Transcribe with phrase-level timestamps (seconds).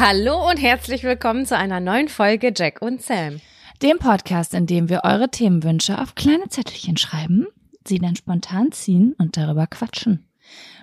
[0.00, 3.40] Hallo und herzlich willkommen zu einer neuen Folge Jack und Sam.
[3.82, 7.48] Dem Podcast, in dem wir eure Themenwünsche auf kleine Zettelchen schreiben,
[7.84, 10.24] sie dann spontan ziehen und darüber quatschen.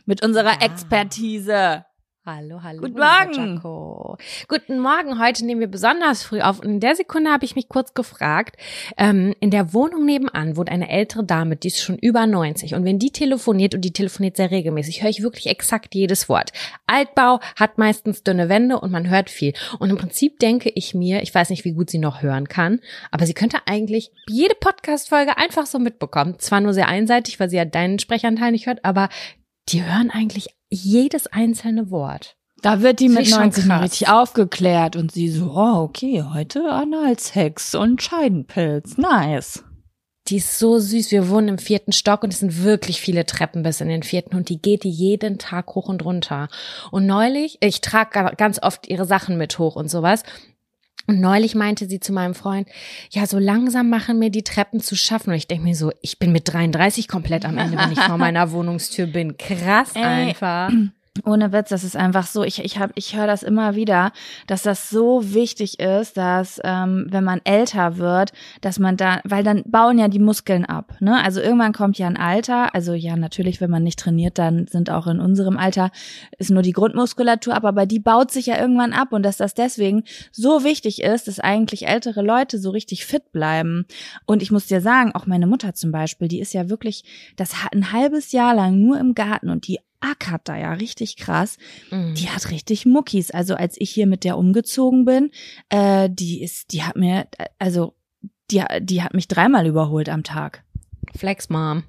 [0.06, 0.66] Mit unserer Ja.
[0.66, 1.86] Expertise.
[2.28, 2.82] Hallo, hallo.
[2.82, 3.56] Guten Morgen.
[3.56, 4.18] Jaco.
[4.48, 5.20] Guten Morgen.
[5.20, 6.58] Heute nehmen wir besonders früh auf.
[6.58, 8.58] Und in der Sekunde habe ich mich kurz gefragt,
[8.98, 12.74] ähm, in der Wohnung nebenan wohnt eine ältere Dame, die ist schon über 90.
[12.74, 16.52] Und wenn die telefoniert, und die telefoniert sehr regelmäßig, höre ich wirklich exakt jedes Wort.
[16.88, 19.54] Altbau hat meistens dünne Wände und man hört viel.
[19.78, 22.80] Und im Prinzip denke ich mir, ich weiß nicht, wie gut sie noch hören kann,
[23.12, 26.40] aber sie könnte eigentlich jede Podcast-Folge einfach so mitbekommen.
[26.40, 29.10] Zwar nur sehr einseitig, weil sie ja deinen Sprechanteil nicht hört, aber
[29.70, 32.36] die hören eigentlich jedes einzelne Wort.
[32.62, 33.84] Da wird die mit ist schon 90 noch krass.
[33.84, 38.98] richtig aufgeklärt und sie so, oh, okay, heute Analsex und Scheidenpilz.
[38.98, 39.64] Nice.
[40.28, 41.12] Die ist so süß.
[41.12, 44.36] Wir wohnen im vierten Stock und es sind wirklich viele Treppen bis in den vierten
[44.36, 46.48] und die geht die jeden Tag hoch und runter.
[46.90, 50.24] Und neulich, ich trage ga- ganz oft ihre Sachen mit hoch und sowas.
[51.08, 52.68] Und neulich meinte sie zu meinem Freund,
[53.12, 55.30] ja, so langsam machen mir die Treppen zu schaffen.
[55.30, 58.18] Und ich denke mir so, ich bin mit 33 komplett am Ende, wenn ich vor
[58.18, 59.38] meiner Wohnungstür bin.
[59.38, 60.04] Krass Ey.
[60.04, 60.72] einfach.
[61.24, 62.44] Ohne Witz, das ist einfach so.
[62.44, 64.12] Ich, ich, hab, ich höre das immer wieder,
[64.48, 69.44] dass das so wichtig ist, dass ähm, wenn man älter wird, dass man da, weil
[69.44, 70.96] dann bauen ja die Muskeln ab.
[71.00, 71.24] Ne?
[71.24, 72.76] Also irgendwann kommt ja ein Alter.
[72.76, 75.90] Also ja, natürlich, wenn man nicht trainiert, dann sind auch in unserem Alter
[76.38, 79.54] ist nur die Grundmuskulatur ab, aber die baut sich ja irgendwann ab und dass das
[79.54, 80.04] deswegen
[80.34, 83.86] so wichtig ist, dass eigentlich ältere Leute so richtig fit bleiben.
[84.26, 87.06] Und ich muss dir sagen, auch meine Mutter zum Beispiel, die ist ja wirklich,
[87.38, 91.18] das hat ein halbes Jahr lang nur im Garten und die ackert da ja richtig
[91.18, 91.58] krass.
[91.92, 92.16] Mhm.
[92.16, 93.32] Die hat richtig Muckis.
[93.32, 95.32] Also als ich hier mit der umgezogen bin,
[95.70, 97.28] äh, die ist, die hat mir,
[97.60, 97.96] also
[98.52, 100.64] die, die hat mich dreimal überholt am Tag.
[101.16, 101.84] Flex Mom.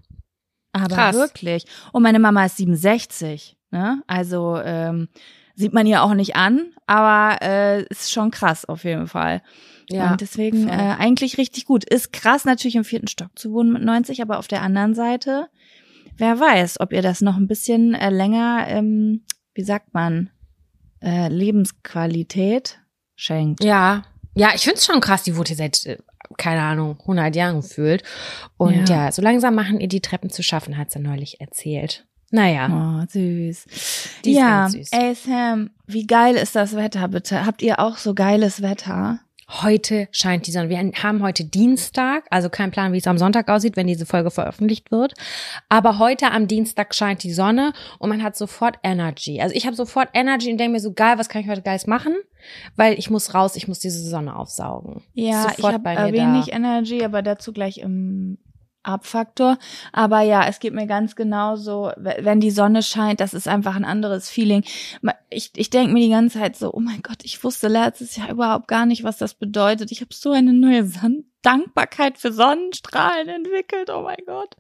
[0.72, 1.16] Aber Krass.
[1.16, 1.64] wirklich.
[1.92, 3.56] Und meine Mama ist 67.
[3.70, 4.02] Ne?
[4.06, 5.08] Also ähm,
[5.54, 9.42] sieht man ihr auch nicht an, aber äh, ist schon krass auf jeden Fall.
[9.88, 10.10] Ja.
[10.10, 10.78] Und deswegen voll.
[10.78, 11.84] äh, eigentlich richtig gut.
[11.84, 15.48] Ist krass natürlich im vierten Stock zu wohnen mit 90, aber auf der anderen Seite,
[16.16, 19.22] wer weiß, ob ihr das noch ein bisschen äh, länger, ähm,
[19.54, 20.30] wie sagt man,
[21.02, 22.78] äh, Lebensqualität
[23.16, 23.62] schenkt.
[23.64, 24.02] Ja,
[24.34, 25.96] ja, ich find's schon krass, die wurde seit, äh,
[26.36, 28.02] keine Ahnung, 100 Jahren gefühlt.
[28.58, 29.04] Und Ja.
[29.06, 29.12] ja.
[29.12, 32.04] so langsam machen ihr die Treppen zu schaffen, hat sie neulich erzählt.
[32.32, 32.66] Naja,
[33.02, 33.66] Oh, süß.
[34.24, 34.88] Die ist ja, ganz süß.
[34.92, 37.46] ey Sam, wie geil ist das Wetter bitte?
[37.46, 39.20] Habt ihr auch so geiles Wetter?
[39.48, 40.68] Heute scheint die Sonne.
[40.68, 44.30] Wir haben heute Dienstag, also kein Plan, wie es am Sonntag aussieht, wenn diese Folge
[44.30, 45.14] veröffentlicht wird.
[45.68, 49.40] Aber heute am Dienstag scheint die Sonne und man hat sofort Energy.
[49.40, 51.86] Also ich habe sofort Energy und denke mir so, geil, was kann ich heute Geiles
[51.86, 52.14] machen?
[52.76, 55.02] Weil ich muss raus, ich muss diese Sonne aufsaugen.
[55.14, 56.56] Ja, ich habe äh, wenig da.
[56.56, 58.38] Energy, aber dazu gleich im
[58.86, 59.58] Abfaktor.
[59.92, 63.84] Aber ja, es geht mir ganz genauso, wenn die Sonne scheint, das ist einfach ein
[63.84, 64.64] anderes Feeling.
[65.30, 68.30] Ich, ich denke mir die ganze Zeit so, oh mein Gott, ich wusste letztes Jahr
[68.30, 69.92] überhaupt gar nicht, was das bedeutet.
[69.92, 70.90] Ich habe so eine neue
[71.42, 73.88] Dankbarkeit für Sonnenstrahlen entwickelt.
[73.90, 74.56] Oh mein Gott.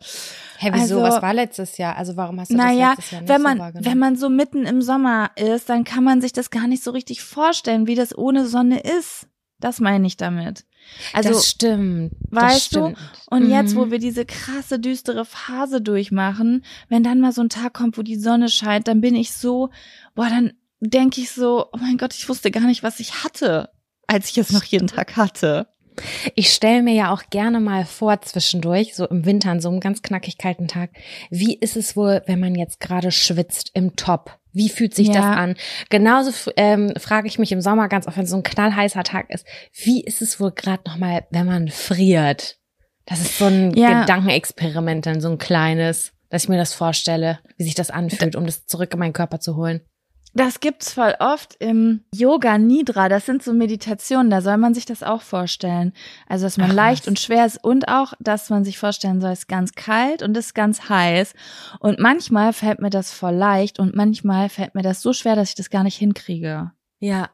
[0.58, 1.00] Hä, wieso?
[1.00, 1.96] Also, was war letztes Jahr?
[1.96, 4.28] Also warum hast du naja, das letztes Jahr nicht wenn man, so Wenn man so
[4.28, 7.96] mitten im Sommer ist, dann kann man sich das gar nicht so richtig vorstellen, wie
[7.96, 9.26] das ohne Sonne ist.
[9.58, 10.64] Das meine ich damit.
[11.12, 12.12] Also, das stimmt.
[12.30, 12.96] Das weißt stimmt.
[12.96, 13.34] du?
[13.34, 13.50] Und mhm.
[13.50, 17.98] jetzt, wo wir diese krasse, düstere Phase durchmachen, wenn dann mal so ein Tag kommt,
[17.98, 19.70] wo die Sonne scheint, dann bin ich so,
[20.14, 23.70] boah, dann denke ich so, oh mein Gott, ich wusste gar nicht, was ich hatte,
[24.06, 25.68] als ich es noch jeden Tag hatte.
[26.34, 29.80] Ich stelle mir ja auch gerne mal vor zwischendurch, so im Winter an so einem
[29.80, 30.90] ganz knackig kalten Tag,
[31.30, 34.38] wie ist es wohl, wenn man jetzt gerade schwitzt im Top?
[34.56, 35.14] Wie fühlt sich ja.
[35.14, 35.54] das an?
[35.90, 39.46] Genauso ähm, frage ich mich im Sommer ganz oft, wenn so ein knallheißer Tag ist,
[39.74, 42.56] wie ist es wohl gerade nochmal, wenn man friert?
[43.04, 44.00] Das ist so ein ja.
[44.00, 48.46] Gedankenexperiment, dann so ein kleines, dass ich mir das vorstelle, wie sich das anfühlt, um
[48.46, 49.82] das zurück in meinen Körper zu holen.
[50.36, 53.08] Das gibt's voll oft im Yoga Nidra.
[53.08, 55.94] Das sind so Meditationen, da soll man sich das auch vorstellen.
[56.28, 57.08] Also, dass man Ach, leicht was.
[57.08, 60.36] und schwer ist und auch, dass man sich vorstellen soll, es ist ganz kalt und
[60.36, 61.32] es ist ganz heiß.
[61.80, 65.48] Und manchmal fällt mir das voll leicht und manchmal fällt mir das so schwer, dass
[65.48, 66.70] ich das gar nicht hinkriege.
[67.00, 67.30] Ja.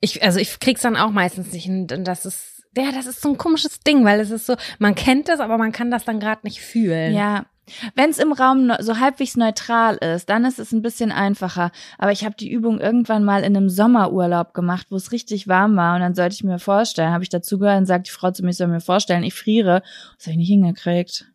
[0.00, 1.86] Ich, also ich krieg's dann auch meistens nicht hin.
[1.90, 4.94] Und das ist, ja, das ist so ein komisches Ding, weil es ist so, man
[4.94, 7.14] kennt das, aber man kann das dann gerade nicht fühlen.
[7.14, 7.46] Ja,
[7.94, 11.70] wenn es im Raum so halbwegs neutral ist, dann ist es ein bisschen einfacher.
[11.98, 15.76] Aber ich habe die Übung irgendwann mal in einem Sommerurlaub gemacht, wo es richtig warm
[15.76, 15.94] war.
[15.94, 18.42] Und dann sollte ich mir vorstellen, habe ich dazu gehört und sagt die Frau zu
[18.42, 19.82] mir, ich soll mir vorstellen, ich friere.
[20.16, 21.26] Das habe ich nicht hingekriegt.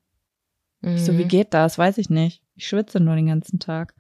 [0.82, 0.98] Mhm.
[0.98, 1.30] So, wie mhm.
[1.30, 1.78] geht das?
[1.78, 2.42] Weiß ich nicht.
[2.58, 3.94] Ich schwitze nur den ganzen Tag.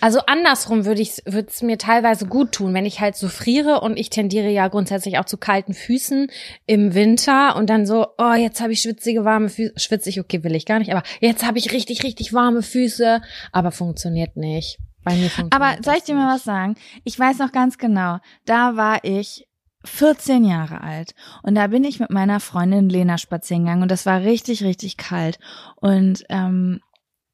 [0.00, 3.82] Also andersrum würde ich würde es mir teilweise gut tun, wenn ich halt so friere
[3.82, 6.30] und ich tendiere ja grundsätzlich auch zu kalten Füßen
[6.66, 10.54] im Winter und dann so, oh, jetzt habe ich schwitzige warme Füße, schwitzig, okay, will
[10.54, 13.20] ich gar nicht, aber jetzt habe ich richtig richtig warme Füße,
[13.52, 14.78] aber funktioniert nicht.
[15.04, 16.76] Bei mir funktioniert Aber soll ich dir mal was sagen?
[17.04, 19.46] Ich weiß noch ganz genau, da war ich
[19.84, 21.14] 14 Jahre alt.
[21.42, 24.96] Und da bin ich mit meiner Freundin Lena spazieren gegangen und das war richtig, richtig
[24.96, 25.38] kalt.
[25.76, 26.80] Und ähm,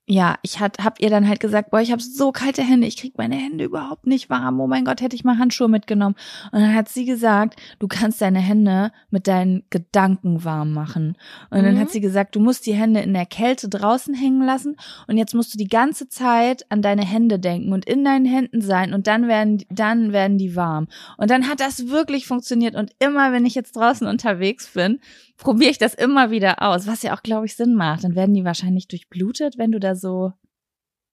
[0.07, 2.99] ja, ich hat, hab ihr dann halt gesagt, boah, ich habe so kalte Hände, ich
[2.99, 4.61] krieg meine Hände überhaupt nicht warm.
[4.61, 6.15] Oh mein Gott, hätte ich mal Handschuhe mitgenommen.
[6.53, 11.17] Und dann hat sie gesagt, du kannst deine Hände mit deinen Gedanken warm machen.
[11.49, 11.65] Und mhm.
[11.65, 11.93] dann hat mhm.
[11.93, 15.55] sie gesagt, du musst die Hände in der Kälte draußen hängen lassen und jetzt musst
[15.55, 19.27] du die ganze Zeit an deine Hände denken und in deinen Händen sein und dann
[19.27, 20.87] werden, dann werden die warm.
[21.17, 25.01] Und dann hat das wirklich funktioniert und immer, wenn ich jetzt draußen unterwegs bin,
[25.37, 28.05] probiere ich das immer wieder aus, was ja auch, glaube ich, Sinn macht.
[28.05, 30.33] Dann werden die wahrscheinlich durchblutet, wenn du da so,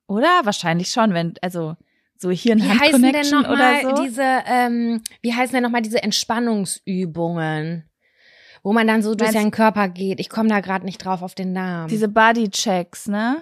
[0.07, 0.41] oder?
[0.43, 1.75] Wahrscheinlich schon, wenn, also
[2.17, 4.03] so hier ein Hand-Connection oder so.
[4.03, 7.89] Diese, ähm, wie heißen denn nochmal diese Entspannungsübungen?
[8.63, 10.19] Wo man dann so durch seinen Körper geht.
[10.19, 11.87] Ich komme da gerade nicht drauf auf den Namen.
[11.87, 13.41] Diese Body-Checks, ne?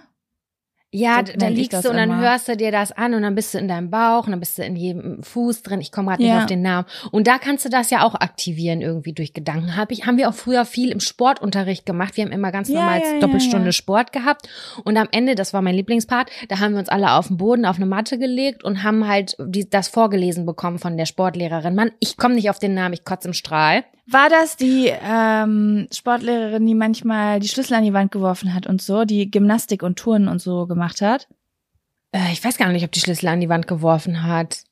[0.91, 2.21] Ja, so da liegst du und dann immer.
[2.21, 4.57] hörst du dir das an und dann bist du in deinem Bauch und dann bist
[4.57, 5.81] du in jedem Fuß drin.
[5.81, 6.33] Ich komme gerade ja.
[6.33, 6.87] nicht auf den Namen.
[7.11, 9.75] Und da kannst du das ja auch aktivieren irgendwie durch Gedanken.
[9.75, 12.17] Hab ich, haben wir auch früher viel im Sportunterricht gemacht.
[12.17, 14.49] Wir haben immer ganz ja, normal ja, Doppelstunde Sport gehabt.
[14.83, 17.67] Und am Ende, das war mein Lieblingspart, da haben wir uns alle auf den Boden,
[17.67, 21.75] auf eine Matte gelegt und haben halt die, das vorgelesen bekommen von der Sportlehrerin.
[21.75, 23.83] Mann, ich komme nicht auf den Namen, ich kotze im Strahl.
[24.11, 28.81] War das die ähm, Sportlehrerin, die manchmal die Schlüssel an die Wand geworfen hat und
[28.81, 31.27] so, die Gymnastik und Touren und so gemacht hat?
[32.11, 34.63] Äh, ich weiß gar nicht, ob die Schlüssel an die Wand geworfen hat.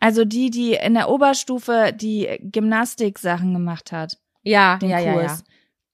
[0.00, 4.18] Also die, die in der Oberstufe die Gymnastik-Sachen gemacht hat.
[4.42, 5.14] Ja, den ja, Kurs.
[5.14, 5.38] ja, ja.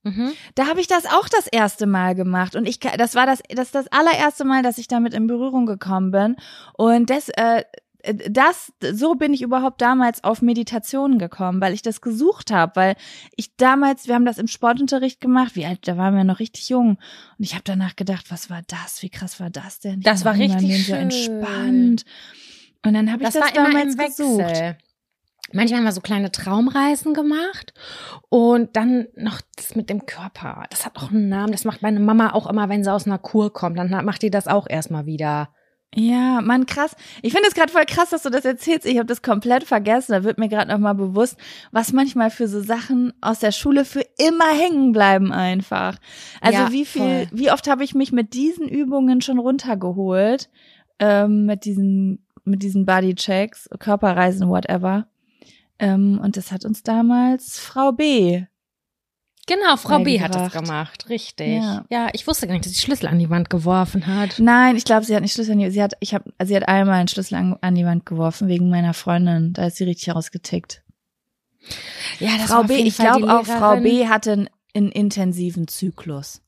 [0.06, 0.32] Mhm.
[0.54, 3.72] Da habe ich das auch das erste Mal gemacht und ich das war das das
[3.72, 6.36] das allererste Mal, dass ich damit in Berührung gekommen bin
[6.74, 7.64] und das äh,
[8.30, 12.96] das, so bin ich überhaupt damals auf Meditation gekommen, weil ich das gesucht habe, weil
[13.36, 16.68] ich damals, wir haben das im Sportunterricht gemacht, wie alt, da waren wir noch richtig
[16.68, 20.00] jung und ich habe danach gedacht, was war das, wie krass war das denn?
[20.00, 20.84] Das war richtig schön.
[20.84, 22.04] so entspannt.
[22.84, 24.76] Und dann habe ich das, das damals gesucht.
[25.52, 27.72] Manchmal haben wir so kleine Traumreisen gemacht
[28.28, 30.64] und dann noch das mit dem Körper.
[30.70, 31.52] Das hat auch einen Namen.
[31.52, 33.78] Das macht meine Mama auch immer, wenn sie aus einer Kur kommt.
[33.78, 35.50] Dann macht die das auch erstmal wieder.
[35.98, 36.94] Ja, Mann, krass.
[37.22, 38.84] Ich finde es gerade voll krass, dass du das erzählst.
[38.84, 40.12] Ich habe das komplett vergessen.
[40.12, 41.38] Da wird mir gerade noch mal bewusst,
[41.72, 45.96] was manchmal für so Sachen aus der Schule für immer hängen bleiben einfach.
[46.42, 47.28] Also ja, wie viel, voll.
[47.32, 50.50] wie oft habe ich mich mit diesen Übungen schon runtergeholt,
[50.98, 55.08] ähm, mit diesen, mit diesen Bodychecks, Körperreisen, whatever.
[55.78, 58.44] Ähm, und das hat uns damals Frau B
[59.46, 61.62] Genau, Frau B hat das gemacht, richtig.
[61.62, 61.84] Ja.
[61.88, 62.08] ja.
[62.12, 64.40] ich wusste gar nicht, dass sie Schlüssel an die Wand geworfen hat.
[64.40, 66.56] Nein, ich glaube, sie hat nicht Schlüssel an die sie hat ich habe also sie
[66.56, 69.84] hat einmal einen Schlüssel an, an, die Wand geworfen wegen meiner Freundin, da ist sie
[69.84, 70.82] richtig rausgetickt.
[72.18, 76.42] Ja, das Frau B, ich glaube auch Frau B hatte einen intensiven Zyklus.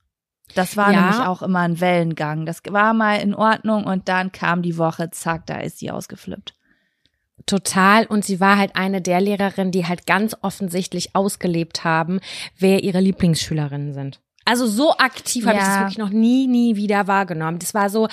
[0.55, 1.00] Das war Ja.
[1.02, 2.47] nämlich auch immer ein Wellengang.
[2.47, 6.55] Das war mal in Ordnung und dann kam die Woche, zack, da ist sie ausgeflippt.
[7.47, 8.07] Total.
[8.07, 12.21] Und sie war halt eine der Lehrerinnen, die halt ganz offensichtlich ausgelebt haben,
[12.59, 14.21] wer ihre Lieblingsschülerinnen sind.
[14.45, 15.68] Also so aktiv habe ich Ja.
[15.68, 17.59] das wirklich noch nie, nie wieder wahrgenommen.
[17.59, 18.09] Das war so,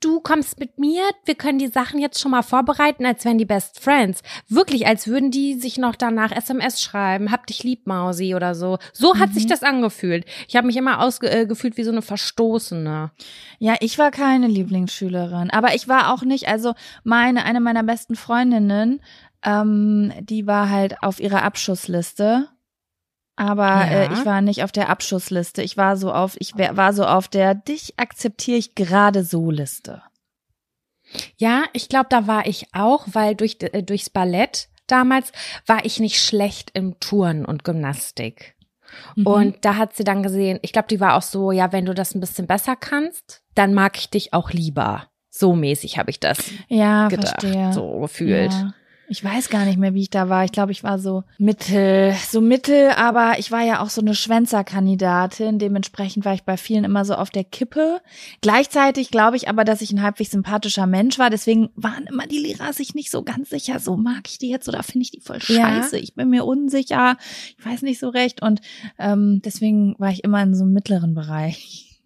[0.00, 3.44] du kommst mit mir, wir können die Sachen jetzt schon mal vorbereiten, als wären die
[3.44, 4.22] Best Friends.
[4.48, 8.78] Wirklich, als würden die sich noch danach SMS schreiben, hab dich lieb, Mausi oder so.
[8.92, 10.24] So hat sich das angefühlt.
[10.48, 13.10] Ich habe mich immer ausgefühlt äh, wie so eine Verstoßene.
[13.58, 18.16] Ja, ich war keine Lieblingsschülerin, aber ich war auch nicht, also meine, eine meiner besten
[18.16, 19.00] Freundinnen,
[19.44, 22.48] ähm, die war halt auf ihrer Abschussliste.
[23.40, 23.84] Aber Ja.
[23.86, 25.62] äh, ich war nicht auf der Abschussliste.
[25.62, 29.50] Ich war so auf, ich wär, war so auf der dich akzeptiere ich gerade so
[29.50, 30.02] Liste.
[31.38, 35.32] Ja, ich glaube, da war ich auch, weil durch, äh, durchs Ballett damals
[35.66, 38.56] war ich nicht schlecht im Touren und Gymnastik.
[39.16, 39.26] Mhm.
[39.26, 41.94] Und da hat sie dann gesehen, ich glaube, die war auch so, ja, wenn du
[41.94, 45.06] das ein bisschen besser kannst, dann mag ich dich auch lieber.
[45.30, 47.72] So mäßig habe ich das ja, gedacht, verstehe.
[47.72, 48.52] so gefühlt.
[48.52, 48.74] Ja.
[49.12, 50.44] Ich weiß gar nicht mehr, wie ich da war.
[50.44, 54.14] Ich glaube, ich war so mittel, so mittel, aber ich war ja auch so eine
[54.14, 55.58] Schwänzerkandidatin.
[55.58, 58.00] Dementsprechend war ich bei vielen immer so auf der Kippe.
[58.40, 61.28] Gleichzeitig glaube ich aber, dass ich ein halbwegs sympathischer Mensch war.
[61.28, 63.80] Deswegen waren immer die Lehrer sich nicht so ganz sicher.
[63.80, 65.82] So mag ich die jetzt oder finde ich die voll Ja.
[65.82, 65.98] scheiße?
[65.98, 67.16] Ich bin mir unsicher.
[67.58, 68.42] Ich weiß nicht so recht.
[68.42, 68.60] Und
[68.96, 72.00] ähm, deswegen war ich immer in so einem mittleren Bereich.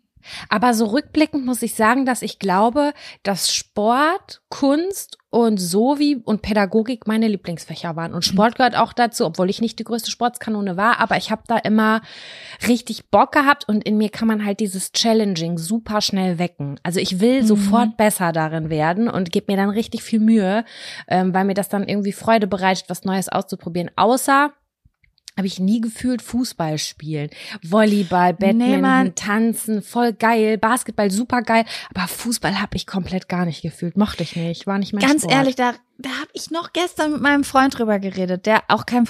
[0.48, 6.42] Aber so rückblickend muss ich sagen, dass ich glaube, dass Sport, Kunst und Sowie und
[6.42, 8.14] Pädagogik meine Lieblingsfächer waren.
[8.14, 11.42] Und Sport gehört auch dazu, obwohl ich nicht die größte Sportskanone war, aber ich habe
[11.48, 12.02] da immer
[12.68, 16.78] richtig Bock gehabt und in mir kann man halt dieses Challenging super schnell wecken.
[16.84, 17.46] Also ich will Mhm.
[17.46, 20.64] sofort besser darin werden und gebe mir dann richtig viel Mühe,
[21.08, 23.90] ähm, weil mir das dann irgendwie Freude bereitet, was Neues auszuprobieren.
[23.96, 24.52] Außer
[25.36, 27.30] habe ich nie gefühlt Fußball spielen.
[27.62, 29.14] Volleyball, Nee, Badminton, Mann.
[29.14, 31.64] Tanzen, voll geil, Basketball super geil,
[31.94, 35.22] aber Fußball habe ich komplett gar nicht gefühlt, mochte ich nicht, war nicht mein Ganz
[35.22, 35.34] Sport.
[35.34, 39.06] ehrlich, da, da habe ich noch gestern mit meinem Freund drüber geredet, der auch kein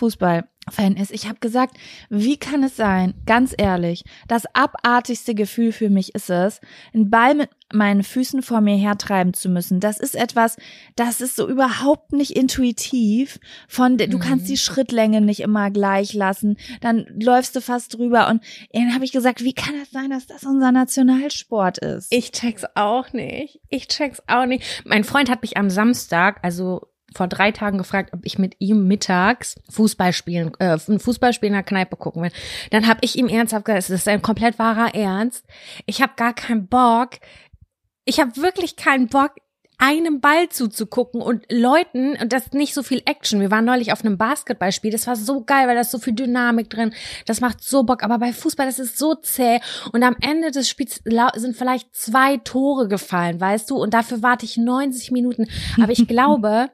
[0.65, 1.13] Fußballfan ist.
[1.13, 1.77] Ich habe gesagt,
[2.11, 6.61] wie kann es sein, ganz ehrlich, das abartigste Gefühl für mich ist es,
[6.93, 9.81] einen Ball mit meinen Füßen vor mir hertreiben zu müssen.
[9.81, 10.57] Das ist etwas,
[10.97, 13.41] das ist so überhaupt nicht intuitiv.
[13.69, 18.29] Von, du kannst die Schrittlänge nicht immer gleich lassen, dann läufst du fast drüber.
[18.29, 22.13] Und dann habe ich gesagt, wie kann es sein, dass das unser Nationalsport ist?
[22.13, 23.61] Ich check's auch nicht.
[23.71, 24.85] Ich check's auch nicht.
[24.85, 28.87] Mein Freund hat mich am Samstag, also vor drei Tagen gefragt, ob ich mit ihm
[28.87, 32.33] mittags Fußball spielen, äh, ein Fußballspiel in der Kneipe gucken will.
[32.71, 35.45] Dann habe ich ihm ernsthaft gesagt, es ist ein komplett wahrer Ernst.
[35.87, 37.11] Ich habe gar keinen Bock.
[38.05, 39.33] Ich habe wirklich keinen Bock,
[39.79, 43.41] einem Ball zuzugucken und Leuten, und das ist nicht so viel Action.
[43.41, 46.13] Wir waren neulich auf einem Basketballspiel, das war so geil, weil da ist so viel
[46.13, 46.95] Dynamik drin,
[47.27, 49.61] das macht so Bock, aber bei Fußball, das ist so zäh
[49.93, 51.03] und am Ende des Spiels
[51.35, 55.49] sind vielleicht zwei Tore gefallen, weißt du, und dafür warte ich 90 Minuten,
[55.83, 56.71] aber ich glaube,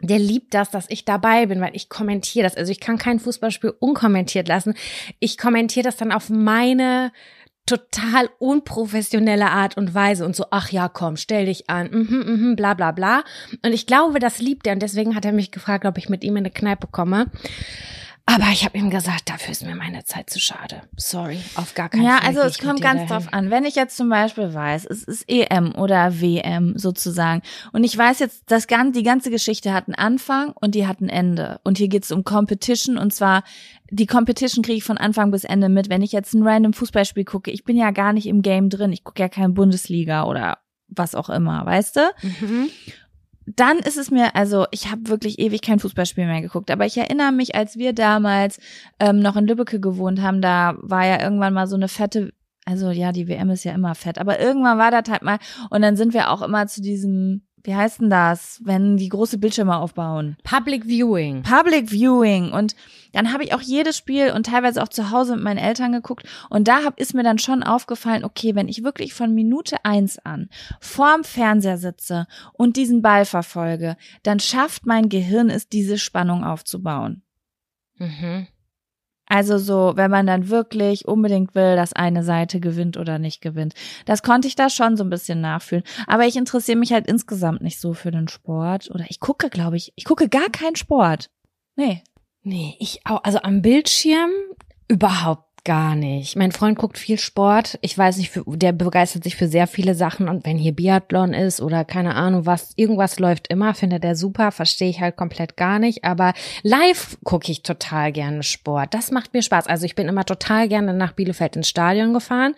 [0.00, 2.56] der liebt das, dass ich dabei bin, weil ich kommentiere das.
[2.56, 4.74] Also ich kann kein Fußballspiel unkommentiert lassen.
[5.18, 7.12] Ich kommentiere das dann auf meine
[7.66, 12.56] total unprofessionelle Art und Weise und so, ach ja, komm, stell dich an, mhm, mhm,
[12.56, 13.22] bla bla bla.
[13.64, 16.24] Und ich glaube, das liebt er und deswegen hat er mich gefragt, ob ich mit
[16.24, 17.30] ihm in eine Kneipe komme.
[18.32, 20.82] Aber ich habe ihm gesagt, dafür ist mir meine Zeit zu schade.
[20.96, 22.28] Sorry, auf gar keinen Ja, Fall.
[22.28, 23.08] also geh es kommt ganz dahin.
[23.08, 23.50] drauf an.
[23.50, 28.18] Wenn ich jetzt zum Beispiel weiß, es ist EM oder WM sozusagen und ich weiß
[28.20, 31.60] jetzt, das gan die ganze Geschichte hat einen Anfang und die hat ein Ende.
[31.64, 33.42] Und hier geht es um Competition und zwar
[33.90, 35.88] die Competition kriege ich von Anfang bis Ende mit.
[35.90, 38.92] Wenn ich jetzt ein random Fußballspiel gucke, ich bin ja gar nicht im Game drin.
[38.92, 40.58] Ich gucke ja kein Bundesliga oder
[40.88, 42.00] was auch immer, weißt du?
[42.22, 42.68] Mhm.
[43.46, 46.96] Dann ist es mir, also ich habe wirklich ewig kein Fußballspiel mehr geguckt, aber ich
[46.96, 48.58] erinnere mich, als wir damals
[48.98, 52.32] ähm, noch in Lübbecke gewohnt haben, da war ja irgendwann mal so eine fette,
[52.64, 55.38] also ja, die WM ist ja immer fett, aber irgendwann war das halt mal
[55.70, 59.38] und dann sind wir auch immer zu diesem, wie heißt denn das, wenn die große
[59.38, 60.36] Bildschirme aufbauen?
[60.44, 61.42] Public Viewing.
[61.42, 62.74] Public Viewing und
[63.12, 66.26] dann habe ich auch jedes Spiel und teilweise auch zu Hause mit meinen Eltern geguckt
[66.48, 70.18] und da hab, ist mir dann schon aufgefallen, okay, wenn ich wirklich von Minute eins
[70.18, 70.48] an
[70.80, 77.22] vorm Fernseher sitze und diesen Ball verfolge, dann schafft mein Gehirn es, diese Spannung aufzubauen.
[77.96, 78.46] Mhm.
[79.30, 83.74] Also so, wenn man dann wirklich unbedingt will, dass eine Seite gewinnt oder nicht gewinnt.
[84.04, 85.84] Das konnte ich da schon so ein bisschen nachfühlen.
[86.08, 88.90] Aber ich interessiere mich halt insgesamt nicht so für den Sport.
[88.90, 91.30] Oder ich gucke, glaube ich, ich gucke gar keinen Sport.
[91.76, 92.02] Nee.
[92.42, 93.22] Nee, ich auch.
[93.22, 94.30] Also am Bildschirm
[94.88, 96.36] überhaupt gar nicht.
[96.36, 97.78] Mein Freund guckt viel Sport.
[97.82, 100.28] Ich weiß nicht, der begeistert sich für sehr viele Sachen.
[100.28, 104.52] Und wenn hier Biathlon ist oder keine Ahnung was, irgendwas läuft immer, findet er super,
[104.52, 106.04] verstehe ich halt komplett gar nicht.
[106.04, 108.94] Aber live gucke ich total gerne Sport.
[108.94, 109.66] Das macht mir Spaß.
[109.66, 112.54] Also ich bin immer total gerne nach Bielefeld ins Stadion gefahren.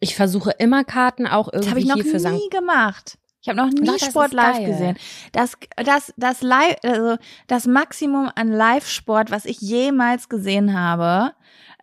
[0.00, 2.50] Ich versuche immer Karten auch irgendwie Das habe ich noch hier für nie St.
[2.50, 3.18] gemacht.
[3.44, 4.66] Ich habe noch nie Doch, Sport live geil.
[4.66, 4.96] gesehen.
[5.32, 11.34] Das, das, das live, also das Maximum an Live-Sport, was ich jemals gesehen habe,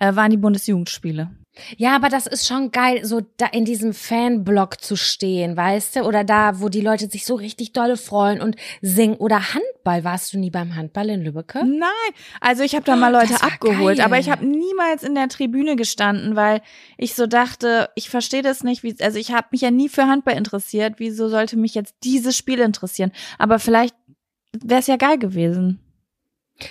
[0.01, 1.29] äh, waren die Bundesjugendspiele.
[1.75, 6.03] Ja, aber das ist schon geil, so da in diesem Fanblock zu stehen, weißt du?
[6.03, 9.17] Oder da, wo die Leute sich so richtig dolle freuen und singen.
[9.17, 10.05] Oder Handball.
[10.05, 11.59] Warst du nie beim Handball in Lübbecke?
[11.65, 11.89] Nein,
[12.39, 14.05] also ich habe da mal Leute abgeholt, geil.
[14.05, 16.61] aber ich habe niemals in der Tribüne gestanden, weil
[16.97, 20.07] ich so dachte, ich verstehe das nicht, wie, also ich habe mich ja nie für
[20.07, 20.95] Handball interessiert.
[20.97, 23.11] Wieso sollte mich jetzt dieses Spiel interessieren?
[23.37, 23.95] Aber vielleicht
[24.57, 25.79] wäre es ja geil gewesen.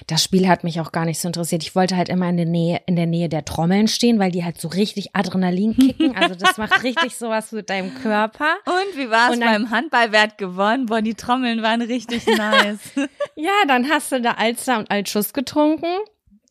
[0.07, 1.63] Das Spiel hat mich auch gar nicht so interessiert.
[1.63, 4.45] Ich wollte halt immer in der Nähe, in der Nähe der Trommeln stehen, weil die
[4.45, 6.17] halt so richtig Adrenalin kicken.
[6.17, 8.57] Also das macht richtig sowas mit deinem Körper.
[8.67, 10.87] Und wie war es beim Handballwert gewonnen?
[10.87, 12.79] Boah, die Trommeln waren richtig nice.
[13.37, 15.87] Ja, dann hast du da Alster und Altschuss getrunken.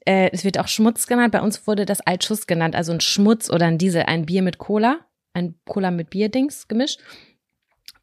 [0.05, 1.31] Äh, es wird auch Schmutz genannt.
[1.31, 4.57] Bei uns wurde das Altschuss genannt, also ein Schmutz oder ein Diesel, ein Bier mit
[4.57, 4.99] Cola,
[5.33, 6.99] ein Cola mit Bierdings gemischt.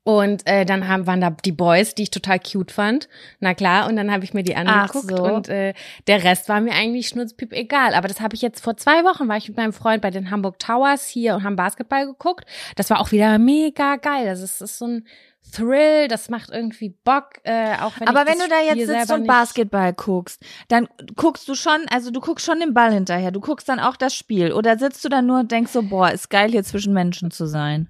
[0.07, 3.09] Und äh, dann haben, waren da die Boys, die ich total cute fand.
[3.41, 5.25] Na klar, und dann habe ich mir die angeguckt so.
[5.25, 5.75] und äh,
[6.07, 7.93] der Rest war mir eigentlich schnurzpiep egal.
[7.93, 10.31] Aber das habe ich jetzt vor zwei Wochen, war ich mit meinem Freund bei den
[10.31, 12.47] Hamburg Towers hier und haben Basketball geguckt.
[12.77, 14.27] Das war auch wieder mega geil.
[14.27, 15.09] Das ist, das ist so ein
[15.51, 19.11] Thrill, das macht irgendwie Bock, äh, auch wenn Aber wenn du da jetzt Spiel sitzt
[19.11, 20.87] und Basketball guckst, dann
[21.17, 24.15] guckst du schon, also du guckst schon den Ball hinterher, du guckst dann auch das
[24.15, 24.53] Spiel.
[24.53, 27.47] Oder sitzt du dann nur und denkst so, boah, ist geil hier zwischen Menschen zu
[27.47, 27.89] sein.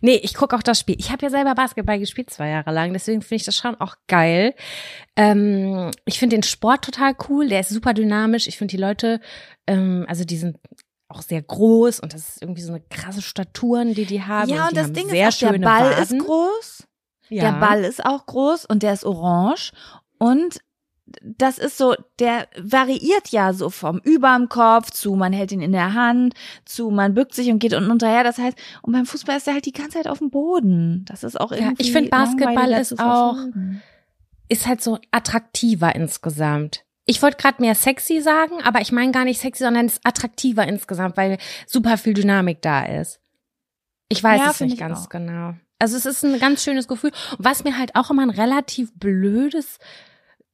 [0.00, 0.96] Nee, ich gucke auch das Spiel.
[0.98, 3.96] Ich habe ja selber Basketball gespielt zwei Jahre lang, deswegen finde ich das schon auch
[4.08, 4.54] geil.
[5.16, 8.46] Ähm, ich finde den Sport total cool, der ist super dynamisch.
[8.46, 9.20] Ich finde die Leute,
[9.66, 10.58] ähm, also die sind
[11.08, 14.48] auch sehr groß und das ist irgendwie so eine krasse Staturen, die die haben.
[14.48, 16.02] ja, und die das Ding sehr ist auch, der Ball Waden.
[16.02, 16.86] ist groß.
[17.28, 17.50] Ja.
[17.50, 19.72] Der Ball ist auch groß und der ist orange
[20.18, 20.60] und
[21.22, 25.72] das ist so, der variiert ja so vom überm Kopf zu, man hält ihn in
[25.72, 28.24] der Hand, zu, man bückt sich und geht unten unterher.
[28.24, 31.04] Das heißt, und beim Fußball ist er halt die ganze Zeit auf dem Boden.
[31.06, 31.82] Das ist auch Ja, irgendwie.
[31.82, 33.36] ich find, Basketball ist auch-
[34.48, 36.84] ist halt so attraktiver insgesamt.
[37.04, 40.06] Ich wollte gerade mehr sexy sagen, aber ich meine gar nicht sexy, sondern es ist
[40.06, 43.18] attraktiver insgesamt, weil super viel Dynamik da ist.
[44.08, 45.08] Ich weiß Ja, es nicht ich ganz auch.
[45.08, 45.54] genau.
[45.78, 47.10] Also es ist ein ganz schönes Gefühl.
[47.38, 49.78] Was mir halt auch immer ein relativ blödes,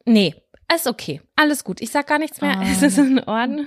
[0.07, 0.35] nee,
[0.77, 1.81] ist okay, alles gut.
[1.81, 2.59] Ich sag gar nichts mehr.
[2.59, 3.67] Ah, es ist in Ordnung.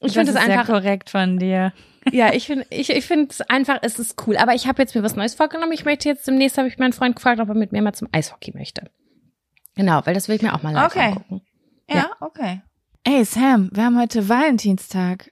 [0.00, 1.72] Ich finde es Das ist einfach, sehr korrekt von dir.
[2.12, 4.36] ja, ich finde, ich, ich finde es einfach, es ist cool.
[4.36, 5.72] Aber ich habe jetzt mir was Neues vorgenommen.
[5.72, 8.08] Ich möchte jetzt demnächst, habe ich meinen Freund gefragt, ob er mit mir mal zum
[8.12, 8.90] Eishockey möchte.
[9.74, 11.06] Genau, weil das will ich mir auch mal live Okay.
[11.08, 11.42] angucken.
[11.88, 12.62] Ja, okay.
[13.04, 15.30] Ey, Sam, wir haben heute Valentinstag.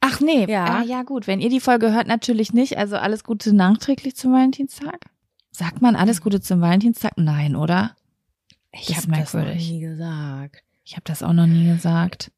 [0.00, 0.80] Ach nee, Ja.
[0.80, 0.82] ja.
[0.82, 2.78] ja gut, wenn ihr die Folge hört, natürlich nicht.
[2.78, 5.00] Also alles Gute nachträglich zum Valentinstag.
[5.50, 7.12] Sagt man alles Gute zum Valentinstag?
[7.16, 7.96] Nein, oder?
[8.80, 9.70] Ich habe das noch merkwürdig.
[9.70, 10.62] nie gesagt.
[10.84, 12.30] Ich habe das auch noch nie gesagt.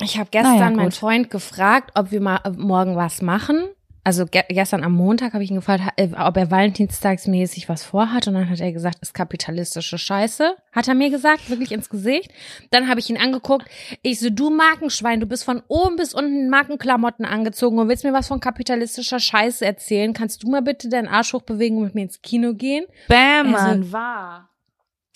[0.00, 0.90] Ich habe gestern Naja, meinen.
[0.92, 3.64] Freund gefragt, ob wir mal äh, morgen was machen.
[4.04, 8.26] Also ge gestern am Montag habe ich ihn gefragt, äh, ob er valentinstagsmäßig was vorhat.
[8.26, 10.56] Und dann hat er gesagt, ist kapitalistische Scheiße.
[10.72, 12.32] Hat er mir gesagt, wirklich ins Gesicht.
[12.70, 13.68] Dann habe ich ihn angeguckt.
[14.02, 18.02] Ich so, du Markenschwein, du bist von oben bis unten in Markenklamotten angezogen und willst
[18.02, 20.12] mir was von kapitalistischer Scheiße erzählen.
[20.14, 22.86] Kannst du mal bitte deinen Arsch hochbewegen und mit mir ins Kino gehen?
[23.08, 24.48] Bam, Also- Mann, wahr.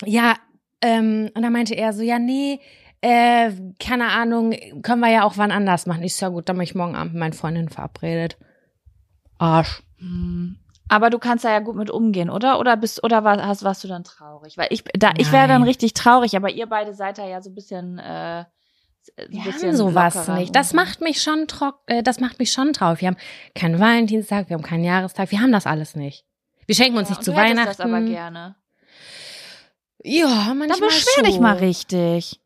[0.05, 0.35] Ja,
[0.81, 2.59] ähm, und dann meinte er so, ja, nee,
[3.01, 6.03] äh, keine Ahnung, können wir ja auch wann anders machen.
[6.03, 8.37] Ich so, ja gut, dann bin ich morgen Abend mit meinen Freundinnen verabredet.
[9.37, 9.83] Arsch.
[9.99, 10.57] Hm.
[10.89, 12.59] Aber du kannst da ja gut mit umgehen, oder?
[12.59, 14.57] Oder bist oder war, hast, warst du dann traurig?
[14.57, 15.67] Weil ich da ich wäre dann Nein.
[15.69, 18.45] richtig traurig, aber ihr beide seid da ja so ein bisschen äh, ein
[19.29, 20.55] Wir bisschen haben sowas nicht.
[20.55, 23.01] Das macht mich schon trock, äh, das macht mich schon traurig.
[23.01, 23.17] Wir haben
[23.53, 26.25] keinen Valentinstag, wir haben keinen Jahrestag, wir haben das alles nicht.
[26.67, 27.67] Wir schenken uns Ja, nicht zu Weihnachten.
[27.67, 28.55] das aber gerne.
[30.03, 32.39] Ja, manchmal Dann beschwer dich mal richtig.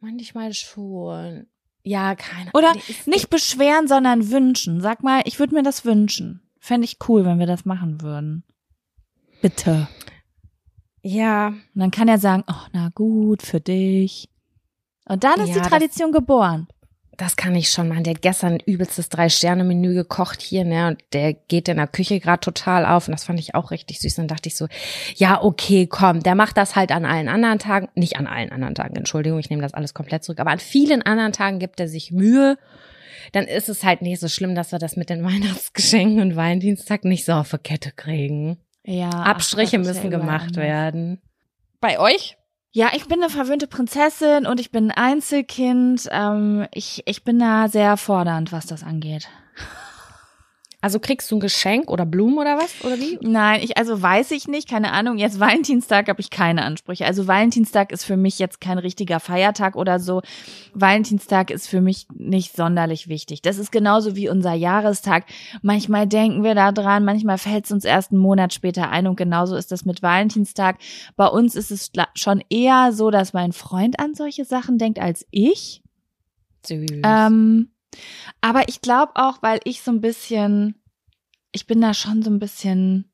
[0.00, 1.46] Manchmal schon.
[1.84, 4.80] Ja, keine Oder Nee, ist- Nicht beschweren, sondern wünschen.
[4.80, 6.42] Sag mal, ich würde mir das wünschen.
[6.60, 8.44] Fände ich cool, wenn wir das machen würden.
[9.40, 9.88] Bitte.
[11.02, 14.28] Ja, Und dann kann er sagen, oh, na gut, für dich.
[15.06, 16.68] Und dann ist Ja, die Tradition geboren.
[17.22, 18.02] Das kann ich schon machen.
[18.02, 20.88] Der hat gestern ein übelstes Drei-Sterne-Menü gekocht hier, ne?
[20.88, 23.06] Und der geht in der Küche gerade total auf.
[23.06, 24.18] Und das fand ich auch richtig süß.
[24.18, 24.66] Und dann dachte ich so,
[25.14, 27.86] ja, okay, komm, der macht das halt an allen anderen Tagen.
[27.94, 30.40] Nicht an allen anderen Tagen, Entschuldigung, ich nehme das alles komplett zurück.
[30.40, 32.58] Aber an vielen anderen Tagen gibt er sich Mühe.
[33.30, 37.04] Dann ist es halt nicht so schlimm, dass wir das mit den Weihnachtsgeschenken und Valentinstag
[37.04, 38.58] nicht so auf die Kette kriegen.
[38.84, 39.10] Ja.
[39.10, 41.22] Abstriche ach, müssen ja gemacht werden.
[41.80, 42.36] Bei euch?
[42.74, 46.08] Ja, ich bin eine verwöhnte Prinzessin und ich bin ein Einzelkind.
[46.10, 49.28] Ähm, ich, ich bin da sehr fordernd, was das angeht.
[50.82, 52.84] Also kriegst du ein Geschenk oder Blumen oder was?
[52.84, 53.16] Oder wie?
[53.22, 55.16] Nein, ich, also weiß ich nicht, keine Ahnung.
[55.16, 57.06] Jetzt Valentinstag habe ich keine Ansprüche.
[57.06, 60.22] Also Valentinstag ist für mich jetzt kein richtiger Feiertag oder so.
[60.74, 63.42] Valentinstag ist für mich nicht sonderlich wichtig.
[63.42, 65.26] Das ist genauso wie unser Jahrestag.
[65.62, 69.14] Manchmal denken wir da dran, manchmal fällt es uns erst einen Monat später ein und
[69.14, 70.78] genauso ist das mit Valentinstag.
[71.14, 75.24] Bei uns ist es schon eher so, dass mein Freund an solche Sachen denkt als
[75.30, 75.80] ich.
[76.66, 76.90] Süß.
[77.04, 77.68] Ähm,
[78.40, 80.80] aber ich glaube auch, weil ich so ein bisschen,
[81.52, 83.12] ich bin da schon so ein bisschen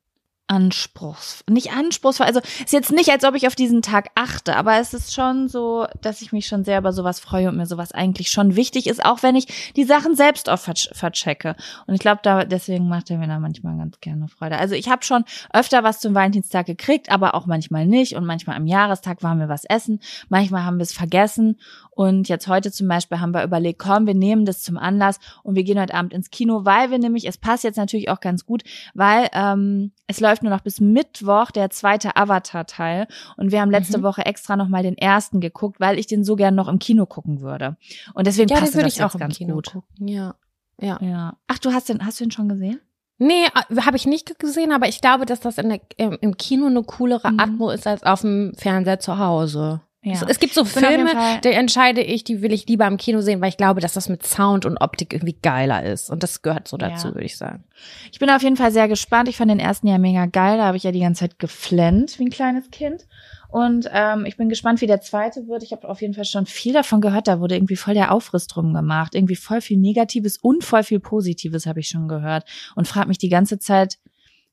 [0.49, 4.79] anspruchsvoll, nicht anspruchsvoll, also ist jetzt nicht, als ob ich auf diesen Tag achte, aber
[4.79, 7.91] es ist schon so, dass ich mich schon sehr über sowas freue und mir sowas
[7.91, 11.55] eigentlich schon wichtig ist, auch wenn ich die Sachen selbst auch verchecke.
[11.85, 14.57] Und ich glaube, da deswegen macht er mir da manchmal ganz gerne Freude.
[14.57, 18.15] Also ich habe schon öfter was zum Valentinstag gekriegt, aber auch manchmal nicht.
[18.15, 21.59] Und manchmal am Jahrestag waren wir was essen, manchmal haben wir es vergessen.
[21.99, 25.55] Und jetzt heute zum Beispiel haben wir überlegt, komm, wir nehmen das zum Anlass und
[25.55, 28.45] wir gehen heute Abend ins Kino, weil wir nämlich, es passt jetzt natürlich auch ganz
[28.45, 33.05] gut, weil ähm, es läuft nur noch bis Mittwoch der zweite Avatar-Teil.
[33.35, 34.03] Und wir haben letzte mhm.
[34.03, 37.41] Woche extra nochmal den ersten geguckt, weil ich den so gern noch im Kino gucken
[37.41, 37.75] würde.
[38.13, 39.73] Und deswegen ja, passt das ich auch ganz Kino gut.
[39.73, 40.07] Gucken.
[40.07, 40.35] Ja.
[40.79, 40.99] Ja.
[41.01, 41.37] ja.
[41.47, 42.79] Ach, du hast den, hast du ihn schon gesehen?
[43.17, 46.67] Nee, äh, habe ich nicht gesehen, aber ich glaube, dass das in der, im Kino
[46.67, 47.41] eine coolere mhm.
[47.41, 49.81] Atmo ist als auf dem Fernseher zu Hause.
[50.01, 50.25] Ja.
[50.29, 53.49] Es gibt so Filme, da entscheide ich, die will ich lieber im Kino sehen, weil
[53.49, 56.09] ich glaube, dass das mit Sound und Optik irgendwie geiler ist.
[56.09, 57.15] Und das gehört so dazu, ja.
[57.15, 57.65] würde ich sagen.
[58.09, 59.27] Ich bin auf jeden Fall sehr gespannt.
[59.27, 60.57] Ich fand den ersten ja mega geil.
[60.57, 63.07] Da habe ich ja die ganze Zeit geflennt wie ein kleines Kind.
[63.49, 65.63] Und ähm, ich bin gespannt, wie der zweite wird.
[65.63, 67.27] Ich habe auf jeden Fall schon viel davon gehört.
[67.27, 69.15] Da wurde irgendwie voll der Aufriss drum gemacht.
[69.15, 72.45] Irgendwie voll viel Negatives und voll viel Positives habe ich schon gehört.
[72.75, 73.97] Und frage mich die ganze Zeit,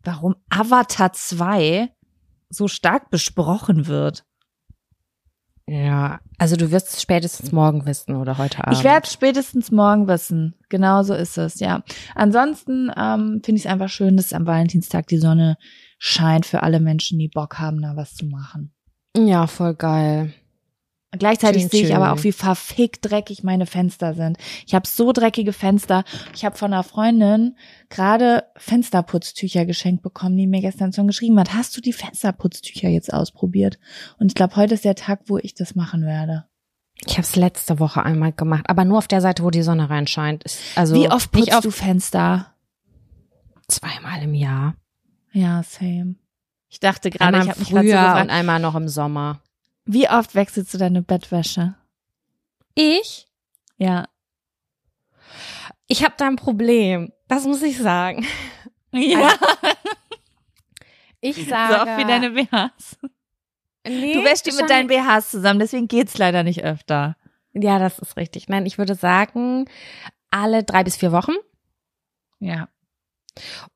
[0.02, 1.88] warum Avatar 2
[2.48, 4.24] so stark besprochen wird.
[5.68, 8.78] Ja, also du wirst es spätestens morgen wissen oder heute Abend.
[8.78, 10.54] Ich werde es spätestens morgen wissen.
[10.68, 11.82] Genau so ist es, ja.
[12.14, 15.56] Ansonsten ähm, finde ich es einfach schön, dass am Valentinstag die Sonne
[15.98, 18.72] scheint für alle Menschen, die Bock haben, da was zu machen.
[19.16, 20.32] Ja, voll geil.
[21.18, 24.38] Gleichzeitig sehe ich aber auch, wie verfickt dreckig meine Fenster sind.
[24.66, 26.04] Ich habe so dreckige Fenster.
[26.34, 27.56] Ich habe von einer Freundin
[27.88, 31.54] gerade Fensterputztücher geschenkt bekommen, die mir gestern schon geschrieben hat.
[31.54, 33.78] Hast du die Fensterputztücher jetzt ausprobiert?
[34.18, 36.44] Und ich glaube, heute ist der Tag, wo ich das machen werde.
[37.04, 39.90] Ich habe es letzte Woche einmal gemacht, aber nur auf der Seite, wo die Sonne
[39.90, 40.44] reinscheint.
[40.76, 42.54] Also wie oft putzt du Fenster?
[43.68, 44.76] Zweimal im Jahr.
[45.32, 46.14] Ja, same.
[46.68, 49.40] Ich dachte gerade, ich habe mich so und einmal noch im Sommer.
[49.86, 51.74] Wie oft wechselst du deine Bettwäsche?
[52.74, 53.26] Ich?
[53.78, 54.08] Ja.
[55.86, 57.12] Ich habe da ein Problem.
[57.28, 58.26] Das muss ich sagen.
[58.92, 59.28] Ja.
[59.28, 59.76] Also,
[61.20, 61.74] ich sage.
[61.74, 62.98] So oft wie deine BHs.
[63.86, 67.16] Nee, du wäschst die mit deinen BHs zusammen, deswegen geht's leider nicht öfter.
[67.52, 68.48] Ja, das ist richtig.
[68.48, 69.66] Nein, ich würde sagen,
[70.30, 71.34] alle drei bis vier Wochen.
[72.40, 72.68] Ja.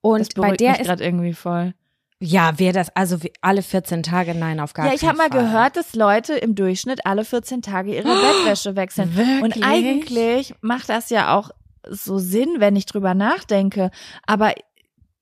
[0.01, 1.75] Und bei der mich ist gerade irgendwie voll.
[2.23, 5.09] Ja, wer das, also alle 14 Tage, nein, auf gar ja, keinen Fall.
[5.09, 8.77] Ja, ich habe mal gehört, dass Leute im Durchschnitt alle 14 Tage ihre oh, Bettwäsche
[8.77, 9.17] wechseln.
[9.17, 9.43] Wirklich?
[9.43, 11.51] Und eigentlich macht das ja auch
[11.89, 13.91] so Sinn, wenn ich drüber nachdenke.
[14.27, 14.53] Aber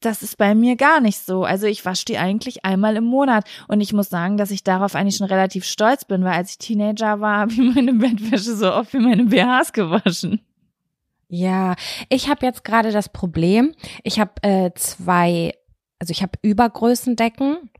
[0.00, 1.44] das ist bei mir gar nicht so.
[1.44, 3.44] Also ich wasche die eigentlich einmal im Monat.
[3.68, 6.58] Und ich muss sagen, dass ich darauf eigentlich schon relativ stolz bin, weil als ich
[6.58, 10.40] Teenager war, habe ich meine Bettwäsche so oft wie meine BHs gewaschen.
[11.28, 11.76] Ja,
[12.08, 15.52] ich habe jetzt gerade das Problem, ich habe äh, zwei
[15.98, 17.70] also ich habe Übergrößendecken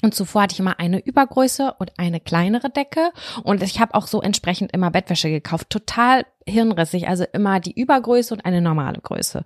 [0.00, 3.10] und zuvor hatte ich immer eine Übergröße und eine kleinere Decke.
[3.42, 5.70] Und ich habe auch so entsprechend immer Bettwäsche gekauft.
[5.70, 7.08] Total hirnrissig.
[7.08, 9.44] Also immer die Übergröße und eine normale Größe.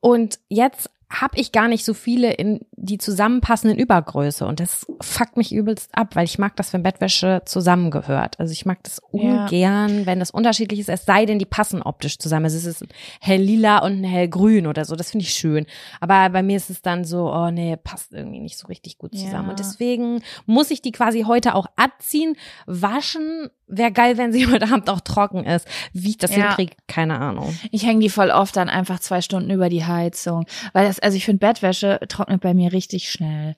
[0.00, 5.36] Und jetzt habe ich gar nicht so viele in die zusammenpassenden Übergröße und das fuckt
[5.36, 8.38] mich übelst ab, weil ich mag das, wenn Bettwäsche zusammengehört.
[8.40, 10.06] Also ich mag das ungern, ja.
[10.06, 12.46] wenn das unterschiedlich ist, es sei denn, die passen optisch zusammen.
[12.46, 12.88] Also es ist ein
[13.20, 15.66] hell lila und ein hell grün oder so, das finde ich schön.
[16.00, 19.14] Aber bei mir ist es dann so, oh nee, passt irgendwie nicht so richtig gut
[19.16, 19.44] zusammen.
[19.44, 19.50] Ja.
[19.50, 24.66] Und deswegen muss ich die quasi heute auch abziehen, waschen Wäre geil, wenn sie heute
[24.66, 25.66] Abend auch trocken ist.
[25.92, 26.48] Wie ich das ja.
[26.48, 27.56] hinkriege, keine Ahnung.
[27.70, 30.44] Ich hänge die voll oft dann einfach zwei Stunden über die Heizung.
[30.72, 33.56] Weil das, also ich finde, Bettwäsche trocknet bei mir richtig schnell.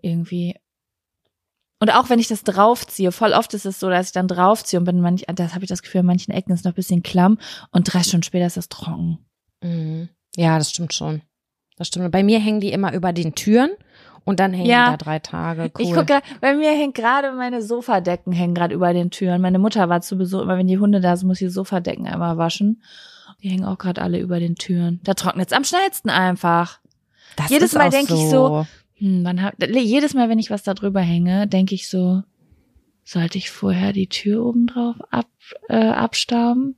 [0.00, 0.56] Irgendwie.
[1.78, 4.80] Und auch wenn ich das draufziehe, voll oft ist es so, dass ich dann draufziehe
[4.80, 7.02] und bin manch, das habe ich das Gefühl, an manchen Ecken ist noch ein bisschen
[7.02, 7.38] klamm
[7.70, 9.18] und drei Stunden später ist das trocken.
[9.62, 10.08] Mhm.
[10.36, 11.20] Ja, das stimmt schon.
[11.76, 12.10] Das stimmt.
[12.12, 13.70] Bei mir hängen die immer über den Türen
[14.24, 14.92] und dann hängen ja.
[14.92, 15.70] da drei Tage.
[15.78, 15.84] Cool.
[15.84, 19.42] Ich gucke, bei mir hängt gerade meine Sofadecken hängen gerade über den Türen.
[19.42, 22.38] Meine Mutter war zu Besuch, immer wenn die Hunde da sind, muss ich Sofadecken einmal
[22.38, 22.82] waschen.
[23.42, 25.00] Die hängen auch gerade alle über den Türen.
[25.04, 26.80] Da trocknet es am schnellsten einfach.
[27.36, 28.18] Das jedes Mal denke so.
[28.22, 31.88] ich so, hm, man hat, jedes Mal, wenn ich was da drüber hänge, denke ich
[31.88, 32.22] so,
[33.08, 35.28] Sollte ich vorher die Tür oben drauf ab,
[35.68, 36.74] äh, abstauben?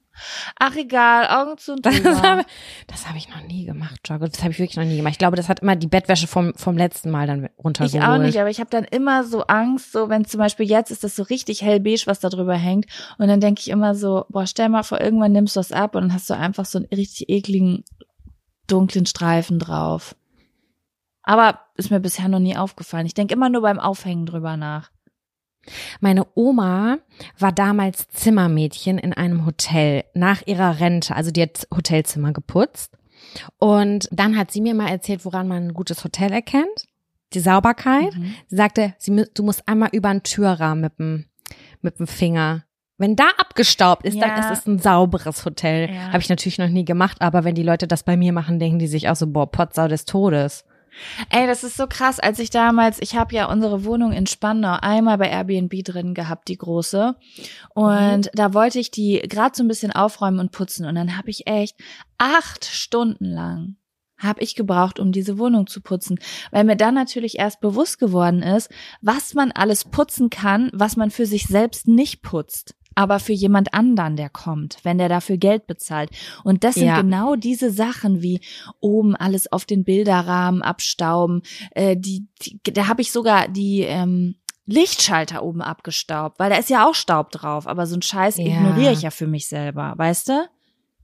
[0.58, 2.22] Ach egal, Augen zu und Das drüber.
[2.22, 2.44] habe
[2.90, 4.26] hab ich noch nie gemacht, Joggo.
[4.26, 5.12] Das habe ich wirklich noch nie gemacht.
[5.12, 7.94] Ich glaube, das hat immer die Bettwäsche vom, vom letzten Mal dann runtergeholt.
[7.94, 10.90] Ich auch nicht, aber ich habe dann immer so Angst, so wenn zum Beispiel jetzt
[10.90, 12.84] ist das so richtig hellbeige, was da drüber hängt.
[13.16, 15.94] Und dann denke ich immer so, boah, stell mal vor, irgendwann nimmst du das ab
[15.94, 17.84] und dann hast du einfach so einen richtig ekligen,
[18.66, 20.14] dunklen Streifen drauf.
[21.28, 23.04] Aber ist mir bisher noch nie aufgefallen.
[23.04, 24.90] Ich denke immer nur beim Aufhängen drüber nach.
[26.00, 26.96] Meine Oma
[27.38, 31.14] war damals Zimmermädchen in einem Hotel nach ihrer Rente.
[31.14, 32.96] Also die hat Hotelzimmer geputzt.
[33.58, 36.86] Und dann hat sie mir mal erzählt, woran man ein gutes Hotel erkennt.
[37.34, 38.16] Die Sauberkeit.
[38.16, 38.34] Mhm.
[38.46, 41.26] Sie sagte, sie, du musst einmal über einen Türrahmen mit dem,
[41.82, 42.64] mit dem Finger.
[42.96, 44.50] Wenn da abgestaubt ist, dann Ja.
[44.50, 45.92] ist es ein sauberes Hotel.
[45.92, 46.08] Ja.
[46.08, 48.78] Habe ich natürlich noch nie gemacht, aber wenn die Leute das bei mir machen, denken
[48.78, 50.64] die sich auch so, boah, Potsau des Todes.
[51.30, 54.76] Ey, das ist so krass, als ich damals, ich habe ja unsere Wohnung in Spandau
[54.80, 57.16] einmal bei Airbnb drin gehabt, die große.
[57.74, 60.86] Und da wollte ich die gerade so ein bisschen aufräumen und putzen.
[60.86, 61.76] Und dann habe ich echt
[62.18, 63.76] acht Stunden lang
[64.18, 66.18] habe ich gebraucht, um diese Wohnung zu putzen,
[66.50, 68.68] weil mir dann natürlich erst bewusst geworden ist,
[69.00, 73.74] was man alles putzen kann, was man für sich selbst nicht putzt, aber für jemand
[73.74, 76.10] anderen, der kommt, wenn der dafür Geld bezahlt.
[76.42, 77.00] Und das sind Ja.
[77.00, 78.40] genau diese Sachen wie
[78.80, 81.42] oben alles auf den Bilderrahmen abstauben.
[81.70, 84.34] Äh, die, die, da habe ich sogar die ähm,
[84.66, 87.68] Lichtschalter oben abgestaubt, weil da ist ja auch Staub drauf.
[87.68, 88.44] Aber so ein Scheiß Ja.
[88.46, 90.48] ignoriere ich ja für mich selber, weißt du?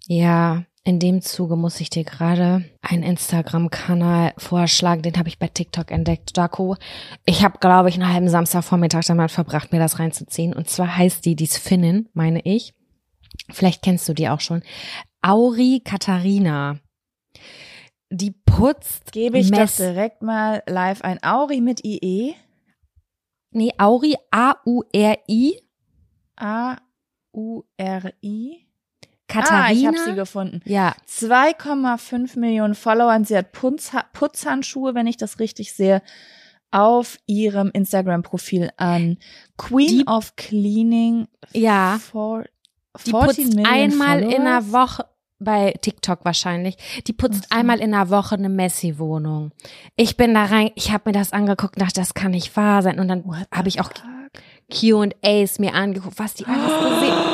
[0.09, 5.48] Ja, in dem Zuge muss ich dir gerade einen Instagram-Kanal vorschlagen, den habe ich bei
[5.48, 6.76] TikTok entdeckt, Jaco.
[7.24, 10.52] Ich habe, glaube ich, einen halben Samstagvormittag damit verbracht, mir das reinzuziehen.
[10.52, 12.74] Und zwar heißt die, die ist Finnin, meine ich.
[13.50, 14.62] Vielleicht kennst du die auch schon.
[15.22, 16.78] Auri Katharina.
[18.10, 19.78] Die putzt Gebe ich Mess.
[19.78, 22.34] doch direkt mal live ein Auri mit IE.
[23.52, 25.60] Nee, Auri, A-U-R-I.
[26.36, 26.84] A-U-R-I.
[29.28, 29.64] Katharina.
[29.66, 30.60] Ah, ich habe sie gefunden.
[30.64, 36.02] ja, 2,5 Millionen Follower und sie hat Punzha Putzhandschuhe, wenn ich das richtig sehe,
[36.70, 39.18] auf ihrem Instagram-Profil an.
[39.56, 41.28] Queen Die- of Cleaning.
[41.52, 41.98] Ja.
[42.00, 42.44] For,
[43.06, 44.40] Die 14 putzt einmal in Followers.
[44.40, 45.04] einer Woche,
[45.38, 47.56] bei TikTok wahrscheinlich, die putzt so.
[47.56, 49.52] einmal in einer Woche eine Messi-Wohnung.
[49.96, 52.82] Ich bin da rein, ich habe mir das angeguckt und dachte, das kann nicht wahr
[52.82, 52.98] sein.
[52.98, 53.90] Und dann habe ich auch?
[54.72, 56.64] Q&As mir angeguckt, was die alles
[57.00, 57.14] gesehen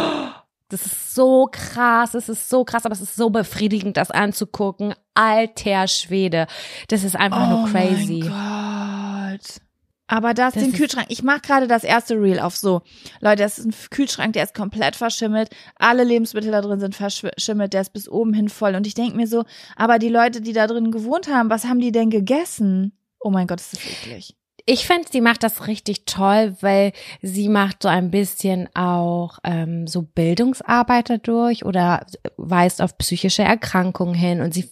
[0.70, 4.94] Das ist so krass, es ist so krass, aber es ist so befriedigend, das anzugucken.
[5.14, 6.46] Alter Schwede.
[6.88, 8.22] Das ist einfach nur crazy.
[8.24, 9.61] Oh mein Gott.
[10.06, 12.83] Aber das, Das den Kühlschrank, ich mach gerade das erste Reel auf so.
[13.20, 15.50] Leute, das ist ein Kühlschrank, der ist komplett verschimmelt.
[15.76, 18.74] Alle Lebensmittel da drin sind verschimmelt, der ist bis oben hin voll.
[18.74, 19.44] Und ich denk mir so,
[19.76, 22.92] aber die Leute, die da drin gewohnt haben, was haben die denn gegessen?
[23.20, 24.35] Oh mein Gott, ist das eklig.
[24.72, 29.88] Ich finde, sie macht das richtig toll, weil sie macht so ein bisschen auch ähm,
[29.88, 32.06] so Bildungsarbeit dadurch oder
[32.37, 34.70] weist auf psychische Erkrankungen hin und sie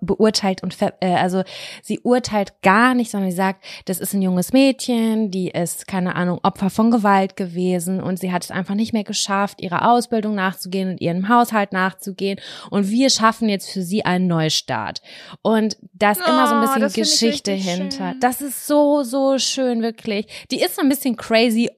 [0.00, 1.42] beurteilt und ver äh, also
[1.82, 6.14] sie urteilt gar nicht, sondern sie sagt, das ist ein junges Mädchen, die ist keine
[6.14, 10.34] Ahnung Opfer von Gewalt gewesen und sie hat es einfach nicht mehr geschafft, ihrer Ausbildung
[10.34, 12.38] nachzugehen und ihrem Haushalt nachzugehen
[12.70, 15.02] und wir schaffen jetzt für sie einen Neustart
[15.42, 18.10] und da ist immer so ein Oh, bisschen das Geschichte hinter.
[18.12, 18.20] schön.
[18.20, 20.26] Das ist so so schön wirklich.
[20.50, 21.70] Die ist so ein bisschen crazy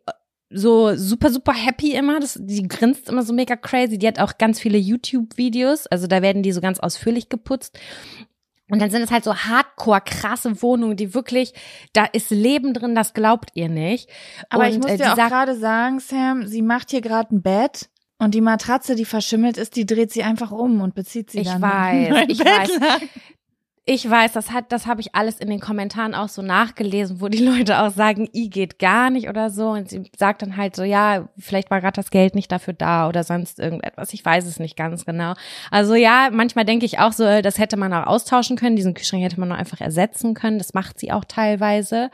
[0.50, 2.20] so super, super happy immer.
[2.20, 3.98] Das, die grinst immer so mega crazy.
[3.98, 5.86] Die hat auch ganz viele YouTube-Videos.
[5.88, 7.78] Also da werden die so ganz ausführlich geputzt.
[8.70, 11.54] Und dann sind es halt so hardcore krasse Wohnungen, die wirklich,
[11.94, 14.10] da ist Leben drin, das glaubt ihr nicht.
[14.50, 17.34] Aber und, ich muss äh, dir die auch gerade sagen, Sam, sie macht hier gerade
[17.34, 21.30] ein Bett und die Matratze, die verschimmelt ist, die dreht sie einfach um und bezieht
[21.30, 21.62] sie Ich dann.
[21.62, 22.70] weiß, in ich weiß.
[23.90, 27.28] Ich weiß, das hat, das habe ich alles in den Kommentaren auch so nachgelesen, wo
[27.28, 29.70] die Leute auch sagen, i geht gar nicht oder so.
[29.70, 33.08] Und sie sagt dann halt so, ja, vielleicht war gerade das Geld nicht dafür da
[33.08, 34.12] oder sonst irgendetwas.
[34.12, 35.32] Ich weiß es nicht ganz genau.
[35.70, 38.76] Also ja, manchmal denke ich auch so, das hätte man auch austauschen können.
[38.76, 40.58] Diesen Kühlschrank hätte man auch einfach ersetzen können.
[40.58, 42.10] Das macht sie auch teilweise.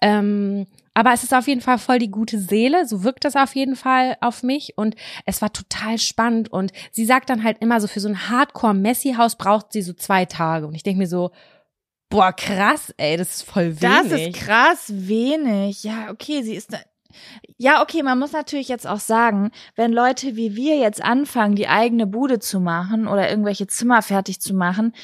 [0.00, 2.86] Ähm, aber es ist auf jeden Fall voll die gute Seele.
[2.86, 4.76] So wirkt das auf jeden Fall auf mich.
[4.76, 6.52] Und es war total spannend.
[6.52, 10.26] Und sie sagt dann halt immer so, für so ein Hardcore-Messi-Haus braucht sie so zwei
[10.26, 10.66] Tage.
[10.66, 11.30] Und ich denke mir so,
[12.10, 14.10] boah, krass, ey, das ist voll wenig.
[14.10, 15.82] Das ist krass wenig.
[15.82, 16.70] Ja, okay, sie ist.
[17.56, 21.68] Ja, okay, man muss natürlich jetzt auch sagen, wenn Leute wie wir jetzt anfangen, die
[21.68, 24.94] eigene Bude zu machen oder irgendwelche Zimmer fertig zu machen,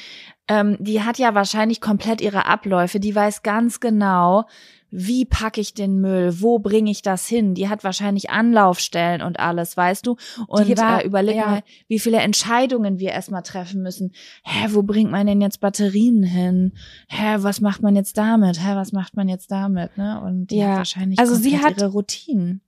[0.47, 2.99] ähm, die hat ja wahrscheinlich komplett ihre Abläufe.
[2.99, 4.45] Die weiß ganz genau,
[4.91, 7.53] wie packe ich den Müll, wo bringe ich das hin?
[7.53, 10.15] Die hat wahrscheinlich Anlaufstellen und alles, weißt du?
[10.47, 11.45] Und Die war- äh, überleg ja.
[11.45, 14.13] mal, wie viele Entscheidungen wir erstmal treffen müssen.
[14.43, 16.73] Hä, wo bringt man denn jetzt Batterien hin?
[17.07, 18.59] Hä, was macht man jetzt damit?
[18.59, 19.97] Hä, was macht man jetzt damit?
[19.97, 20.21] Ne?
[20.21, 22.61] Und die Ja, hat wahrscheinlich also sie hat- ihre Routinen.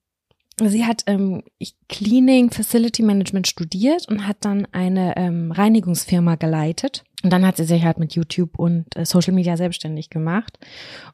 [0.64, 1.42] sie hat ähm,
[1.90, 7.04] Cleaning Facility Management studiert und hat dann eine ähm, Reinigungsfirma geleitet.
[7.24, 10.58] Und dann hat sie sich halt mit YouTube und äh, Social Media selbstständig gemacht.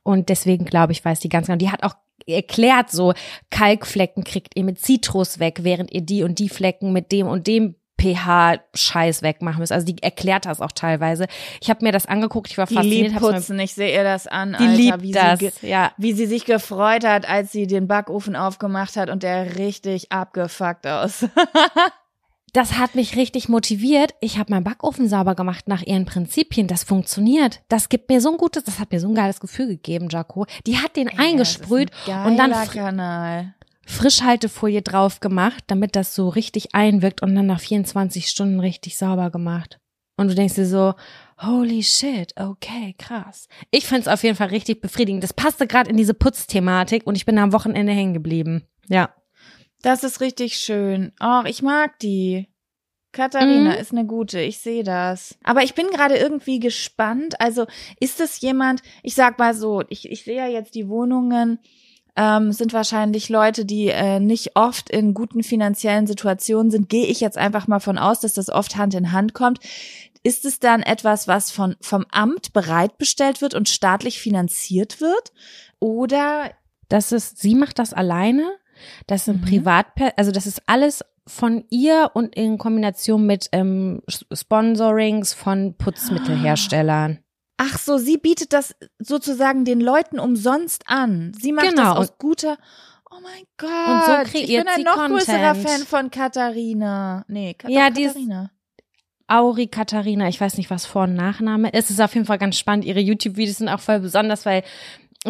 [0.04, 1.58] Und deswegen glaube ich, weiß die ganz genau.
[1.58, 3.14] Die hat auch erklärt, so
[3.52, 7.48] Kalkflecken kriegt ihr mit Zitrus weg, während ihr die und die Flecken mit dem und
[7.48, 9.72] dem pH-Scheiß wegmachen müsst.
[9.72, 11.26] Also die erklärt das auch teilweise.
[11.62, 13.14] Ich habe mir das angeguckt, ich war Die fasziniert.
[13.14, 15.92] mir- putzen, ich sehe ihr das an, Die Alter, liebt wie, das, Sie ja.
[15.98, 20.86] wie sie sich gefreut hat, als sie den Backofen aufgemacht hat und der richtig abgefuckt
[20.86, 21.26] aus.
[22.54, 24.16] Das hat mich richtig motiviert.
[24.22, 26.68] Ich habe meinen Backofen sauber gemacht nach ihren Prinzipien.
[26.68, 27.62] Das funktioniert.
[27.68, 30.46] Das gibt mir so ein gutes, das hat mir so ein geiles Gefühl gegeben, Jaco.
[30.66, 33.54] Die hat den eingesprüht und dann fr Kanal.
[33.86, 39.30] Frischhaltefolie drauf gemacht, damit das so richtig einwirkt und dann nach 24 Stunden richtig sauber
[39.30, 39.80] gemacht.
[40.18, 40.94] Und du denkst dir so,
[41.40, 43.48] holy shit, okay, krass.
[43.72, 45.24] Ich find's auf jeden Fall richtig befriedigend.
[45.24, 48.64] Das passte gerade in diese Putzthematik und ich bin am Wochenende hängen geblieben.
[48.90, 49.12] Ja.
[49.82, 51.12] Das ist richtig schön.
[51.22, 52.48] Och, ich mag die.
[53.14, 53.78] Katharina Mhm.
[53.80, 55.38] ist eine gute, ich sehe das.
[55.44, 57.40] Aber ich bin gerade irgendwie gespannt.
[57.42, 57.66] Also
[58.00, 61.60] ist es jemand, ich sag mal so, ich, ich sehe ja jetzt die Wohnungen,
[62.16, 66.90] ähm, sind wahrscheinlich Leute, die äh, nicht oft in guten finanziellen Situationen sind.
[66.90, 69.60] Gehe ich jetzt einfach mal von aus, dass das oft Hand in Hand kommt.
[70.24, 75.32] Ist es dann etwas, was von, vom Amt bereitbestellt wird und staatlich finanziert wird?
[75.80, 76.52] Oder
[76.90, 78.48] Das ist, sie macht das alleine.
[79.08, 79.46] Das sind Mhm.
[79.46, 84.02] Privat, also das ist alles von ihr und in Kombination mit ähm,
[84.34, 87.20] Sponsorings von Putzmittelherstellern.
[87.58, 91.32] Ach so, sie bietet das sozusagen den Leuten umsonst an.
[91.40, 91.96] Sie macht Genau.
[91.96, 92.58] das aus guter.
[93.10, 93.70] Oh mein Gott.
[93.70, 95.68] Und so ich kreiert bin ein noch größerer Content.
[95.70, 97.26] Fan von Katharina.
[97.28, 98.52] Nee, Kat Ja, Katharina.
[99.30, 101.86] Auri Katharina, ich weiß nicht, was Vor- und Nachname ist.
[101.86, 102.86] Es ist auf jeden Fall ganz spannend.
[102.86, 104.64] Ihre YouTube-Videos sind auch voll besonders, weil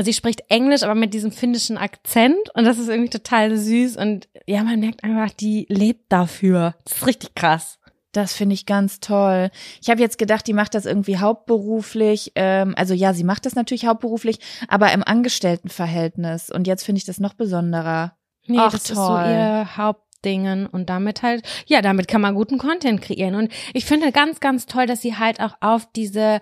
[0.03, 4.27] sie spricht Englisch, aber mit diesem finnischen Akzent und das ist irgendwie total süß und
[4.45, 6.75] ja, man merkt einfach, die lebt dafür.
[6.85, 7.79] Das ist richtig krass.
[8.13, 9.51] Das finde ich ganz toll.
[9.81, 12.31] Ich habe jetzt gedacht, die macht das irgendwie hauptberuflich.
[12.35, 16.49] Ähm, also ja, sie macht das natürlich hauptberuflich, aber im Angestelltenverhältnis.
[16.49, 18.13] Und jetzt finde ich das noch besonderer.
[18.47, 19.25] Nee, Ach, das ist so toll.
[19.25, 23.35] ihr Hauptdingen und damit halt, ja, damit kann man guten Content kreieren.
[23.35, 26.39] Und ich finde ganz, ganz toll, dass sie halt auch auf diese,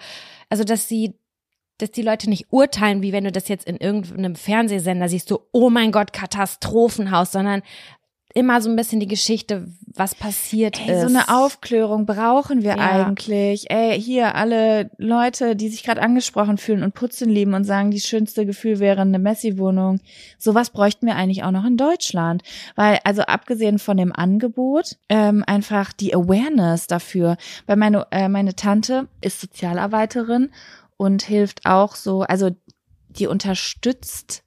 [0.50, 1.16] also dass sie,
[1.78, 5.48] dass die Leute nicht urteilen, wie wenn du das jetzt in irgendeinem Fernsehsender siehst, so,
[5.52, 7.62] oh mein Gott, Katastrophenhaus, sondern
[8.34, 11.02] immer so ein bisschen die Geschichte, was passiert Ey, ist.
[11.02, 13.06] so eine Aufklärung brauchen wir Ja.
[13.06, 13.72] eigentlich.
[13.72, 18.02] Ey, hier alle Leute, die sich gerade angesprochen fühlen und putzen lieben und sagen, die
[18.02, 20.02] schönste Gefühl wäre eine Messi-Wohnung.
[20.38, 22.44] Sowas bräuchten wir eigentlich auch noch in Deutschland.
[22.76, 27.38] Weil, also abgesehen von dem Angebot, ähm, einfach die Awareness dafür.
[27.68, 30.52] Weil meine, äh, meine Tante ist Sozialarbeiterin
[30.98, 32.52] und hilft auch so, also
[33.10, 34.44] die unterstützt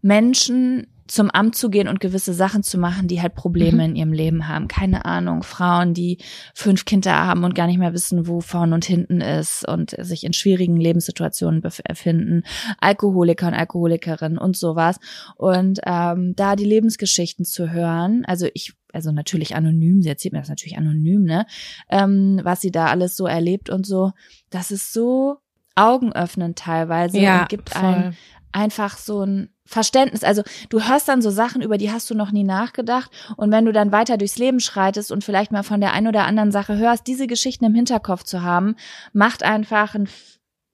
[0.00, 3.90] Menschen zum Amt zu gehen und gewisse Sachen zu machen, die halt Probleme Mhm.
[3.90, 4.68] in ihrem Leben haben.
[4.68, 6.18] Keine Ahnung, Frauen, die
[6.54, 10.24] fünf Kinder haben und gar nicht mehr wissen, wo vorn und hinten ist und sich
[10.24, 12.42] in schwierigen Lebenssituationen befinden,
[12.80, 14.98] Alkoholiker und Alkoholikerinnen und sowas.
[15.36, 20.38] Und ähm, da die Lebensgeschichten zu hören, also ich also natürlich anonym, sie erzählt mir
[20.38, 21.46] das natürlich anonym, ne,
[21.90, 24.12] ähm, was sie da alles so erlebt und so,
[24.50, 25.38] das ist so
[25.74, 27.82] augenöffnend teilweise ja, und gibt voll.
[27.82, 28.16] einem
[28.52, 30.24] einfach so ein Verständnis.
[30.24, 33.10] Also du hörst dann so Sachen, über die hast du noch nie nachgedacht.
[33.36, 36.24] Und wenn du dann weiter durchs Leben schreitest und vielleicht mal von der einen oder
[36.24, 38.76] anderen Sache hörst, diese Geschichten im Hinterkopf zu haben,
[39.12, 40.08] macht einfach ein,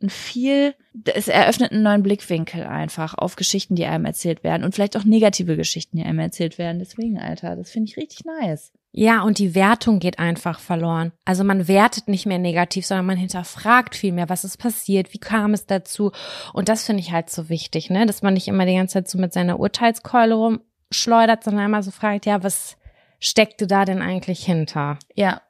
[0.03, 4.75] ein viel, es eröffnet einen neuen Blickwinkel einfach auf Geschichten, die einem erzählt werden und
[4.75, 6.81] vielleicht auch negative Geschichten, die einem erzählt werden.
[6.81, 8.73] Deswegen, Alter, das finde ich richtig nice.
[8.93, 11.13] Ja, und die Wertung geht einfach verloren.
[11.25, 15.19] Also man wertet nicht mehr negativ, sondern man hinterfragt viel mehr, was ist passiert, wie
[15.19, 16.11] kam es dazu.
[16.53, 19.09] Und das finde ich halt so wichtig, ne, dass man nicht immer die ganze Zeit
[19.09, 22.77] so mit seiner Urteilskeule rumschleudert, sondern einmal so fragt, ja, was
[23.21, 24.99] steckte da denn eigentlich hinter?
[25.15, 25.41] Ja,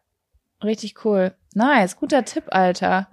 [0.62, 1.34] richtig cool.
[1.54, 3.08] Nice, guter Tipp, Alter.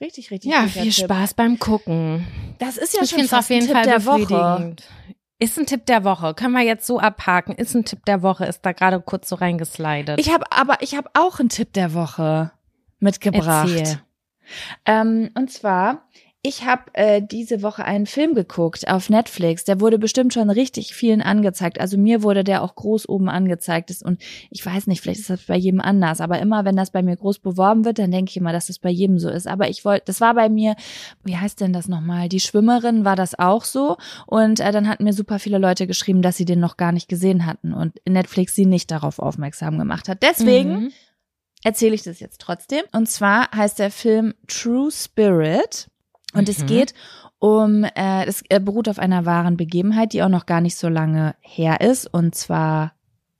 [0.00, 1.04] Richtig, richtig Ja, viel Tipp.
[1.04, 2.26] Spaß beim Gucken.
[2.58, 4.76] Das ist ja ich schon fast auf jeden ein Tipp Fall der Woche.
[5.38, 6.34] Ist ein Tipp der Woche.
[6.34, 7.54] Können wir jetzt so abhaken.
[7.54, 8.44] Ist ein Tipp der Woche.
[8.44, 10.18] Ist da gerade kurz so reingeslidet.
[10.20, 12.52] Ich habe aber ich habe auch einen Tipp der Woche
[13.00, 13.98] mitgebracht.
[14.84, 16.08] Ähm, und zwar
[16.46, 19.64] ich habe äh, diese Woche einen Film geguckt auf Netflix.
[19.64, 21.80] Der wurde bestimmt schon richtig vielen angezeigt.
[21.80, 23.88] Also mir wurde der auch groß oben angezeigt.
[23.90, 26.20] Ist- Und ich weiß nicht, vielleicht ist das bei jedem anders.
[26.20, 28.78] Aber immer, wenn das bei mir groß beworben wird, dann denke ich immer, dass das
[28.78, 29.46] bei jedem so ist.
[29.48, 30.76] Aber ich wollte, das war bei mir,
[31.24, 32.28] wie heißt denn das nochmal?
[32.28, 33.96] Die Schwimmerin war das auch so.
[34.26, 37.08] Und äh, dann hatten mir super viele Leute geschrieben, dass sie den noch gar nicht
[37.08, 40.22] gesehen hatten und Netflix sie nicht darauf aufmerksam gemacht hat.
[40.22, 40.92] Deswegen Mhm.
[41.62, 42.82] erzähle ich das jetzt trotzdem.
[42.92, 45.88] Und zwar heißt der Film True Spirit.
[46.34, 46.66] Und es Mhm.
[46.66, 46.94] geht
[47.40, 51.34] Um, äh, es beruht auf einer wahren Begebenheit, die auch noch gar nicht so lange
[51.40, 52.94] her ist, und zwar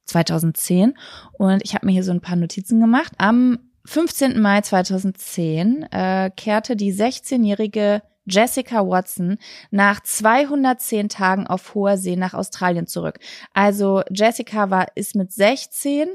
[0.05, 0.93] 2010.
[1.39, 3.15] Und ich habe mir hier so ein paar Notizen gemacht.
[3.17, 4.43] Am 15.
[4.43, 9.39] Mai 2010 äh, kehrte die 16-jährige Jessica Watson
[9.71, 13.19] nach 210 Tagen auf hoher See nach Australien zurück.
[13.55, 16.09] Also Jessica war ist mit 16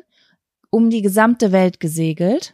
[0.70, 2.54] um die gesamte Welt gesegelt.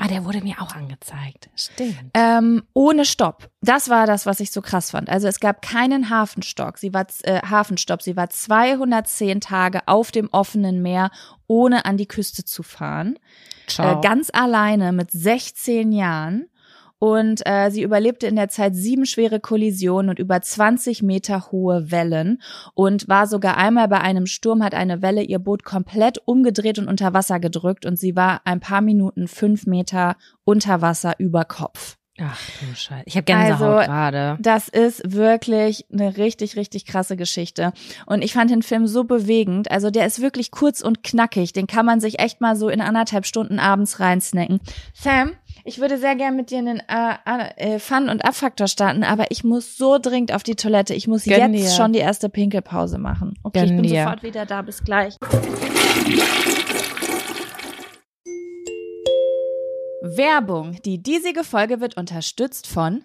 [0.00, 1.50] Ah, der wurde mir auch angezeigt.
[1.56, 2.12] Stimmt.
[2.14, 3.50] Ähm, ohne Stopp.
[3.62, 5.10] Das war das, was ich so krass fand.
[5.10, 6.78] Also es gab keinen Hafenstock.
[6.78, 8.02] Sie war äh, Hafenstopp.
[8.02, 11.10] Sie war 210 Tage auf dem offenen Meer,
[11.48, 13.18] ohne an die Küste zu fahren.
[13.66, 13.98] Ciao.
[13.98, 16.46] Äh, ganz alleine mit 16 Jahren
[16.98, 21.90] und äh, sie überlebte in der Zeit sieben schwere Kollisionen und über 20 Meter hohe
[21.90, 22.40] Wellen
[22.74, 26.88] und war sogar einmal bei einem Sturm, hat eine Welle ihr Boot komplett umgedreht und
[26.88, 31.98] unter Wasser gedrückt und sie war ein paar Minuten fünf Meter unter Wasser über Kopf.
[32.20, 33.04] Ach du Scheiße.
[33.06, 34.38] Ich habe Gänsehaut also, gerade.
[34.40, 37.72] Das ist wirklich eine richtig, richtig krasse Geschichte.
[38.06, 39.70] Und ich fand den Film so bewegend.
[39.70, 41.52] Also der ist wirklich kurz und knackig.
[41.52, 44.60] Den kann man sich echt mal so in anderthalb Stunden abends reinsnacken.
[44.94, 45.32] Sam,
[45.68, 49.44] ich würde sehr gern mit dir einen äh, äh, Fun- und Abfaktor starten, aber ich
[49.44, 50.94] muss so dringend auf die Toilette.
[50.94, 51.76] Ich muss Gönn jetzt dir.
[51.76, 53.34] schon die erste Pinkelpause machen.
[53.42, 54.04] Okay, Gönn ich bin dir.
[54.04, 54.62] sofort wieder da.
[54.62, 55.16] Bis gleich.
[60.02, 60.78] Werbung.
[60.86, 63.04] Die diesige Folge wird unterstützt von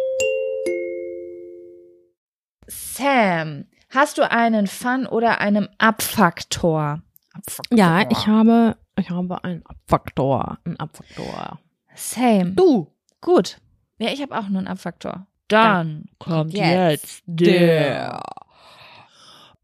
[2.71, 7.01] Sam, hast du einen Fun oder einen Abfaktor?
[7.33, 7.77] Abfaktor?
[7.77, 11.59] Ja, ich habe, ich habe einen Abfaktor, einen Abfaktor.
[11.95, 12.51] Same.
[12.51, 12.87] Du.
[13.19, 13.59] Gut.
[13.97, 15.27] Ja, ich habe auch nur einen Abfaktor.
[15.49, 18.21] Dann, Dann kommt jetzt, der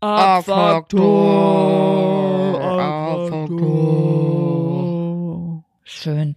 [0.02, 1.00] Abfaktor.
[2.62, 4.18] Abfaktor.
[5.84, 6.36] Schön.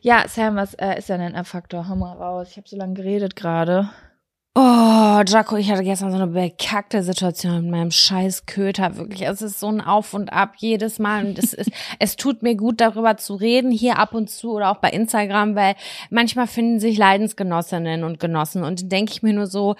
[0.00, 1.88] Ja, Sam, was äh, ist denn ein Abfaktor?
[1.88, 2.48] Hau mal raus.
[2.52, 3.90] Ich habe so lange geredet gerade.
[4.56, 8.96] Oh, Jaco, ich hatte gestern so eine bekackte Situation mit meinem scheiß Köter.
[8.96, 11.26] Wirklich, es ist so ein Auf und Ab jedes Mal.
[11.26, 14.70] Und es ist, es tut mir gut, darüber zu reden, hier ab und zu oder
[14.70, 15.74] auch bei Instagram, weil
[16.08, 18.62] manchmal finden sich Leidensgenossinnen und Genossen.
[18.62, 19.74] Und denke ich mir nur so,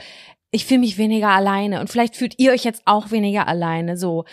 [0.51, 1.79] ich fühle mich weniger alleine.
[1.79, 3.97] Und vielleicht fühlt ihr euch jetzt auch weniger alleine.
[3.97, 4.25] So,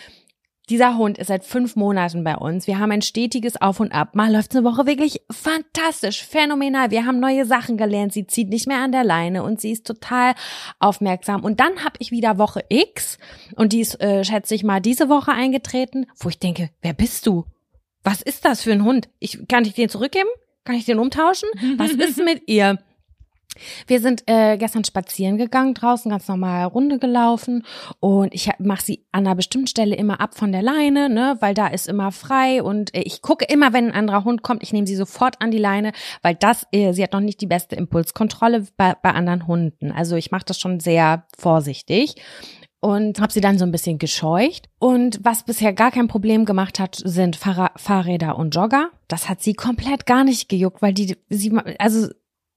[0.68, 2.66] dieser Hund ist seit fünf Monaten bei uns.
[2.66, 4.14] Wir haben ein stetiges Auf und Ab.
[4.14, 6.90] Mal läuft eine Woche wirklich fantastisch, phänomenal.
[6.90, 8.12] Wir haben neue Sachen gelernt.
[8.12, 10.34] Sie zieht nicht mehr an der Leine und sie ist total
[10.78, 11.44] aufmerksam.
[11.44, 13.18] Und dann habe ich wieder Woche X
[13.56, 17.26] und die ist, äh, schätze ich mal, diese Woche eingetreten, wo ich denke, wer bist
[17.26, 17.44] du?
[18.04, 19.08] Was ist das für ein Hund?
[19.18, 20.28] Ich, kann ich den zurückgeben?
[20.64, 21.48] Kann ich den umtauschen?
[21.76, 22.78] Was ist mit ihr?
[23.86, 27.64] Wir sind äh, gestern spazieren gegangen, draußen ganz normal Runde gelaufen
[28.00, 31.54] und ich mache sie an einer bestimmten Stelle immer ab von der Leine, ne, weil
[31.54, 34.72] da ist immer frei und äh, ich gucke immer, wenn ein anderer Hund kommt, ich
[34.72, 35.92] nehme sie sofort an die Leine,
[36.22, 39.92] weil das, äh, sie hat noch nicht die beste Impulskontrolle bei, bei anderen Hunden.
[39.92, 42.16] Also ich mache das schon sehr vorsichtig
[42.82, 44.68] und habe sie dann so ein bisschen gescheucht.
[44.80, 48.90] Und was bisher gar kein Problem gemacht hat, sind Fahrräder und Jogger.
[49.06, 52.08] Das hat sie komplett gar nicht gejuckt, weil die sie also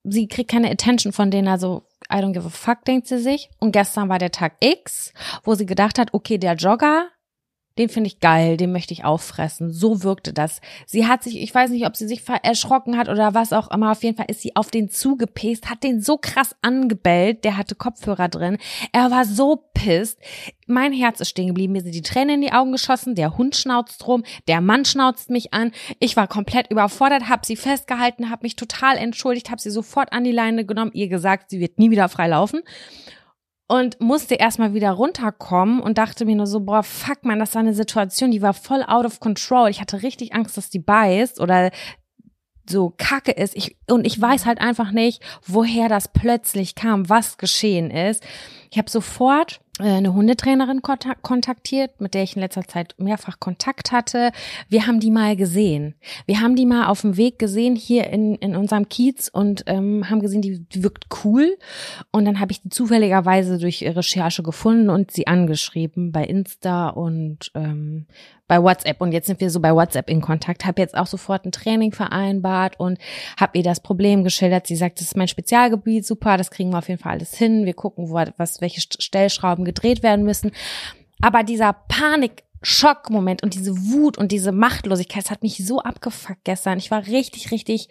[0.07, 3.49] sie kriegt keine Attention von denen, also I don't give a fuck, denkt sie sich.
[3.59, 7.07] Und gestern war der Tag X, wo sie gedacht hat, okay, der Jogger,
[7.77, 9.71] den finde ich geil, den möchte ich auffressen.
[9.71, 10.61] So wirkte das.
[10.85, 13.91] Sie hat sich, ich weiß nicht, ob sie sich erschrocken hat oder was auch immer,
[13.91, 17.75] auf jeden Fall ist sie auf den zugepest, hat den so krass angebellt, der hatte
[17.75, 18.57] Kopfhörer drin.
[18.93, 20.19] Er war so pisst.
[20.67, 23.55] Mein Herz ist stehen geblieben, mir sind die Tränen in die Augen geschossen, der Hund
[23.55, 25.71] schnauzt rum, der Mann schnauzt mich an.
[25.99, 30.23] Ich war komplett überfordert, hab sie festgehalten, hab mich total entschuldigt, hab sie sofort an
[30.23, 32.61] die Leine genommen, ihr gesagt, sie wird nie wieder frei laufen
[33.67, 37.61] und musste erstmal wieder runterkommen und dachte mir nur so, boah, fuck man, das war
[37.61, 39.69] eine Situation, die war voll out of control.
[39.69, 41.71] Ich hatte richtig Angst, dass die beißt oder
[42.69, 43.55] so kacke ist.
[43.55, 48.23] Ich, und ich weiß halt einfach nicht, woher das plötzlich kam, was geschehen ist.
[48.71, 54.31] Ich habe sofort eine Hundetrainerin kontaktiert, mit der ich in letzter Zeit mehrfach Kontakt hatte.
[54.69, 55.95] Wir haben die mal gesehen.
[56.25, 60.09] Wir haben die mal auf dem Weg gesehen hier in, in unserem Kiez und ähm,
[60.09, 61.57] haben gesehen, die, die wirkt cool.
[62.11, 67.51] Und dann habe ich die zufälligerweise durch Recherche gefunden und sie angeschrieben bei Insta und
[67.53, 68.07] ähm,
[68.47, 70.65] bei WhatsApp und jetzt sind wir so bei WhatsApp in Kontakt.
[70.65, 72.99] Habe jetzt auch sofort ein Training vereinbart und
[73.39, 74.67] habe ihr das Problem geschildert.
[74.67, 77.65] Sie sagt, das ist mein Spezialgebiet, super, das kriegen wir auf jeden Fall alles hin.
[77.65, 80.51] Wir gucken, wo, was, welche Stellschrauben gedreht werden müssen.
[81.21, 86.79] Aber dieser Panik Schockmoment und diese Wut und diese Machtlosigkeit, hat mich so abgefuckt gestern.
[86.79, 87.89] Ich war richtig, richtig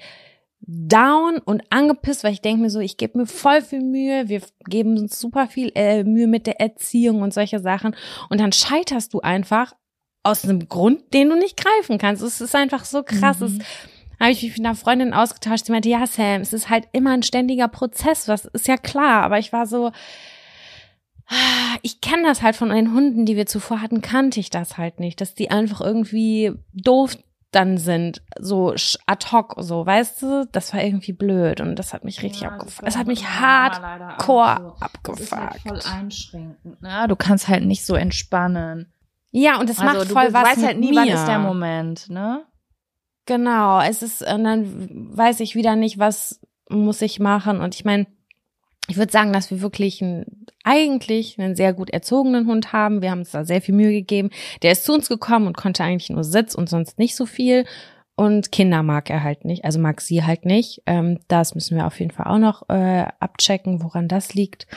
[0.67, 4.41] down und angepisst, weil ich denke mir so, ich gebe mir voll viel Mühe, wir
[4.69, 7.95] geben uns super viel äh, Mühe mit der Erziehung und solche Sachen
[8.31, 9.75] und dann scheiterst du einfach
[10.25, 12.22] aus einem Grund, den du nicht greifen kannst.
[12.22, 13.39] Es ist einfach so krass.
[13.41, 13.61] Mhm.
[13.61, 16.89] Es habe ich mich mit einer Freundin ausgetauscht, die meinte, ja, Sam, es ist halt
[16.93, 19.93] immer ein ständiger Prozess, was ist ja klar, aber ich war so,
[21.83, 25.01] ich kenne das halt von den Hunden, die wir zuvor hatten, kannte ich das halt
[25.01, 27.16] nicht, dass die einfach irgendwie doof
[27.51, 28.75] dann sind, so
[29.07, 32.49] ad hoc, so, weißt du, das war irgendwie blöd und das hat mich richtig ja,
[32.51, 32.87] abgefuckt.
[32.87, 34.85] Das hat mich hardcore so.
[34.85, 35.20] abgefuckt.
[35.20, 37.07] Das ist halt voll einschränkend, ne?
[37.09, 38.93] Du kannst halt nicht so entspannen.
[39.37, 41.01] Ja, und das also, macht voll du was weißt halt nie, mir.
[41.01, 42.45] wann ist der Moment, ne?
[43.26, 47.61] Genau, es ist, und dann weiß ich wieder nicht, was muss ich machen.
[47.61, 48.07] Und ich meine,
[48.87, 53.03] ich würde sagen, dass wir wirklich ein, eigentlich einen sehr gut erzogenen Hund haben.
[53.03, 54.30] Wir haben uns da sehr viel Mühe gegeben.
[54.62, 57.64] Der ist zu uns gekommen und konnte eigentlich nur Sitz und sonst nicht so viel.
[58.14, 60.82] Und Kinder mag er halt nicht, also mag sie halt nicht.
[60.87, 64.68] Ähm, das müssen wir auf jeden Fall auch noch äh, abchecken, woran das liegt.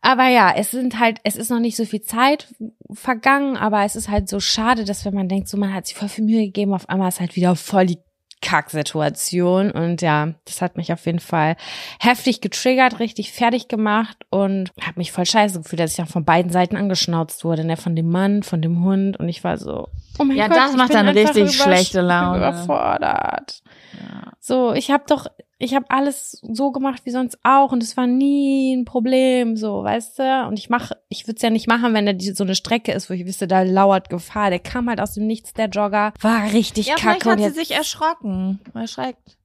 [0.00, 2.54] Aber ja, es sind halt, es ist noch nicht so viel Zeit
[2.92, 5.96] vergangen, aber es ist halt so schade, dass wenn man denkt, so man hat sich
[5.96, 7.98] voll viel Mühe gegeben, auf einmal ist halt wieder voll die
[8.40, 9.70] Kacksituation.
[9.70, 11.56] Und ja, das hat mich auf jeden Fall
[12.00, 16.24] heftig getriggert, richtig fertig gemacht und habe mich voll scheiße gefühlt, dass ich dann von
[16.24, 19.18] beiden Seiten angeschnauzt wurde, ne, von dem Mann, von dem Hund.
[19.18, 19.88] Und ich war so,
[20.18, 22.36] oh mein ja, Gott, das macht dann richtig schlechte Laune.
[22.38, 23.62] Überfordert.
[23.92, 24.32] Ja.
[24.40, 25.26] So, ich habe doch
[25.60, 29.82] ich habe alles so gemacht wie sonst auch und es war nie ein Problem, so,
[29.82, 30.46] weißt du?
[30.46, 32.92] Und ich mache, ich würde es ja nicht machen, wenn da die, so eine Strecke
[32.92, 34.50] ist, wo ich wüsste, da lauert Gefahr.
[34.50, 37.22] Der kam halt aus dem Nichts, der Jogger, war richtig ja, kacke.
[37.22, 39.36] Vielleicht hat sie sich erschrocken, erschreckt.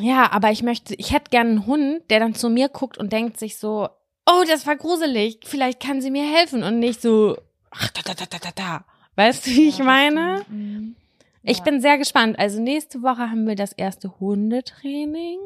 [0.00, 3.12] Ja, aber ich möchte, ich hätte gern einen Hund, der dann zu mir guckt und
[3.12, 3.88] denkt sich so,
[4.26, 7.36] oh, das war gruselig, vielleicht kann sie mir helfen und nicht so,
[7.70, 8.84] ach, da, da, da, da, da, da.
[9.16, 10.42] Weißt du, wie ich meine?
[10.48, 10.96] Mhm.
[11.42, 12.38] Ich bin sehr gespannt.
[12.38, 15.38] Also nächste Woche haben wir das erste Hundetraining.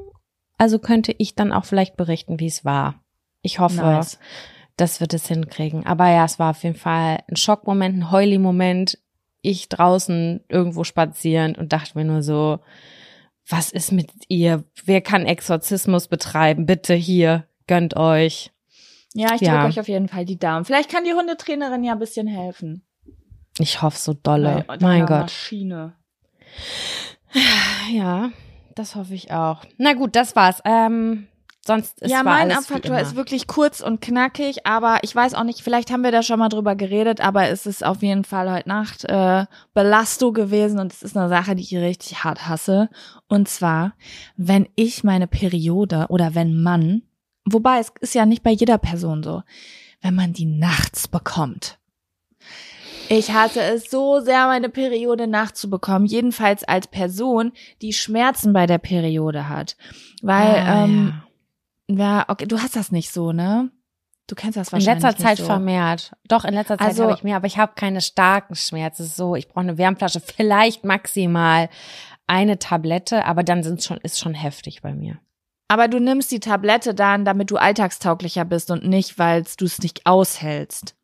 [0.59, 3.03] Also könnte ich dann auch vielleicht berichten, wie es war.
[3.43, 4.19] Ich hoffe, nice.
[4.77, 5.87] dass wir das hinkriegen.
[5.87, 8.99] Aber ja, es war auf jeden Fall ein Schockmoment, ein Heuli-Moment.
[9.43, 12.59] Ich draußen irgendwo spazierend und dachte mir nur so,
[13.49, 14.65] was ist mit ihr?
[14.85, 16.67] Wer kann Exorzismus betreiben?
[16.67, 18.51] Bitte hier, gönnt euch.
[19.15, 19.67] Ja, ich drücke ja.
[19.67, 20.65] euch auf jeden Fall die Daumen.
[20.65, 22.86] Vielleicht kann die Hundetrainerin ja ein bisschen helfen.
[23.59, 24.65] Ich hoffe so dolle.
[24.67, 25.23] Bei mein Gott.
[25.23, 25.95] Maschine.
[27.93, 28.31] Ja,
[28.75, 29.63] das hoffe ich auch.
[29.79, 30.61] Na gut, das war's.
[30.65, 31.29] Ähm,
[31.65, 35.61] sonst ist Ja, mein Abfaktor ist wirklich kurz und knackig, aber ich weiß auch nicht,
[35.61, 38.69] vielleicht haben wir da schon mal drüber geredet, aber es ist auf jeden Fall heute
[38.69, 42.89] Nacht äh, Belastung gewesen und es ist eine Sache, die ich richtig hart hasse.
[43.29, 43.93] Und zwar,
[44.37, 47.03] wenn ich meine Periode oder wenn man,
[47.45, 49.43] wobei es ist ja nicht bei jeder Person so,
[50.01, 51.79] wenn man die nachts bekommt.
[53.09, 56.07] Ich hasse es so sehr, meine Periode nachzubekommen.
[56.07, 57.53] Jedenfalls als Person,
[57.83, 59.77] die Schmerzen bei der Periode hat.
[60.23, 61.15] Weil, ah, ähm,
[61.89, 61.97] ja.
[61.97, 63.71] ja, okay, du hast das nicht so, ne?
[64.27, 64.89] Du kennst das wahrscheinlich.
[64.89, 65.45] In letzter Zeit so.
[65.45, 66.13] vermehrt.
[66.27, 69.05] Doch, in letzter Zeit also, habe ich mehr, aber ich habe keine starken Schmerzen.
[69.05, 71.69] So, ich brauche eine Wärmflasche, vielleicht maximal
[72.27, 75.19] eine Tablette, aber dann sind schon, ist schon heftig bei mir.
[75.69, 79.79] Aber du nimmst die Tablette dann, damit du alltagstauglicher bist und nicht, weil du es
[79.81, 80.97] nicht aushältst.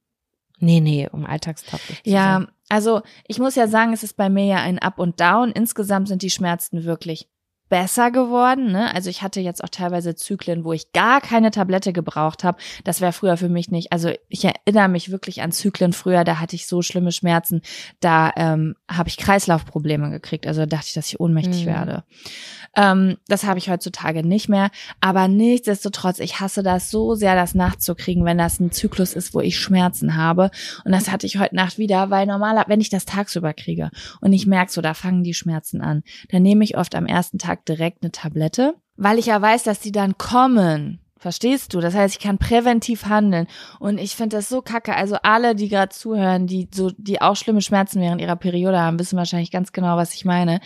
[0.62, 4.44] Nee, nee, um alltagstauglich zu Ja, also ich muss ja sagen, es ist bei mir
[4.44, 5.50] ja ein Up und Down.
[5.50, 7.28] Insgesamt sind die Schmerzen wirklich
[7.72, 8.70] besser geworden.
[8.70, 8.94] Ne?
[8.94, 12.58] Also ich hatte jetzt auch teilweise Zyklen, wo ich gar keine Tablette gebraucht habe.
[12.84, 13.92] Das wäre früher für mich nicht.
[13.92, 17.62] Also ich erinnere mich wirklich an Zyklen früher, da hatte ich so schlimme Schmerzen,
[18.00, 20.46] da ähm, habe ich Kreislaufprobleme gekriegt.
[20.46, 21.66] Also da dachte ich, dass ich ohnmächtig Mhm.
[21.66, 22.04] werde.
[22.76, 24.70] Ähm, das habe ich heutzutage nicht mehr.
[25.00, 29.40] Aber nichtsdestotrotz, ich hasse das so sehr, das nachzukriegen, wenn das ein Zyklus ist, wo
[29.40, 30.50] ich Schmerzen habe.
[30.84, 34.34] Und das hatte ich heute Nacht wieder, weil normaler, wenn ich das tagsüber kriege und
[34.34, 37.61] ich merke so, da fangen die Schmerzen an, dann nehme ich oft am ersten Tag
[37.68, 41.00] direkt eine Tablette, weil ich ja weiß, dass die dann kommen.
[41.22, 41.78] Verstehst du?
[41.78, 43.46] Das heißt, ich kann präventiv handeln.
[43.78, 44.96] Und ich finde das so kacke.
[44.96, 48.98] Also alle, die gerade zuhören, die so, die auch schlimme Schmerzen während ihrer Periode haben,
[48.98, 50.60] wissen wahrscheinlich ganz genau, was ich meine.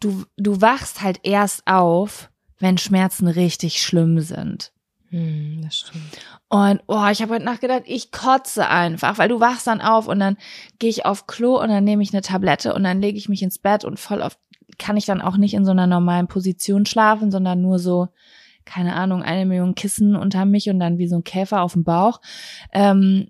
[0.00, 4.72] Du, du wachst halt erst auf, wenn Schmerzen richtig schlimm sind.
[5.10, 6.18] Hm, das stimmt.
[6.48, 10.06] Und oh, ich habe heute Nacht gedacht, ich kotze einfach, weil du wachst dann auf
[10.06, 10.38] und dann
[10.78, 13.42] gehe ich auf Klo und dann nehme ich eine Tablette und dann lege ich mich
[13.42, 14.38] ins Bett und voll oft
[14.78, 18.08] kann ich dann auch nicht in so einer normalen Position schlafen, sondern nur so,
[18.64, 21.84] keine Ahnung, eine Million Kissen unter mich und dann wie so ein Käfer auf dem
[21.84, 22.20] Bauch.
[22.72, 23.28] Ähm,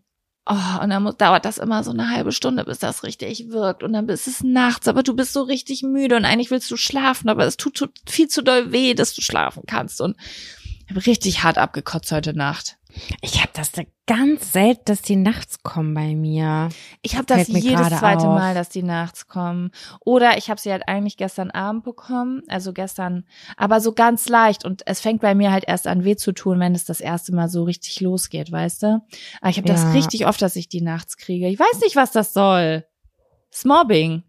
[0.51, 3.83] Oh, und dann dauert das immer so eine halbe Stunde, bis das richtig wirkt.
[3.83, 6.79] Und dann ist es nachts, aber du bist so richtig müde und eigentlich willst du
[6.79, 10.01] schlafen, aber es tut, tut viel zu doll weh, dass du schlafen kannst.
[10.01, 10.17] Und
[10.85, 12.78] ich habe richtig hart abgekotzt heute Nacht.
[13.21, 16.71] Ich habe das da ganz selten, dass die nachts kommen bei mir.
[17.03, 18.35] Ich habe das Fällt mir jedes zweite auf.
[18.35, 19.71] Mal, dass die nachts kommen.
[20.01, 23.25] Oder ich habe sie halt eigentlich gestern Abend bekommen, also gestern,
[23.57, 24.65] aber so ganz leicht.
[24.65, 27.35] Und es fängt bei mir halt erst an weh zu tun, wenn es das erste
[27.35, 29.03] Mal so richtig losgeht, weißt du?
[29.41, 29.93] Aber ich habe das Ja.
[29.93, 31.49] richtig oft, dass ich die nachts kriege.
[31.49, 32.85] Ich weiß nicht, was das soll.
[33.53, 34.23] Smobbing.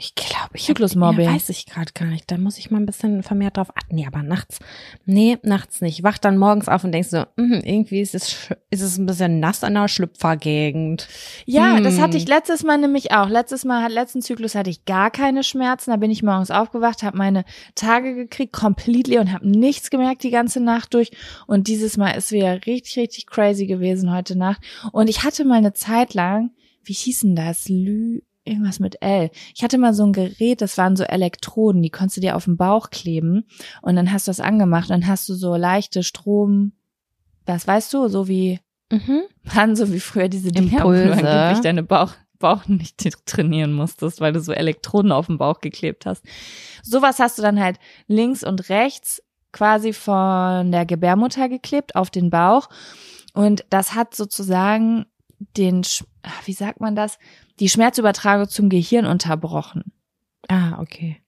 [0.00, 1.24] Ich glaube, ich Zyklusmobbing.
[1.26, 2.30] Ja, weiß ich gerade gar nicht.
[2.30, 3.96] Da muss ich mal ein bisschen vermehrt drauf achten.
[3.96, 4.60] Nee, aber nachts.
[5.06, 6.04] Nee, nachts nicht.
[6.04, 9.40] Wach dann morgens auf und denkst so, mhm, irgendwie ist es, ist es ein bisschen
[9.40, 11.08] nass an der Schlüpfergegend.
[11.46, 11.82] Ja, Hm.
[11.82, 13.28] das hatte ich letztes Mal nämlich auch.
[13.28, 15.90] Letztes Mal, hat- letzten Zyklus hatte ich gar keine Schmerzen.
[15.90, 17.44] Da bin ich morgens aufgewacht, habe meine
[17.74, 21.10] Tage gekriegt, completely und habe nichts gemerkt die ganze Nacht durch.
[21.48, 24.60] Und dieses Mal ist wieder richtig, richtig crazy gewesen heute Nacht.
[24.92, 26.52] Und ich hatte mal eine Zeit lang,
[26.84, 27.68] wie hieß denn das?
[27.68, 29.30] Lü irgendwas mit L.
[29.54, 32.44] Ich hatte mal so ein Gerät, das waren so Elektroden, die konntest du dir auf
[32.46, 33.44] den Bauch kleben
[33.82, 36.72] und dann hast du das angemacht und dann hast du so leichte Strom,
[37.46, 39.22] was weißt du, so wie Mhm.
[39.44, 44.20] waren so wie früher diese Dinger, wo du angeblich deine Bauch, Bauch nicht trainieren musstest,
[44.20, 46.24] weil du so Elektroden auf den Bauch geklebt hast.
[46.82, 49.22] Sowas hast du dann halt links und rechts
[49.52, 52.68] quasi von der Gebärmutter geklebt auf den Bauch.
[53.34, 55.06] Und das hat sozusagen
[55.56, 55.82] den,
[56.22, 57.18] ah, wie sagt man das,
[57.60, 59.92] die Schmerzübertragung zum Gehirn unterbrochen.
[60.48, 61.20] Ah, okay.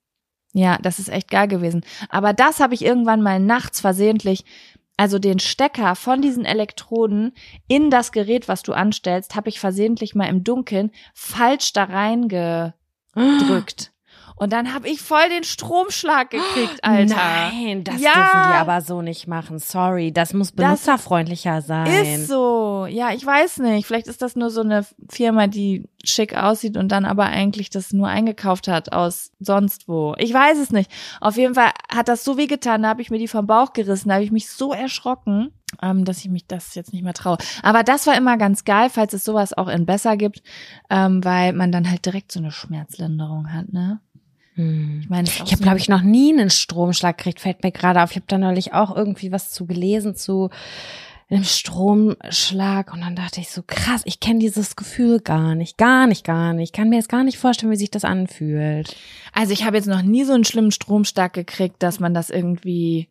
[0.52, 1.84] Ja, das ist echt geil gewesen.
[2.08, 4.44] Aber das habe ich irgendwann mal nachts versehentlich,
[4.96, 7.32] also den Stecker von diesen Elektroden
[7.68, 12.74] in das Gerät, was du anstellst, habe ich versehentlich mal im Dunkeln falsch da reingedrückt.
[14.40, 17.14] Und dann habe ich voll den Stromschlag gekriegt, Alter.
[17.14, 18.14] Nein, das Ja.
[18.14, 19.58] dürfen die aber so nicht machen.
[19.58, 21.86] Sorry, das muss Das benutzerfreundlicher sein.
[21.86, 22.86] Ist so.
[22.88, 23.86] Ja, ich weiß nicht.
[23.86, 27.92] Vielleicht ist das nur so eine Firma, die schick aussieht und dann aber eigentlich das
[27.92, 30.14] nur eingekauft hat aus sonst wo.
[30.16, 30.90] Ich weiß es nicht.
[31.20, 33.74] Auf jeden Fall hat das so weh getan, da habe ich mir die vom Bauch
[33.74, 37.12] gerissen, da habe ich mich so erschrocken, ähm, dass ich mich das jetzt nicht mehr
[37.12, 37.36] traue.
[37.62, 40.42] Aber das war immer ganz geil, falls es sowas auch in besser gibt,
[40.88, 44.00] ähm, weil man dann halt direkt so eine Schmerzlinderung hat, ne?
[44.54, 45.00] Hm.
[45.02, 48.10] Ich meine, Ich habe, glaube ich, noch nie einen Stromschlag gekriegt, fällt mir gerade auf.
[48.10, 50.50] Ich habe da neulich auch irgendwie was zu gelesen zu
[51.30, 56.08] einem Stromschlag und dann dachte ich so, krass, ich kenne dieses Gefühl gar nicht, gar
[56.08, 56.70] nicht, gar nicht.
[56.70, 58.96] Ich kann mir jetzt gar nicht vorstellen, wie sich das anfühlt.
[59.32, 63.08] Also ich habe jetzt noch nie so einen schlimmen Stromschlag gekriegt, dass man das irgendwie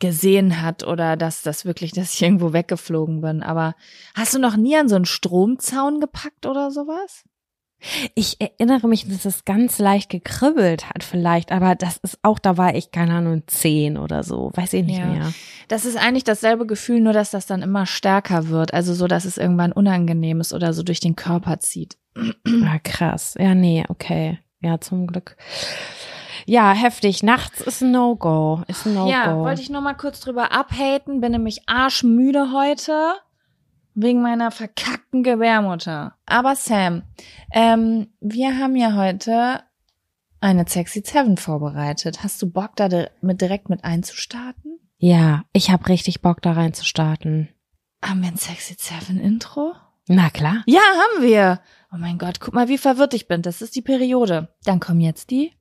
[0.00, 3.42] gesehen hat oder dass das wirklich, dass ich irgendwo weggeflogen bin.
[3.42, 3.74] Aber
[4.14, 7.24] hast du noch nie an so einen Stromzaun gepackt oder sowas?
[8.14, 12.56] Ich erinnere mich, dass es ganz leicht gekribbelt hat vielleicht, aber das ist auch, da
[12.56, 15.06] war ich, keine Ahnung, zehn oder so, weiß ich nicht Ja.
[15.06, 15.32] mehr.
[15.68, 18.72] Das ist eigentlich dasselbe Gefühl, nur dass das dann immer stärker wird.
[18.74, 21.96] Also so, dass es irgendwann unangenehm ist oder so durch den Körper zieht.
[22.16, 23.34] Ah, krass.
[23.38, 24.38] Ja, nee, okay.
[24.60, 25.36] Ja, zum Glück.
[26.46, 27.22] Ja, heftig.
[27.22, 28.62] Nachts ist ein No-Go.
[28.68, 29.10] Ist ein No-Go.
[29.10, 31.20] Ja, wollte ich nur mal kurz drüber abhaten.
[31.20, 33.14] Bin nämlich arschmüde heute.
[33.94, 36.16] Wegen meiner verkackten Gebärmutter.
[36.26, 37.02] Aber Sam,
[37.52, 39.62] ähm, wir haben ja heute
[40.40, 42.22] eine Sexy Seven vorbereitet.
[42.24, 44.78] Hast du Bock, da di- mit, direkt mit einzustarten?
[44.98, 47.48] Ja, ich habe richtig Bock da rein zu starten.
[48.04, 49.74] Haben wir ein Sexy Seven Intro?
[50.08, 50.62] Na klar.
[50.66, 51.60] Ja, haben wir.
[51.92, 53.42] Oh mein Gott, guck mal, wie verwirrt ich bin.
[53.42, 54.54] Das ist die Periode.
[54.64, 55.52] Dann kommen jetzt die.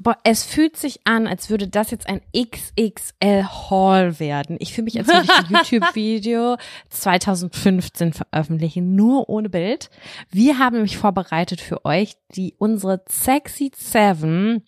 [0.00, 4.56] Boah, es fühlt sich an, als würde das jetzt ein XXL Haul werden.
[4.60, 6.56] Ich fühle mich, als würde ich ein YouTube-Video
[6.90, 9.90] 2015 veröffentlichen, nur ohne Bild.
[10.30, 14.64] Wir haben nämlich vorbereitet für euch die unsere Sexy Seven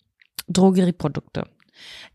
[0.47, 1.45] Drogerieprodukte.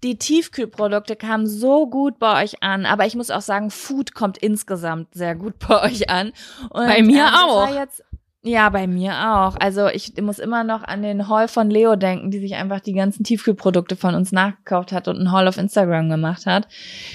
[0.03, 4.39] Die Tiefkühlprodukte kamen so gut bei euch an, aber ich muss auch sagen, Food kommt
[4.39, 6.33] insgesamt sehr gut bei euch an.
[6.71, 7.75] Und, bei mir ähm, auch.
[7.75, 8.05] Jetzt,
[8.47, 9.57] ja, bei mir auch.
[9.61, 12.93] Also ich muss immer noch an den Haul von Leo denken, die sich einfach die
[12.93, 16.69] ganzen Tiefkühlprodukte von uns nachgekauft hat und einen Haul auf Instagram gemacht hat.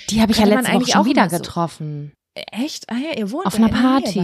[0.10, 2.12] Die habe ich ja letzte Woche eigentlich schon auch wieder so- getroffen.
[2.34, 2.90] Echt?
[2.90, 4.20] Ah ja, ihr wohnt Auf einer Party.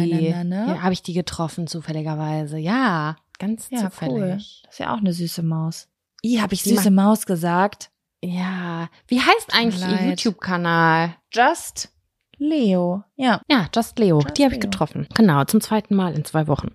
[0.45, 0.65] ne?
[0.67, 2.57] Ja, habe ich die getroffen, zufälligerweise.
[2.57, 3.89] Ja, ganz Ja, cool.
[3.89, 4.61] zufällig.
[4.65, 5.89] Das ist ja auch eine süße Maus.
[6.25, 7.89] I, habe ich Die süße Maus gesagt?
[8.23, 8.87] Ja.
[9.07, 10.21] Wie heißt eigentlich mir ihr leid.
[10.21, 11.15] YouTube-Kanal?
[11.33, 11.89] Just
[12.37, 13.03] Leo.
[13.19, 14.19] Ja, Ja, Just Leo.
[14.19, 15.07] Just die habe ich getroffen.
[15.15, 16.67] Genau, zum zweiten Mal in zwei Wochen.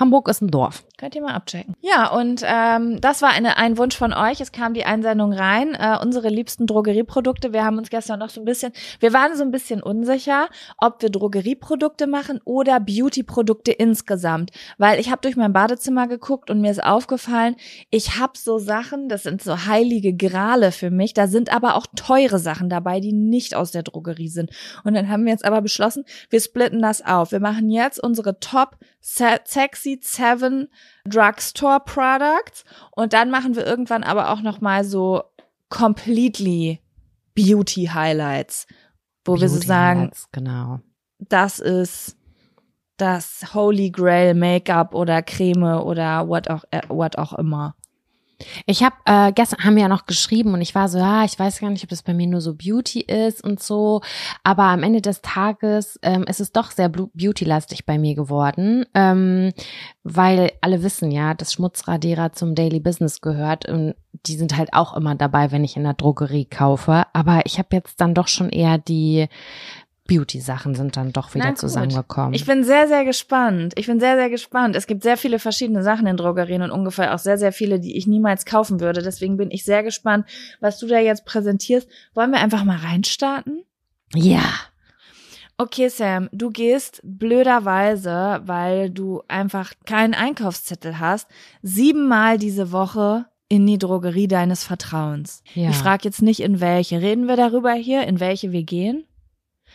[0.00, 0.84] Hamburg ist ein Dorf.
[0.96, 1.74] könnt ihr mal abchecken.
[1.82, 4.40] Ja, und ähm, das war eine, ein Wunsch von euch.
[4.40, 5.74] Es kam die Einsendung rein.
[5.74, 7.52] Äh, unsere liebsten Drogerieprodukte.
[7.52, 11.02] Wir haben uns gestern noch so ein bisschen, wir waren so ein bisschen unsicher, ob
[11.02, 14.50] wir Drogerieprodukte machen oder Beautyprodukte insgesamt.
[14.78, 17.56] Weil ich habe durch mein Badezimmer geguckt und mir ist aufgefallen,
[17.90, 21.12] ich habe so Sachen, das sind so heilige Grale für mich.
[21.12, 24.50] Da sind aber auch teure Sachen dabei, die nicht aus der Drogerie sind.
[24.84, 25.81] Und dann haben wir jetzt aber beschlossen,
[26.30, 27.32] wir splitten das auf.
[27.32, 30.68] Wir machen jetzt unsere Top Se Sexy Seven
[31.04, 35.22] Drugstore Products und dann machen wir irgendwann aber auch noch mal so
[35.68, 36.80] completely
[37.34, 38.66] Beauty Highlights,
[39.24, 40.80] wo wir so Beauty sagen, Highlights, Genau.
[41.18, 42.16] das ist
[42.98, 47.74] das Holy Grail Make-up oder Creme oder what auch, äh, what auch immer.
[48.66, 51.38] Ich habe äh, gestern haben wir ja noch geschrieben und ich war so, ja, ich
[51.38, 54.00] weiß gar nicht, ob das bei mir nur so Beauty ist und so,
[54.42, 59.52] aber am Ende des Tages ähm, ist es doch sehr beauty-lastig bei mir geworden, ähm,
[60.04, 63.94] weil alle wissen ja, dass Schmutzradierer zum Daily Business gehört und
[64.26, 67.68] die sind halt auch immer dabei, wenn ich in der Drogerie kaufe, aber ich habe
[67.72, 69.28] jetzt dann doch schon eher die
[70.08, 72.34] Beauty-Sachen sind dann doch wieder Na zusammengekommen.
[72.34, 73.74] Ich bin sehr, sehr gespannt.
[73.76, 74.74] Ich bin sehr, sehr gespannt.
[74.74, 77.96] Es gibt sehr viele verschiedene Sachen in Drogerien und ungefähr auch sehr, sehr viele, die
[77.96, 79.02] ich niemals kaufen würde.
[79.02, 80.26] Deswegen bin ich sehr gespannt,
[80.60, 81.88] was du da jetzt präsentierst.
[82.14, 83.64] Wollen wir einfach mal reinstarten?
[84.14, 84.42] ja.
[85.58, 91.28] Okay, Sam, du gehst blöderweise, weil du einfach keinen Einkaufszettel hast,
[91.62, 95.44] siebenmal diese Woche in die Drogerie deines Vertrauens.
[95.54, 95.70] Ja.
[95.70, 97.00] Ich frage jetzt nicht, in welche.
[97.00, 99.04] Reden wir darüber hier, in welche wir gehen?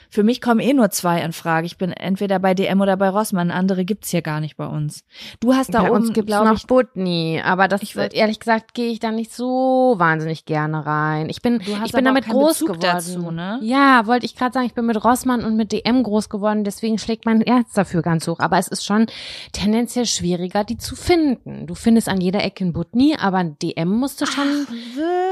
[0.09, 1.65] Für mich kommen eh nur zwei in Frage.
[1.65, 3.51] Ich bin entweder bei DM oder bei Rossmann.
[3.51, 5.03] Andere gibt's hier gar nicht bei uns.
[5.39, 8.39] Du hast da Bei oben, uns gibt's glaube noch Butni, aber das Ich würd- ehrlich
[8.39, 11.29] gesagt gehe ich da nicht so wahnsinnig gerne rein.
[11.29, 12.81] Ich bin, ich bin damit groß Bezug geworden.
[12.81, 13.59] dazu, ne?
[13.61, 16.97] Ja, wollte ich gerade sagen, ich bin mit Rossmann und mit DM groß geworden, deswegen
[16.97, 18.39] schlägt mein Herz dafür ganz hoch.
[18.39, 19.07] Aber es ist schon
[19.51, 21.67] tendenziell schwieriger, die zu finden.
[21.67, 24.45] Du findest an jeder Ecke ein Butni, aber ein DM musst du schon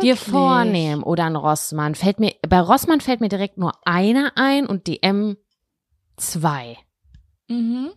[0.02, 0.20] dir Wirklich?
[0.20, 1.96] vornehmen oder ein Rossmann.
[1.96, 5.38] Fällt mir, bei Rossmann fällt mir direkt nur einer ein und DM
[6.18, 6.78] zwei.
[7.48, 7.92] Mhm.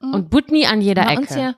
[0.00, 0.14] Mhm.
[0.14, 1.20] Und Butni an jeder bei Ecke.
[1.22, 1.56] uns hier,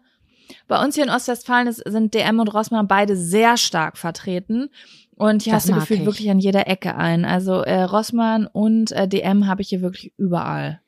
[0.69, 4.69] bei uns hier in Ostwestfalen ist, sind DM und Rossmann beide sehr stark vertreten.
[5.17, 6.07] Und hier Das hast du gefühlt ich.
[6.07, 7.25] wirklich an jeder Ecke ein.
[7.25, 10.81] Also äh, Rossmann und äh, DM habe ich hier wirklich überall.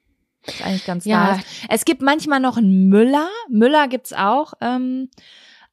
[0.47, 1.33] ist eigentlich ganz Ja.
[1.37, 1.45] nice.
[1.69, 3.29] Es gibt manchmal noch einen Müller.
[3.49, 5.09] Müller gibt's auch, ähm,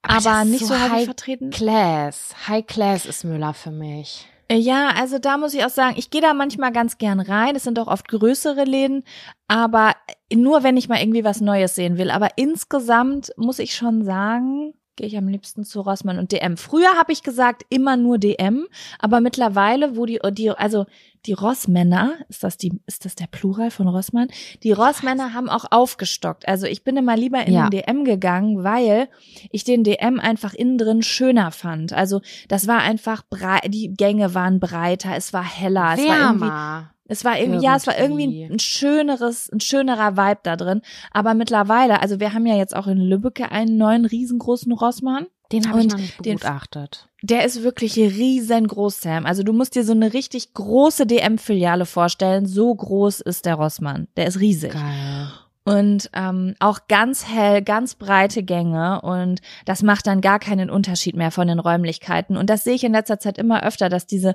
[0.02, 1.50] Aber das aber nicht so so häufig high vertreten.
[1.50, 2.34] Class.
[2.48, 4.26] High Class ist Müller für mich.
[4.54, 7.56] Äh, Ja, also da muss ich auch sagen, ich gehe da manchmal ganz gern rein.
[7.56, 9.04] Es sind auch oft größere Läden,
[9.48, 9.92] aber
[10.32, 12.10] nur wenn ich mal irgendwie was Neues sehen will.
[12.10, 16.56] Aber insgesamt muss ich schon sagen, gehe ich am liebsten zu Rossmann und DM.
[16.56, 18.66] Früher habe ich gesagt immer nur DM,
[18.98, 20.86] aber mittlerweile, wo die die also
[21.26, 24.28] die Rossmänner, ist das die ist das der Plural von Rossmann?
[24.62, 26.46] Die Rossmänner haben auch aufgestockt.
[26.46, 27.68] Also ich bin immer lieber in Ja.
[27.68, 29.08] den DM gegangen, weil
[29.50, 31.92] ich den DM einfach innen drin schöner fand.
[31.92, 36.40] Also das war einfach breit, die Gänge waren breiter, es war heller, es war irgendwie
[36.46, 36.93] Wärmer.
[37.06, 38.54] Es war irgendwie, ja, es war irgendwie Irgendwie.
[38.54, 40.80] ein, schöneres, ein schönerer Vibe da drin.
[41.10, 45.26] Aber mittlerweile, also wir haben ja jetzt auch in Lübbecke einen neuen riesengroßen Rossmann.
[45.52, 47.08] Den habe ich noch nicht den- begutachtet.
[47.22, 49.26] Der ist wirklich riesengroß, Sam.
[49.26, 52.46] Also du musst dir so eine richtig große DM-Filiale vorstellen.
[52.46, 54.08] So groß ist der Rossmann.
[54.16, 54.72] Der ist riesig.
[54.72, 55.28] Geil.
[55.66, 61.16] Und ähm, auch ganz hell, ganz breite Gänge und das macht dann gar keinen Unterschied
[61.16, 62.36] mehr von den Räumlichkeiten.
[62.36, 64.34] Und das sehe ich in letzter Zeit immer öfter, dass diese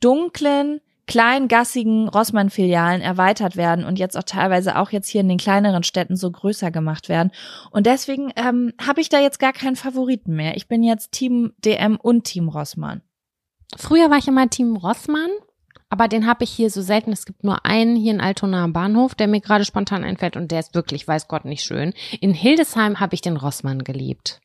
[0.00, 5.82] dunklen, kleingassigen Rossmann-Filialen erweitert werden und jetzt auch teilweise auch jetzt hier in den kleineren
[5.82, 7.32] Städten so größer gemacht werden.
[7.72, 10.56] Und deswegen ähm, habe ich da jetzt gar keinen Favoriten mehr.
[10.56, 13.00] Ich bin jetzt Team DM und Team Rossmann.
[13.76, 15.30] Früher war ich immer Team Rossmann,
[15.88, 17.12] aber den habe ich hier so selten.
[17.12, 20.52] Es gibt nur einen hier in Altona am Bahnhof, der mir gerade spontan einfällt und
[20.52, 21.94] der ist wirklich, weiß Gott, nicht schön.
[22.20, 24.40] In Hildesheim habe ich den Rossmann geliebt.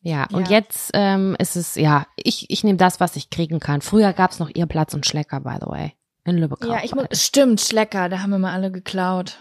[0.00, 3.80] Ja, und jetzt ähm, ist es, ja, ich, ich nehme das, was ich kriegen kann.
[3.80, 5.92] Früher gab's noch ihr Platz und Schlecker, by the way.
[6.24, 6.64] In Lübeck.
[6.64, 9.38] Ja, ich muss, stimmt, Schlecker, da haben wir mal alle geklaut.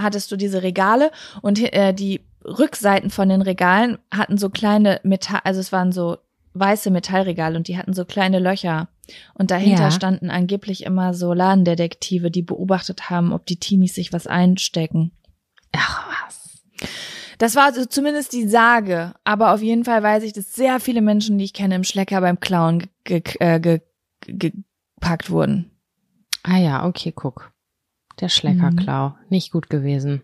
[0.00, 1.10] Hattest du diese Regale
[1.42, 6.16] und äh, die Rückseiten von den Regalen hatten so kleine Metall, also es waren so
[6.54, 8.88] weiße Metallregale und die hatten so kleine Löcher.
[9.34, 9.90] Und dahinter Ja.
[9.90, 15.10] standen angeblich immer so Ladendetektive, die beobachtet haben, ob die Teenies sich was einstecken.
[15.76, 16.62] Ach was.
[17.40, 19.14] Das war also zumindest die Sage.
[19.24, 22.20] Aber auf jeden Fall weiß ich, dass sehr viele Menschen, die ich kenne, im Schlecker
[22.20, 23.80] beim Klauen äh, ge
[24.26, 25.70] gepackt wurden.
[26.42, 27.50] Ah ja, okay, guck.
[28.20, 29.14] Der Schleckerklau.
[29.30, 30.22] Nicht gut gewesen.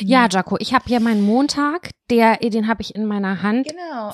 [0.00, 3.66] Ja, Jaco, ich habe hier meinen Montag, der, den habe ich in meiner Hand.
[3.66, 4.12] Genau.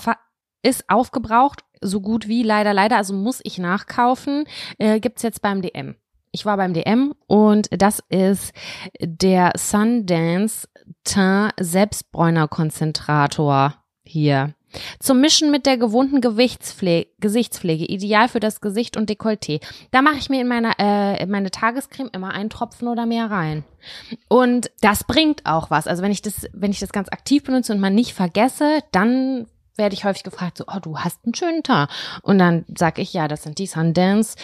[0.62, 4.44] Ist aufgebraucht, so gut wie leider, leider, also muss ich nachkaufen.
[4.78, 5.96] Äh, gibt's jetzt beim DM.
[6.30, 8.52] Ich war beim DM und das ist
[9.00, 10.68] der Sundance
[11.04, 13.74] Teint Selbstbräuner Konzentrator
[14.04, 14.54] hier.
[14.98, 19.60] Zum Mischen mit der gewohnten Gewichtspflege, Gesichtspflege, ideal für das Gesicht und Dekolleté.
[19.90, 23.30] Da mache ich mir in meine, äh, in meine Tagescreme immer einen Tropfen oder mehr
[23.30, 23.64] rein.
[24.28, 25.86] Und das bringt auch was.
[25.86, 29.46] Also wenn ich das, wenn ich das ganz aktiv benutze und mal nicht vergesse, dann
[29.76, 31.90] werde ich häufig gefragt, so, oh, du hast einen schönen Teint.
[32.22, 34.36] Und dann sage ich, ja, das sind die Sundance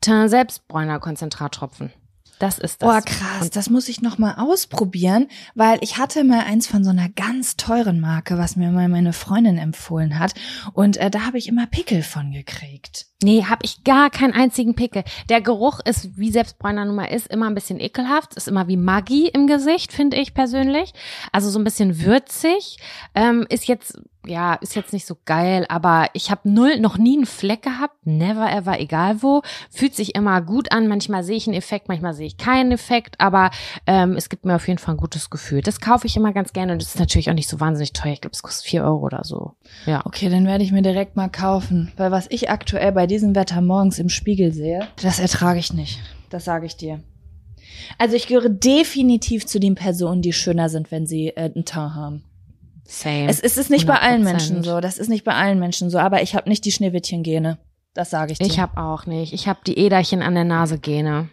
[0.00, 1.92] Teint Selbstbräuner Konzentrattropfen.
[2.38, 2.88] Das ist das.
[2.88, 6.90] Oh, krass, das muss ich noch mal ausprobieren, weil ich hatte mal eins von so
[6.90, 10.34] einer ganz teuren Marke, was mir mal meine Freundin empfohlen hat
[10.72, 13.06] und äh, da habe ich immer Pickel von gekriegt.
[13.24, 15.02] Nee, habe ich gar keinen einzigen Pickel.
[15.30, 18.34] Der Geruch ist, wie Selbstbräuner nun mal ist, immer ein bisschen ekelhaft.
[18.34, 20.92] Ist immer wie Maggi im Gesicht, finde ich persönlich.
[21.32, 22.76] Also so ein bisschen würzig.
[23.14, 27.16] Ähm, ist jetzt, ja, ist jetzt nicht so geil, aber ich habe null, noch nie
[27.16, 27.94] einen Fleck gehabt.
[28.06, 29.40] Never ever, egal wo.
[29.70, 30.86] Fühlt sich immer gut an.
[30.86, 33.50] Manchmal sehe ich einen Effekt, manchmal sehe ich keinen Effekt, aber
[33.86, 35.62] ähm, es gibt mir auf jeden Fall ein gutes Gefühl.
[35.62, 38.12] Das kaufe ich immer ganz gerne und das ist natürlich auch nicht so wahnsinnig teuer.
[38.12, 39.54] Ich glaube, es kostet vier Euro oder so.
[39.86, 40.02] Ja.
[40.04, 43.60] Okay, dann werde ich mir direkt mal kaufen, weil was ich aktuell bei diesem Wetter
[43.60, 46.00] morgens im Spiegel sehe, das ertrage ich nicht.
[46.30, 47.00] Das sage ich dir.
[47.96, 51.94] Also ich gehöre definitiv zu den Personen, die schöner sind, wenn sie äh, einen Teint
[51.94, 52.24] haben.
[52.84, 53.28] Same.
[53.28, 54.24] Es, es ist nicht bei allen 100%.
[54.24, 57.58] Menschen so, das ist nicht bei allen Menschen so, aber ich habe nicht die Schneewittchen-Gene.
[57.94, 58.46] Das sage ich dir.
[58.46, 59.32] Ich habe auch nicht.
[59.32, 61.28] Ich habe die Äderchen an der Nase Gene.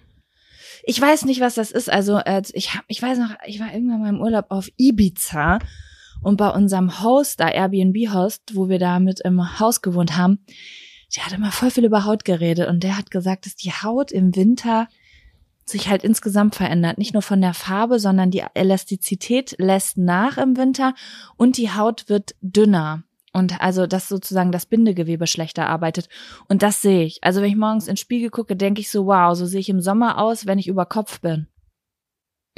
[0.83, 1.91] Ich weiß nicht, was das ist.
[1.91, 5.57] Also äh, ich hab, ich weiß noch, ich war irgendwann mal im Urlaub auf Ibiza
[6.21, 10.45] und bei unserem Host, da Airbnb-Host, wo wir da mit im Haus gewohnt haben,
[11.15, 14.11] der hat immer voll viel über Haut geredet und der hat gesagt, dass die Haut
[14.11, 14.87] im Winter
[15.65, 16.97] sich halt insgesamt verändert.
[16.97, 20.93] Nicht nur von der Farbe, sondern die Elastizität lässt nach im Winter
[21.37, 23.03] und die Haut wird dünner.
[23.33, 26.09] Und also, dass sozusagen das Bindegewebe schlechter arbeitet.
[26.49, 27.23] Und das sehe ich.
[27.23, 29.69] Also, wenn ich morgens in den Spiegel gucke, denke ich so, wow, so sehe ich
[29.69, 31.47] im Sommer aus, wenn ich über Kopf bin.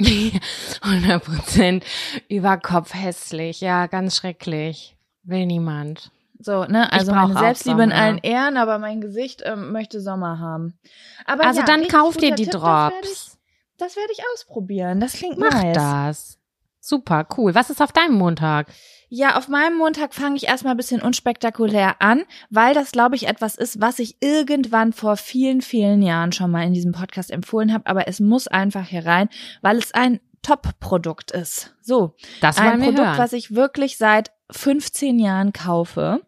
[0.00, 1.84] 100 Prozent
[2.28, 3.60] über Kopf hässlich.
[3.60, 4.96] Ja, ganz schrecklich.
[5.22, 6.10] Will niemand.
[6.44, 6.92] So, ne?
[6.92, 8.02] Also meine Selbstliebe in Sommer.
[8.02, 10.78] allen Ehren, aber mein Gesicht ähm, möchte Sommer haben.
[11.26, 13.38] Aber Also ja, dann kauf dir die Tipp, Das werde ich, Drops.
[13.78, 15.00] das werd ich ausprobieren.
[15.00, 15.74] Das klingt Mach nice.
[15.74, 16.38] das.
[16.80, 17.54] Super, cool.
[17.54, 18.66] Was ist auf deinem Montag?
[19.08, 23.26] Ja, auf meinem Montag fange ich erstmal ein bisschen unspektakulär an, weil das, glaube ich,
[23.28, 27.72] etwas ist, was ich irgendwann vor vielen, vielen Jahren schon mal in diesem Podcast empfohlen
[27.72, 29.28] habe, aber es muss einfach hier rein,
[29.62, 31.74] weil es ein Top-Produkt ist.
[31.80, 33.18] So, Das ein Produkt, hören.
[33.18, 36.20] was ich wirklich seit 15 Jahren kaufe.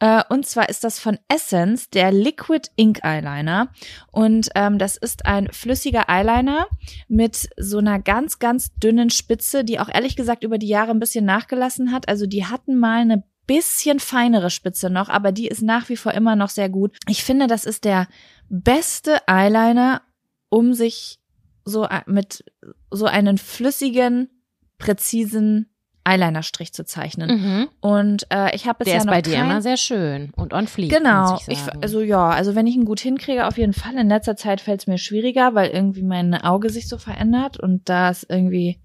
[0.00, 3.68] Äh, Und zwar ist das von Essence der Liquid Ink Eyeliner.
[4.10, 6.66] Und ähm, das ist ein flüssiger Eyeliner
[7.08, 11.00] mit so einer ganz, ganz dünnen Spitze, die auch ehrlich gesagt über die Jahre ein
[11.00, 12.08] bisschen nachgelassen hat.
[12.08, 16.12] Also die hatten mal eine bisschen feinere Spitze noch, aber die ist nach wie vor
[16.12, 16.96] immer noch sehr gut.
[17.08, 18.08] Ich finde, das ist der
[18.48, 20.02] beste Eyeliner,
[20.48, 21.18] um sich
[21.64, 22.44] so äh, mit
[22.90, 24.30] so einen flüssigen,
[24.78, 25.73] präzisen
[26.04, 27.30] Eyelinerstrich zu zeichnen.
[27.30, 27.68] Mhm.
[27.80, 30.66] Und äh, ich habe jetzt Der ist noch bei dir immer sehr schön und on
[30.66, 30.90] fleek.
[30.92, 33.96] Genau, ich ich, also ja, also wenn ich ihn gut hinkriege, auf jeden Fall.
[33.96, 37.88] In letzter Zeit fällt es mir schwieriger, weil irgendwie mein Auge sich so verändert und
[37.88, 38.80] da ist irgendwie,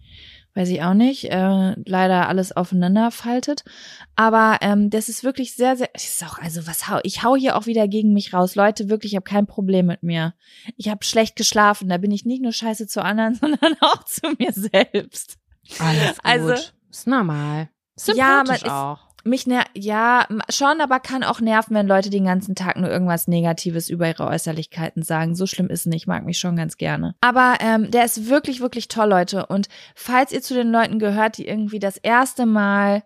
[0.55, 3.63] weiß ich auch nicht, äh, leider alles aufeinander faltet.
[4.15, 7.35] Aber ähm, das ist wirklich sehr, sehr, das ist auch, also was hau, ich hau
[7.35, 8.55] hier auch wieder gegen mich raus.
[8.55, 10.33] Leute, wirklich, ich habe kein Problem mit mir.
[10.77, 14.21] Ich habe schlecht geschlafen, da bin ich nicht nur scheiße zu anderen, sondern auch zu
[14.39, 15.37] mir selbst.
[15.79, 16.19] Alles gut.
[16.23, 16.53] also-
[16.89, 17.69] ist normal.
[18.15, 18.99] Ja, Sympathisch ist- auch.
[19.25, 23.27] Mich ner ja, schon, aber kann auch nerven, wenn Leute den ganzen Tag nur irgendwas
[23.27, 25.35] Negatives über ihre Äußerlichkeiten sagen.
[25.35, 27.15] So schlimm ist nicht, mag mich schon ganz gerne.
[27.19, 29.45] Aber ähm, der ist wirklich, wirklich toll, Leute.
[29.47, 33.03] Und falls ihr zu den Leuten gehört, die irgendwie das erste Mal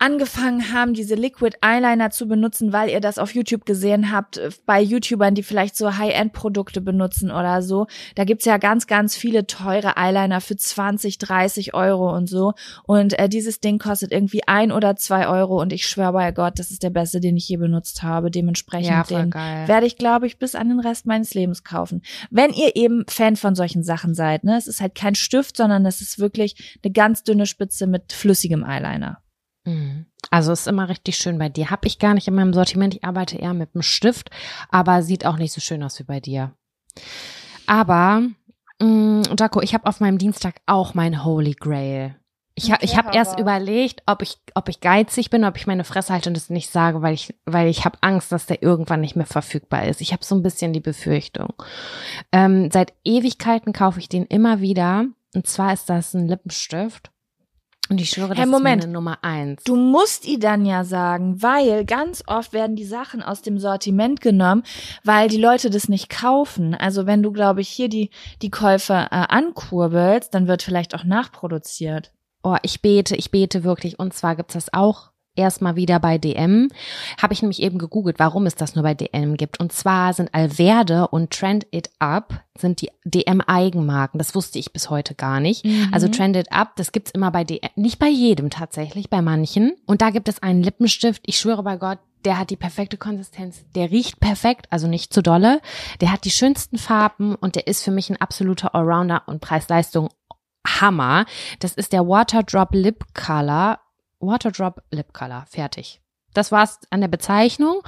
[0.00, 4.50] angefangen haben, diese Liquid Eyeliner zu benutzen, weil ihr das auf YouTube gesehen habt, äh,
[4.64, 7.86] bei YouTubern, die vielleicht so High-End-Produkte benutzen oder so.
[8.14, 12.54] Da gibt's ja ganz, ganz viele teure Eyeliner für 20, 30 Euro und so.
[12.84, 16.58] Und äh, dieses Ding kostet irgendwie ein oder zwei Euro und ich schwöre bei Gott,
[16.58, 18.30] das ist der beste, den ich je benutzt habe.
[18.30, 19.68] Dementsprechend Ja, den geil.
[19.68, 22.00] werde ich, glaube ich, bis an den Rest meines Lebens kaufen.
[22.30, 25.84] Wenn ihr eben Fan von solchen Sachen seid, ne, es ist halt kein Stift, sondern
[25.84, 29.18] es ist wirklich eine ganz dünne Spitze mit flüssigem Eyeliner.
[29.64, 30.06] Mhm.
[30.30, 31.70] Also ist immer richtig schön bei dir.
[31.70, 32.94] Hab ich gar nicht in meinem Sortiment.
[32.94, 34.30] Ich arbeite eher mit einem Stift,
[34.70, 36.52] aber sieht auch nicht so schön aus wie bei dir.
[37.66, 38.22] Aber,
[38.80, 42.16] mh, Jaco, ich habe auf meinem Dienstag auch mein Holy Grail.
[42.54, 45.84] Ich, Okay, ich habe erst überlegt, ob ich, ob ich geizig bin, ob ich meine
[45.84, 49.00] Fresse halte und es nicht sage, weil ich, weil ich habe Angst, dass der irgendwann
[49.00, 50.00] nicht mehr verfügbar ist.
[50.00, 51.54] Ich habe so ein bisschen die Befürchtung.
[52.32, 55.06] Ähm, seit Ewigkeiten kaufe ich den immer wieder.
[55.34, 57.10] Und zwar ist das ein Lippenstift.
[57.90, 58.82] Und ich schwöre, das Hey, Moment.
[58.82, 59.64] ist meine Nummer eins.
[59.64, 64.20] Du musst die dann ja sagen, weil ganz oft werden die Sachen aus dem Sortiment
[64.20, 64.62] genommen,
[65.02, 66.74] weil die Leute das nicht kaufen.
[66.74, 68.10] Also wenn du, glaube ich, hier die,
[68.42, 72.12] die Käufe äh, ankurbelst, dann wird vielleicht auch nachproduziert.
[72.42, 73.98] Oh, ich bete, ich bete wirklich.
[73.98, 76.68] Und zwar gibt's das auch erstmal wieder bei DM.
[77.20, 79.60] Habe ich nämlich eben gegoogelt, warum es das nur bei DM gibt.
[79.60, 84.18] Und zwar sind Alverde und Trend It Up sind die DM-Eigenmarken.
[84.18, 85.64] Das wusste ich bis heute gar nicht.
[85.92, 89.72] Also Trend It Up, das gibt's immer bei DM, nicht bei jedem tatsächlich, bei manchen.
[89.86, 93.64] Und da gibt es einen Lippenstift, ich schwöre bei Gott, der hat die perfekte Konsistenz,
[93.74, 95.60] der riecht perfekt, also nicht zu dolle,
[96.02, 100.10] der hat die schönsten Farben und der ist für mich ein absoluter Allrounder und Preis-Leistung
[100.66, 101.24] Hammer.
[101.60, 103.78] Das ist der Waterdrop Lip Color.
[104.20, 105.46] Waterdrop Lip Color.
[105.48, 106.00] Fertig.
[106.32, 107.82] Das war's an der Bezeichnung.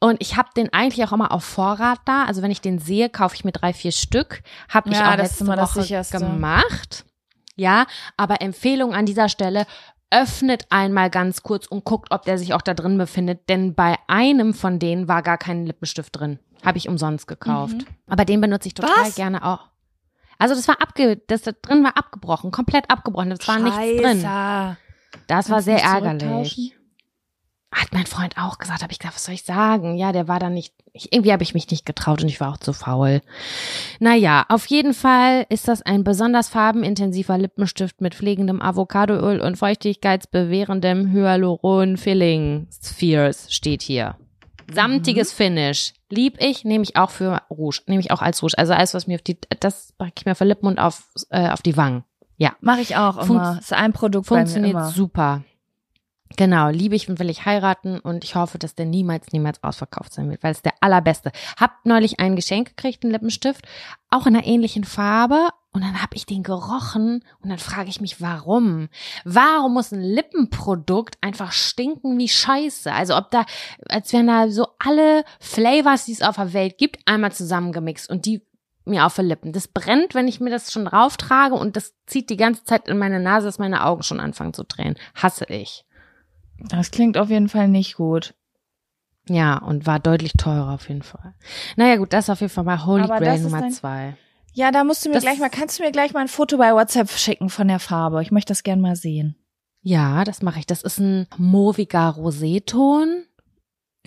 [0.00, 2.24] Und ich habe den eigentlich auch immer auf Vorrat da.
[2.24, 4.42] Also wenn ich den sehe, kaufe ich mir drei, vier Stück.
[4.68, 7.04] Habe ich Ja, auch letzte Woche gemacht.
[7.56, 9.66] Ja, aber Empfehlung an dieser Stelle.
[10.10, 13.48] Öffnet einmal ganz kurz und guckt, ob der sich auch da drin befindet.
[13.48, 16.38] Denn bei einem von denen war gar kein Lippenstift drin.
[16.64, 17.76] Habe ich umsonst gekauft.
[17.76, 17.86] Mhm.
[18.08, 19.14] Aber den benutze ich total Was?
[19.14, 19.68] gerne auch.
[20.38, 23.30] Also das war abge, das da drin war abgebrochen, komplett abgebrochen.
[23.30, 24.76] Das war nichts drin.
[25.26, 26.74] Das war Kannst sehr ärgerlich.
[27.72, 29.96] Hat mein Freund auch gesagt, habe ich gesagt, was soll ich sagen?
[29.96, 32.52] Ja, der war da nicht, ich, irgendwie habe ich mich nicht getraut und ich war
[32.52, 33.20] auch zu faul.
[33.98, 41.10] Naja, auf jeden Fall ist das ein besonders farbenintensiver Lippenstift mit pflegendem Avocadoöl und feuchtigkeitsbewährendem
[41.10, 42.68] Hyaluron-Filling.
[42.80, 44.16] Spheres steht hier.
[44.72, 45.94] Samtiges Finish.
[46.10, 48.56] Lieb ich, nehme ich auch für Rouge, nehme ich auch als Rouge.
[48.56, 51.50] Also alles, was mir auf die, das packe ich mir für Lippen und auf, äh,
[51.50, 52.04] auf die Wangen.
[52.36, 52.54] Ja.
[52.60, 53.58] Mache ich auch Funkt- immer.
[53.60, 55.42] ist ein Produkt Funktioniert super.
[56.36, 60.12] Genau, liebe ich und will ich heiraten und ich hoffe, dass der niemals, niemals ausverkauft
[60.12, 61.30] sein wird, weil es der allerbeste.
[61.60, 63.64] Hab neulich ein Geschenk gekriegt, einen Lippenstift,
[64.10, 68.00] auch in einer ähnlichen Farbe und dann habe ich den gerochen und dann frage ich
[68.00, 68.88] mich, warum?
[69.24, 72.92] Warum muss ein Lippenprodukt einfach stinken wie Scheiße?
[72.92, 73.44] Also ob da,
[73.88, 78.26] als wären da so alle Flavors, die es auf der Welt gibt, einmal zusammengemixt und
[78.26, 78.42] die
[78.84, 79.52] mir auf die Lippen.
[79.52, 82.88] Das brennt, wenn ich mir das schon drauf trage und das zieht die ganze Zeit
[82.88, 84.96] in meine Nase, dass meine Augen schon anfangen zu tränen.
[85.14, 85.84] Hasse ich.
[86.58, 88.34] Das klingt auf jeden Fall nicht gut.
[89.28, 91.34] Ja, und war deutlich teurer auf jeden Fall.
[91.76, 94.16] Naja, gut, das ist auf jeden Fall mal Holy Aber Grail Nummer zwei.
[94.52, 96.58] Ja, da musst du mir Das- gleich mal, kannst du mir gleich mal ein Foto
[96.58, 98.22] bei WhatsApp schicken von der Farbe?
[98.22, 99.34] Ich möchte das gern mal sehen.
[99.80, 100.66] Ja, das mache ich.
[100.66, 103.24] Das ist ein moviger Roseton.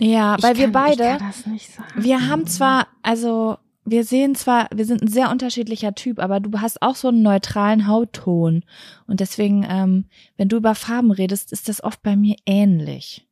[0.00, 1.88] Ja, Ich weil wir kann- beide, Ich kann das nicht sagen.
[1.96, 3.58] wir haben zwar, also
[3.90, 7.22] wir sehen zwar, wir sind ein sehr unterschiedlicher Typ, aber du hast auch so einen
[7.22, 8.64] neutralen Hautton.
[9.06, 13.26] Und deswegen, ähm, wenn du über Farben redest, ist das oft bei mir ähnlich.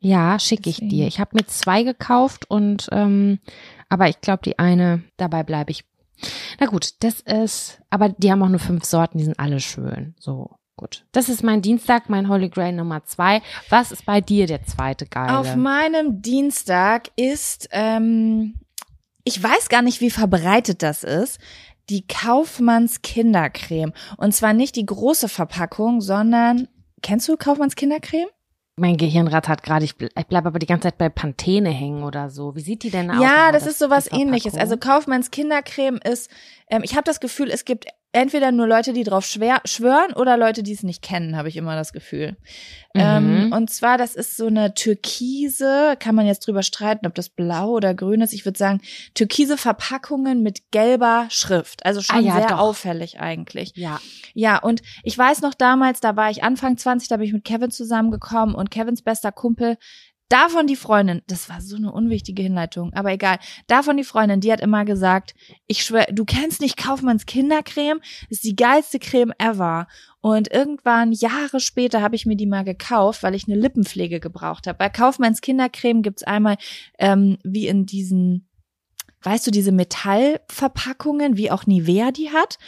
[0.00, 1.06] Ja, schicke ich dir.
[1.06, 3.38] Ich habe mir zwei gekauft und ähm,
[3.88, 5.84] aber ich glaube, die eine, dabei bleibe ich.
[6.58, 10.14] Na gut, das ist, aber die haben auch nur fünf Sorten, die sind alle schön.
[10.18, 11.04] So, gut.
[11.12, 13.42] Das ist mein Dienstag, mein Holy Grail Nummer zwei.
[13.68, 15.38] Was ist bei dir der zweite geile?
[15.38, 18.54] Auf meinem Dienstag ist, ähm,
[19.24, 21.38] ich weiß gar nicht, wie verbreitet das ist,
[21.90, 23.92] die Kaufmanns Kindercreme.
[24.16, 26.68] Und zwar nicht die große Verpackung, sondern,
[27.02, 28.28] kennst du Kaufmanns Kindercreme?
[28.76, 32.04] mein Gehirn rattert gerade, ich, ble ich bleibe aber die ganze Zeit bei Pantene hängen
[32.04, 32.56] oder so.
[32.56, 33.20] Wie sieht die denn aus?
[33.20, 34.54] Ja, nochmal, das ist sowas ähnliches.
[34.54, 34.76] Also?
[34.76, 36.30] Kaufmanns Kindercreme ist,
[36.68, 40.36] ähm, ich habe das Gefühl, es gibt entweder nur Leute, die drauf schwer, schwören oder
[40.36, 42.36] Leute, die es nicht kennen, habe ich immer das Gefühl.
[42.94, 43.52] Ähm, Mhm.
[43.52, 47.70] und zwar, das ist so eine türkise, kann man jetzt drüber streiten, ob das blau
[47.70, 48.32] oder grün ist.
[48.34, 48.80] Ich würde sagen,
[49.14, 51.84] türkise Verpackungen mit gelber Schrift.
[51.86, 52.58] Also schon Ah ja, sehr doch.
[52.58, 53.72] auffällig eigentlich.
[53.76, 54.00] ja.
[54.34, 57.44] Ja, und ich weiß noch damals, da war ich Anfang 20, da bin ich mit
[57.44, 59.76] Kevin zusammengekommen und Kevins bester Kumpel,
[60.32, 63.38] Davon die Freundin, das war so eine unwichtige Hinleitung, aber egal.
[63.66, 65.34] Davon die Freundin, die hat immer gesagt,
[65.66, 69.88] ich schwör, du kennst nicht Kaufmanns Kindercreme, das ist die geilste Creme ever.
[70.22, 74.66] Und irgendwann Jahre später habe ich mir die mal gekauft, weil ich eine Lippenpflege gebraucht
[74.66, 74.78] habe.
[74.78, 76.56] Bei Kaufmanns Kindercreme gibt's einmal
[76.98, 78.48] ähm, wie in diesen,
[79.20, 82.58] weißt du, diese Metallverpackungen, wie auch Nivea die hat.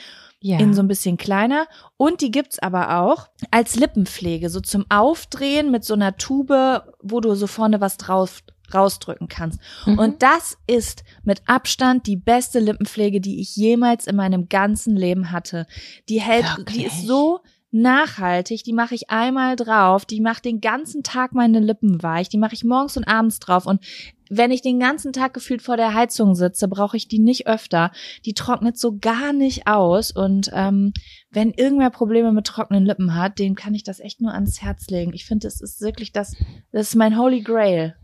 [0.47, 0.59] Ja.
[0.59, 1.67] In so ein bisschen kleiner.
[1.97, 7.21] Und die gibt's aber auch als Lippenpflege, so zum Aufdrehen mit so einer Tube, wo
[7.21, 8.43] du so vorne was drauf
[8.75, 9.59] rausdrücken kannst.
[9.87, 9.99] Mhm.
[9.99, 15.31] Und das ist mit Abstand die beste Lippenpflege, die ich jemals in meinem ganzen Leben
[15.31, 15.67] hatte.
[16.11, 16.87] Die hält, die Wirklich?
[16.89, 17.41] ist so
[17.75, 22.39] nachhaltig, die mache ich einmal drauf, die macht den ganzen Tag meine Lippen weich, die
[22.39, 23.85] mache ich morgens und abends drauf und
[24.31, 27.93] wenn ich den ganzen Tag gefühlt vor der Heizung sitze, brauche ich die nicht öfter.
[28.25, 30.95] Die trocknet so gar nicht aus und ähm,
[31.31, 34.87] wenn irgendwer Probleme mit trockenen Lippen hat, dem kann ich das echt nur ans Herz
[34.89, 35.13] legen.
[35.13, 36.35] Ich finde, das ist wirklich das,
[36.73, 37.97] das ist mein Holy Grail.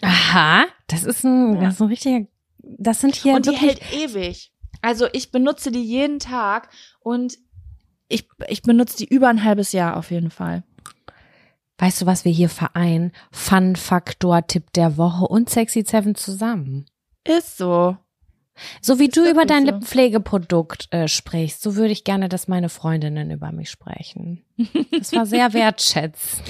[0.00, 1.60] Aha, das ist ein, Ja.
[1.62, 2.26] das ist ein richtiger,
[2.62, 4.52] das sind hier und die hält ewig.
[4.80, 6.68] Also ich benutze die jeden Tag
[7.00, 7.36] und
[8.08, 10.62] ich, ich benutze die über ein halbes Jahr auf jeden Fall.
[11.78, 13.12] weißt du, was wir hier vereinen?
[13.30, 16.86] Fun-Faktor, Tipp der Woche und Sexy Seven zusammen.
[17.24, 17.96] Ist so.
[18.80, 19.66] So wie Ist du über dein so.
[19.66, 24.44] Lippenpflegeprodukt äh, sprichst, so würde ich gerne, dass meine Freundinnen über mich sprechen.
[24.90, 26.48] Das war sehr wertschätzend.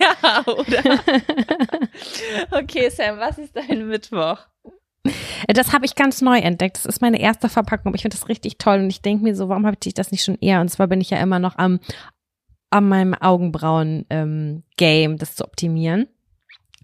[0.00, 1.00] Ja, oder?
[2.58, 4.38] okay, Sam, was ist dein Mittwoch?
[5.46, 6.76] Äh, Das habe ich ganz neu entdeckt.
[6.76, 7.94] Das ist meine erste Verpackung.
[7.94, 10.24] Ich finde das richtig toll und ich denke mir so, warum habe ich das nicht
[10.24, 10.60] schon eher?
[10.60, 11.80] Und zwar bin ich ja immer noch am
[12.70, 16.08] an meinem Augenbrauen ähm, Game, das zu optimieren.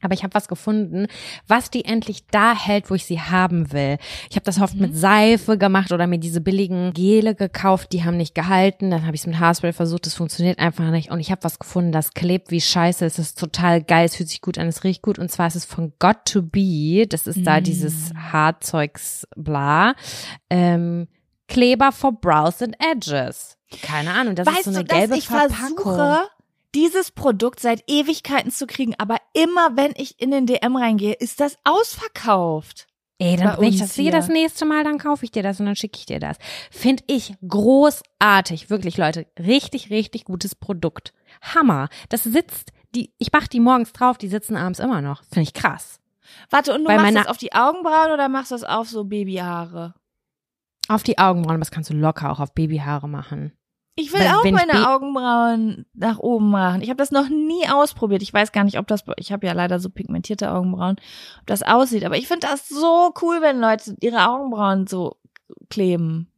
[0.02, 1.06] Aber ich habe was gefunden,
[1.48, 3.98] was die endlich da hält, wo ich sie haben will.
[4.30, 8.16] Ich habe das oft mit Seife gemacht oder mir diese billigen Gele gekauft, die haben
[8.16, 8.90] nicht gehalten.
[8.90, 11.10] Dann habe ich es mit Haarspray versucht, das funktioniert einfach nicht.
[11.10, 13.04] Und ich habe was gefunden, das klebt wie Scheiße.
[13.06, 15.18] Es ist total geil, es fühlt sich gut an, es riecht gut.
[15.18, 17.06] Und zwar ist es von Got to Be.
[17.08, 17.64] Das ist da Mm.
[17.64, 19.94] dieses Haarzeugs bla.
[20.50, 21.08] Ähm,
[21.48, 23.56] Kleber for Brows and Edges.
[23.82, 25.76] Keine Ahnung, das ist weißt so eine du, gelbe ich Verpackung.
[25.82, 26.18] versuche,
[26.74, 31.40] dieses Produkt seit Ewigkeiten zu kriegen, aber immer wenn ich in den DM reingehe, ist
[31.40, 32.86] das ausverkauft.
[33.18, 34.10] Ey, dann, wenn ich das hier.
[34.10, 36.38] das nächste Mal, dann kaufe ich dir das und dann schicke ich dir das.
[36.72, 38.68] Find ich großartig.
[38.68, 39.26] Wirklich, Leute.
[39.38, 41.12] Richtig, richtig gutes Produkt.
[41.40, 41.88] Hammer.
[42.08, 45.22] Das sitzt, die, ich mach die morgens drauf, die sitzen abends immer noch.
[45.24, 46.00] Finde ich krass.
[46.50, 49.04] Warte, und du Bei machst das auf die Augenbrauen oder machst du das auf so
[49.04, 49.94] Babyhaare?
[50.88, 53.52] Auf die Augenbrauen, das kannst du locker auch auf Babyhaare machen.
[53.94, 56.80] Ich will auch wenn ich meine Augenbrauen nach oben machen.
[56.80, 58.22] Ich habe das noch nie ausprobiert.
[58.22, 60.96] Ich weiß gar nicht, ob das, ich habe ja leider so pigmentierte Augenbrauen,
[61.40, 62.04] ob das aussieht.
[62.04, 65.16] Aber ich finde das so cool, wenn Leute ihre Augenbrauen so
[65.68, 66.28] kleben.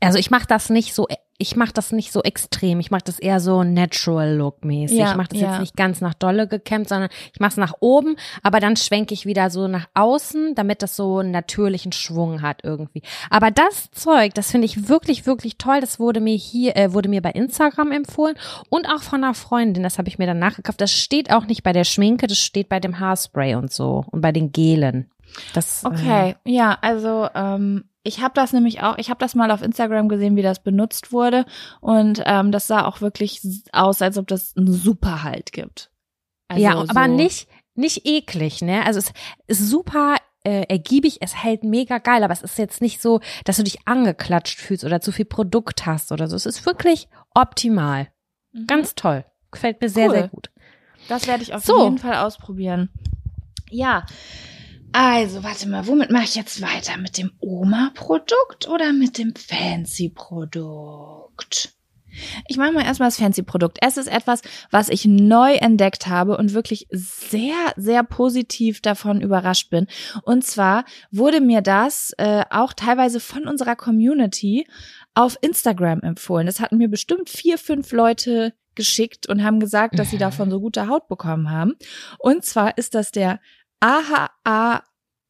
[0.00, 1.06] Also ich mache das nicht so,
[1.40, 2.80] ich mache das nicht so extrem.
[2.80, 4.98] Ich mache das eher so Natural Look mäßig.
[4.98, 5.52] Ja, ich mache das ja.
[5.52, 9.14] jetzt nicht ganz nach dolle gekämmt, sondern ich mache es nach oben, aber dann schwenke
[9.14, 13.02] ich wieder so nach außen, damit das so einen natürlichen Schwung hat irgendwie.
[13.30, 15.80] Aber das Zeug, das finde ich wirklich wirklich toll.
[15.80, 18.36] Das wurde mir hier äh, wurde mir bei Instagram empfohlen
[18.68, 19.82] und auch von einer Freundin.
[19.82, 20.80] Das habe ich mir dann nachgekauft.
[20.80, 24.20] Das steht auch nicht bei der Schminke, das steht bei dem Haarspray und so und
[24.20, 25.10] bei den Gelen.
[25.54, 29.50] Das äh, Okay, ja, also ähm, ich habe das nämlich auch, ich habe das mal
[29.50, 31.44] auf Instagram gesehen, wie das benutzt wurde
[31.80, 33.40] und ähm, das sah auch wirklich
[33.72, 35.90] aus, als ob das einen Superhalt gibt.
[36.48, 38.84] Also ja, aber so- nicht, nicht eklig, ne?
[38.86, 39.12] Also es
[39.46, 43.56] ist super äh, ergiebig, es hält mega geil, aber es ist jetzt nicht so, dass
[43.58, 46.36] du dich angeklatscht fühlst oder zu viel Produkt hast oder so.
[46.36, 48.08] Es ist wirklich optimal.
[48.52, 48.66] Mhm.
[48.66, 49.24] Ganz toll.
[49.50, 50.14] Gefällt mir sehr, Cool.
[50.14, 50.50] sehr gut.
[51.08, 51.84] Das werde ich auf So.
[51.84, 52.88] jeden Fall ausprobieren.
[53.70, 54.06] Ja.
[54.92, 56.96] Also, warte mal, womit mache ich jetzt weiter?
[56.98, 61.74] Mit dem Oma-Produkt oder mit dem Fancy-Produkt?
[62.48, 63.78] Ich mache mal erstmal das Fancy-Produkt.
[63.82, 69.70] Es ist etwas, was ich neu entdeckt habe und wirklich sehr, sehr positiv davon überrascht
[69.70, 69.86] bin.
[70.24, 74.66] Und zwar wurde mir das äh, auch teilweise von unserer Community
[75.14, 76.46] auf Instagram empfohlen.
[76.46, 80.20] Das hatten mir bestimmt vier, fünf Leute geschickt und haben gesagt, dass sie Mhm.
[80.20, 81.74] davon so gute Haut bekommen haben.
[82.18, 83.38] Und zwar ist das der
[83.80, 84.82] AHA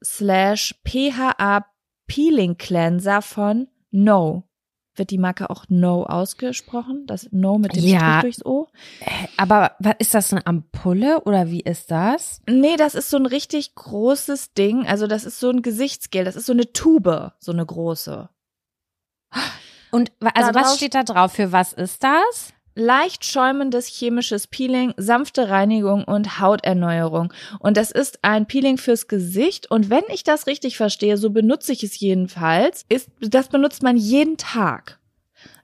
[0.05, 1.65] slash PHA
[2.07, 4.45] Peeling Cleanser von No.
[4.97, 7.07] Wird die Marke auch No ausgesprochen?
[7.07, 8.19] Das No mit dem Ja.
[8.19, 8.69] Strich durchs O?
[9.37, 12.43] Aber was, ist das eine Ampulle oder wie ist das?
[12.49, 14.87] Nee, das ist so ein richtig großes Ding.
[14.87, 16.25] Also das ist so ein Gesichtsgel.
[16.25, 18.29] Das ist so eine Tube, so eine große.
[19.93, 21.33] Und also Da was steht da drauf?
[21.33, 22.53] Für was ist das?
[22.75, 27.33] Leicht schäumendes chemisches Peeling, sanfte Reinigung und Hauterneuerung.
[27.59, 29.71] Und das ist ein Peeling fürs Gesicht.
[29.71, 33.97] Und wenn ich das richtig verstehe, so benutze ich es jedenfalls, ist, das benutzt man
[33.97, 34.99] jeden Tag.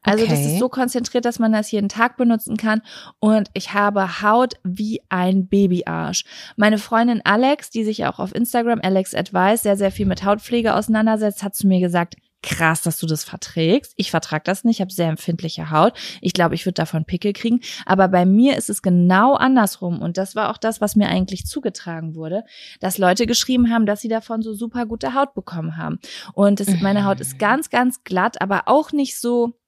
[0.02, 0.52] Also das Okay.
[0.52, 2.80] ist so konzentriert, dass man das jeden Tag benutzen kann.
[3.18, 6.24] Und ich habe Haut wie ein Babyarsch.
[6.56, 10.74] Meine Freundin Alex, die sich auch auf Instagram, Alex Advice, sehr, sehr viel mit Hautpflege
[10.74, 12.14] auseinandersetzt, hat zu mir gesagt,
[12.46, 13.92] krass, dass du das verträgst.
[13.96, 15.92] Ich vertrag das nicht, ich habe sehr empfindliche Haut.
[16.20, 17.60] Ich glaube, ich würde davon Pickel kriegen.
[17.84, 20.00] Aber bei mir ist es genau andersrum.
[20.00, 22.44] Und das war auch das, was mir eigentlich zugetragen wurde,
[22.80, 25.98] dass Leute geschrieben haben, dass sie davon so super gute Haut bekommen haben.
[26.32, 29.58] Und es, meine Haut ist ganz, ganz glatt, aber auch nicht so,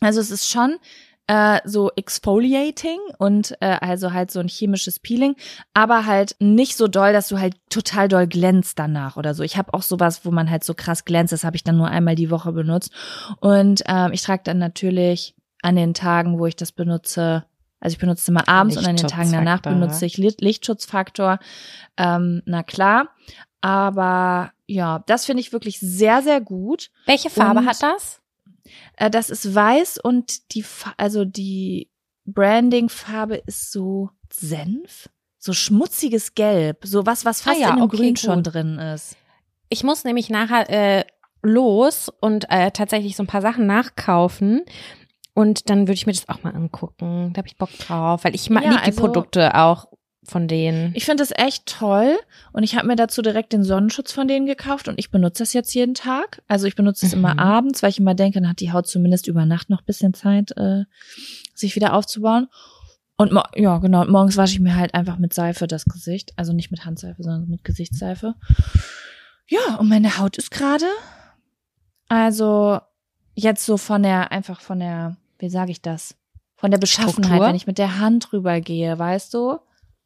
[0.00, 0.76] also es ist schon
[1.26, 5.36] äh, so exfoliating und äh, also halt so ein chemisches Peeling,
[5.72, 9.42] aber halt nicht so doll, dass du halt total doll glänzt danach oder so.
[9.42, 11.88] Ich habe auch sowas, wo man halt so krass glänzt, das habe ich dann nur
[11.88, 12.92] einmal die Woche benutzt.
[13.40, 17.44] Und ähm, ich trage dann natürlich an den Tagen, wo ich das benutze,
[17.78, 21.38] also ich benutze es immer abends und an den Tagen danach benutze ich Licht Lichtschutzfaktor.
[21.96, 23.08] Ähm, na klar.
[23.60, 26.90] Aber ja, das finde ich wirklich sehr, sehr gut.
[27.06, 28.21] Welche Farbe Und- hat das?
[28.96, 30.64] Äh, das ist weiß und die,
[30.96, 31.90] also die
[32.24, 35.08] Branding-Farbe ist so Senf,
[35.38, 38.54] so schmutziges Gelb, so was, was fast Ah ja, in dem okay, Grün schon gut.
[38.54, 39.16] drin ist.
[39.68, 41.04] Ich muss nämlich nachher äh,
[41.42, 44.62] los und äh, tatsächlich so ein paar Sachen nachkaufen.
[45.34, 47.32] Und dann würde ich mir das auch mal angucken.
[47.32, 49.86] Da habe ich Bock drauf, weil ich Ja, lieb die also- Produkte auch
[50.24, 50.92] von denen.
[50.94, 52.16] Ich finde das echt toll
[52.52, 55.52] und ich habe mir dazu direkt den Sonnenschutz von denen gekauft und ich benutze das
[55.52, 56.42] jetzt jeden Tag.
[56.46, 57.18] Also ich benutze es Mhm.
[57.18, 59.86] immer abends, weil ich immer denke, dann hat die Haut zumindest über Nacht noch ein
[59.86, 60.84] bisschen Zeit, äh,
[61.54, 62.48] sich wieder aufzubauen.
[63.16, 66.32] Und ja, genau, morgens wasche ich mir halt einfach mit Seife das Gesicht.
[66.36, 68.34] Also nicht mit Handseife, sondern mit Gesichtsseife.
[69.48, 70.86] Ja, und meine Haut ist gerade.
[72.08, 72.80] Also
[73.34, 76.14] jetzt so von der, einfach von der, wie sage ich das?
[76.56, 77.46] Von der Beschaffenheit, Struktur?
[77.46, 79.58] wenn ich mit der Hand drüber gehe, weißt du?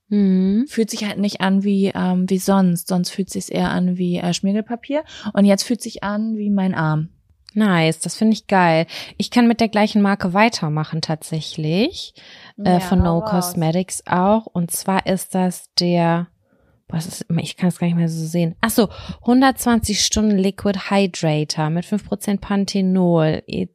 [0.09, 0.67] Mhm.
[0.69, 2.89] fühlt sich halt nicht an wie ähm, wie sonst.
[2.89, 5.03] Sonst fühlt sich eher an wie äh, Schmirgelpapier
[5.33, 7.09] und jetzt fühlt sich an wie mein Arm.
[7.55, 8.87] Nice, das finde ich geil.
[9.17, 12.13] Ich kann mit der gleichen Marke weitermachen tatsächlich.
[12.63, 14.45] äh, von No Cosmetics auch.
[14.47, 16.29] Und zwar ist das der,
[16.89, 18.57] was ist, ich kann es gar nicht mehr so sehen.
[18.61, 18.89] Ach so,
[19.23, 23.43] 120 Stunden Liquid Hydrator mit 5% Panthenol.
[23.49, 23.75] It's-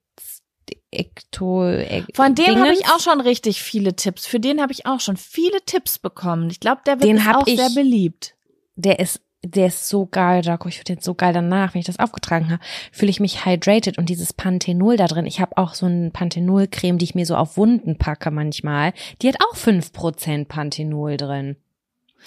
[0.92, 4.26] Ecto, e- Von dem habe ich auch schon richtig viele Tipps.
[4.28, 6.50] Für den habe ich auch schon viele Tipps bekommen.
[6.50, 8.36] Ich glaube, der wird Den auch ich- sehr beliebt.
[8.76, 10.68] Der ist, der ist so geil, Jaco.
[10.68, 12.62] Ich finde den so geil danach, wenn ich das aufgetragen habe,
[12.92, 15.26] fühle ich mich hydrated und dieses Panthenol da drin.
[15.26, 18.94] Ich habe auch so ein Panthenol-Creme, die ich mir so auf Wunden packe manchmal.
[19.22, 21.56] Die hat auch 5% Panthenol drin.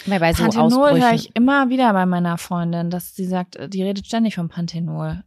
[0.07, 3.83] Weil bei so Panthenol höre ich immer wieder bei meiner Freundin, dass sie sagt, die
[3.83, 5.23] redet ständig von Panthenol.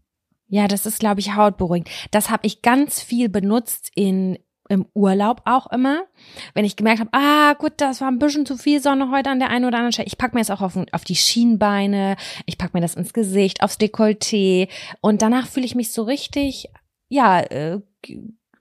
[0.48, 1.88] Ja, das ist, glaube ich, hautberuhigend.
[2.10, 4.38] Das habe ich ganz viel benutzt in
[4.68, 6.04] im Urlaub auch immer,
[6.54, 9.38] wenn ich gemerkt habe, ah gut, das war ein bisschen zu viel Sonne heute an
[9.38, 10.06] der einen oder anderen Stelle.
[10.06, 12.16] Ich pack mir das auch auf, auf die Schienbeine,
[12.46, 14.68] ich pack mir das ins Gesicht, aufs Dekolleté
[15.00, 16.68] und danach fühle ich mich so richtig,
[17.08, 17.80] ja, äh,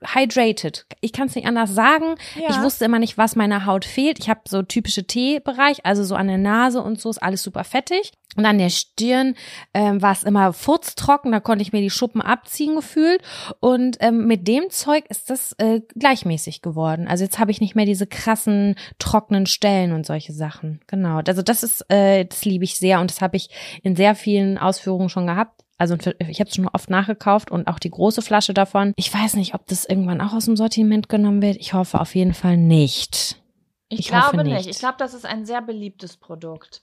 [0.02, 0.86] hydrated.
[1.00, 2.14] Ich kann es nicht anders sagen.
[2.36, 2.50] Ja.
[2.50, 4.18] Ich wusste immer nicht, was meiner Haut fehlt.
[4.20, 7.64] Ich habe so typische T-Bereich, also so an der Nase und so ist alles super
[7.64, 8.12] fettig.
[8.36, 9.34] Und an der Stirn
[9.74, 13.22] ähm, war es immer furztrocken, da konnte ich mir die Schuppen abziehen gefühlt.
[13.58, 17.08] Und ähm, mit dem Zeug ist das äh, gleichmäßig geworden.
[17.08, 20.80] Also jetzt habe ich nicht mehr diese krassen trockenen Stellen und solche Sachen.
[20.86, 21.20] Genau.
[21.26, 23.48] Also das ist, äh, das liebe ich sehr und das habe ich
[23.82, 25.64] in sehr vielen Ausführungen schon gehabt.
[25.78, 28.92] Also ich habe es schon oft nachgekauft und auch die große Flasche davon.
[28.96, 31.56] Ich weiß nicht, ob das irgendwann auch aus dem Sortiment genommen wird.
[31.56, 33.40] Ich hoffe auf jeden Fall nicht.
[33.88, 34.56] Ich, Ich glaube nicht.
[34.56, 34.68] nicht.
[34.68, 36.82] Ich glaube, das ist ein sehr beliebtes Produkt.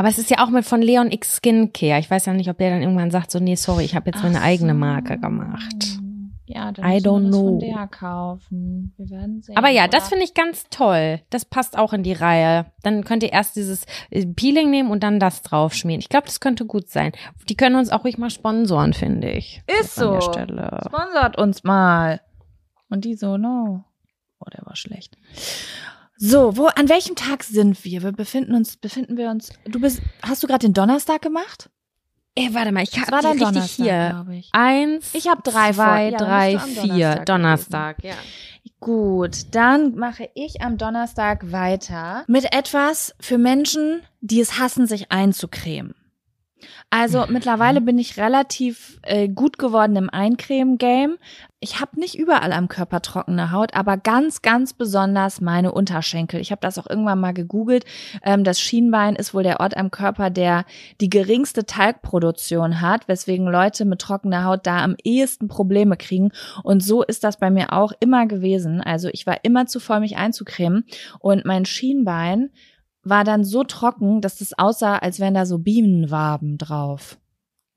[0.00, 2.00] Aber es ist ja auch mit von Leon X Skincare.
[2.00, 4.22] Ich weiß ja nicht, ob der dann irgendwann sagt, so, nee, sorry, ich habe jetzt
[4.22, 4.78] meine Ach eigene so.
[4.78, 5.98] Marke gemacht.
[6.46, 7.46] Ja, dann I don't das know.
[7.48, 8.94] von der kaufen.
[8.96, 9.58] Wir werden sehen.
[9.58, 11.20] Aber ja, das finde ich ganz toll.
[11.28, 12.72] Das passt auch in die Reihe.
[12.82, 16.00] Dann könnt ihr erst dieses äh, Peeling nehmen und dann das draufschmieren.
[16.00, 17.12] Ich glaube, das könnte gut sein.
[17.50, 19.60] Die können uns auch ruhig mal sponsoren, finde ich.
[19.82, 20.18] Ist so.
[20.18, 22.22] Sponsort uns mal.
[22.88, 23.84] Und die so, no.
[24.38, 25.18] Oh, der war schlecht.
[26.22, 28.02] So, wo, an welchem Tag sind wir?
[28.02, 31.70] Wir befinden uns, befinden wir uns, du bist, hast du gerade den Donnerstag gemacht?
[32.34, 33.40] Ey, warte mal, ich habe die richtig
[33.78, 34.26] Donnerstag, hier.
[34.38, 34.48] ich.
[34.52, 36.82] Eins, Ich hab drei zwei, ja, drei, am vier.
[36.84, 38.14] Donnerstag Donnerstag, ja.
[38.80, 45.10] Gut, dann mache ich am Donnerstag weiter mit etwas für Menschen, die es hassen, sich
[45.10, 45.94] einzucremen.
[46.90, 47.32] Also Mhm.
[47.32, 51.16] mittlerweile bin ich relativ äh, gut geworden im Eincremen-Game.
[51.62, 56.40] Ich habe nicht überall am Körper trockene Haut, aber ganz, ganz besonders meine Unterschenkel.
[56.40, 57.84] Ich habe das auch irgendwann mal gegoogelt.
[58.24, 60.64] Ähm, das Schienbein ist wohl der Ort am Körper, der
[61.02, 66.32] die geringste Talgproduktion hat, weswegen Leute mit trockener Haut da am ehesten Probleme kriegen.
[66.62, 68.80] Und so ist das bei mir auch immer gewesen.
[68.80, 70.86] Also ich war immer zu voll, mich einzucremen.
[71.18, 72.48] Und mein Schienbein
[73.02, 77.19] war dann so trocken, dass es aussah, als wären da so Bienenwaben drauf.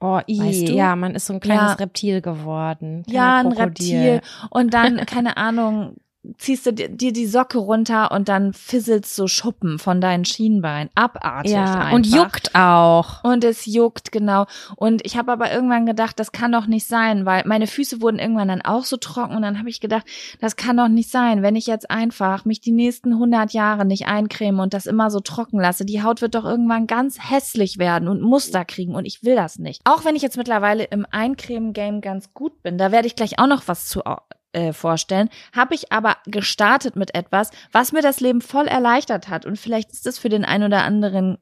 [0.05, 0.73] Oh, i, Weißt du?
[0.73, 1.73] ja, man ist so ein kleines Ja.
[1.75, 3.03] Reptil geworden.
[3.07, 3.53] Ja, ein.
[3.53, 4.19] Reptil.
[4.49, 5.95] Und dann, keine Ahnung,
[6.37, 10.89] ziehst du dir dir die Socke runter und dann fisselst so Schuppen von deinen Schienbeinen.
[10.95, 11.51] Abartig.
[11.51, 11.93] Ja, einfach.
[11.93, 13.23] und juckt auch.
[13.23, 14.45] Und es juckt, genau.
[14.75, 18.19] Und ich habe aber irgendwann gedacht, das kann doch nicht sein, weil meine Füße wurden
[18.19, 20.05] irgendwann dann auch so trocken und dann habe ich gedacht,
[20.39, 24.07] das kann doch nicht sein, wenn ich jetzt einfach mich die nächsten 100 Jahre nicht
[24.07, 25.85] eincreme und das immer so trocken lasse.
[25.85, 29.59] Die Haut wird doch irgendwann ganz hässlich werden und Muster kriegen und ich will das
[29.59, 29.81] nicht.
[29.83, 33.47] Auch wenn ich jetzt mittlerweile im Eincremen-Game ganz gut bin, da werde ich gleich auch
[33.47, 34.05] noch was zu
[34.53, 39.45] äh, vorstellen, habe ich aber gestartet mit etwas, was mir das Leben voll erleichtert hat.
[39.45, 41.37] Und vielleicht ist es für den einen oder anderen,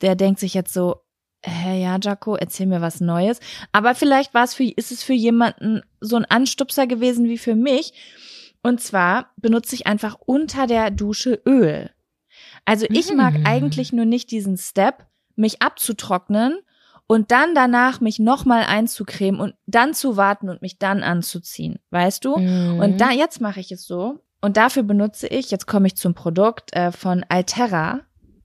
[0.00, 0.96] der denkt sich jetzt so,
[1.42, 3.40] hä, ja, Jaco, erzähl mir was Neues.
[3.72, 7.54] Aber vielleicht war es für, ist es für jemanden so ein Anstupser gewesen wie für
[7.54, 7.94] mich.
[8.62, 11.90] Und zwar benutze ich einfach unter der Dusche Öl.
[12.66, 13.46] Also ich mag Mm.
[13.46, 16.58] eigentlich nur nicht diesen Step, mich abzutrocknen
[17.10, 21.80] und dann danach mich nochmal einzucremen und dann zu warten und mich dann anzuziehen.
[21.90, 22.36] Weißt du?
[22.36, 22.78] Mhm.
[22.78, 24.20] Und da, jetzt mache ich es so.
[24.40, 28.02] Und dafür benutze ich, jetzt komme ich zum Produkt äh, von Alterra,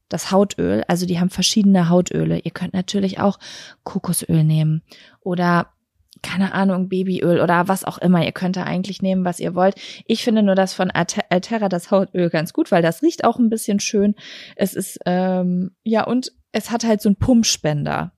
[0.09, 0.83] das Hautöl.
[0.87, 2.39] Also die haben verschiedene Hautöle.
[2.39, 3.37] Ihr könnt natürlich auch
[3.83, 4.81] Kokosöl nehmen
[5.19, 5.67] oder
[6.23, 8.25] keine Ahnung, Babyöl oder was auch immer.
[8.25, 9.75] Ihr könnt da eigentlich nehmen, was ihr wollt.
[10.07, 13.37] Ich finde nur das von Alter- Alterra, das Hautöl, ganz gut, weil das riecht auch
[13.37, 14.15] ein bisschen schön.
[14.55, 18.11] Es ist, ähm, ja, und es hat halt so einen Pumpspender.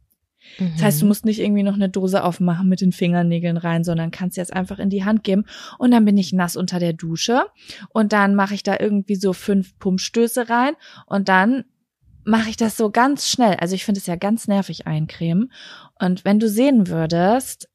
[0.73, 1.09] Das heißt, du Mhm.
[1.09, 4.79] musst nicht irgendwie noch eine Dose aufmachen mit den Fingernägeln rein, sondern kannst jetzt einfach
[4.79, 5.45] in die Hand geben
[5.77, 7.43] und dann bin ich nass unter der Dusche
[7.89, 10.73] und dann mache ich da irgendwie so fünf Pumpstöße rein
[11.05, 11.65] und dann
[12.23, 13.55] mache ich das so ganz schnell.
[13.55, 15.51] Also ich finde es ja ganz nervig eincremen
[15.99, 17.69] und wenn du sehen würdest,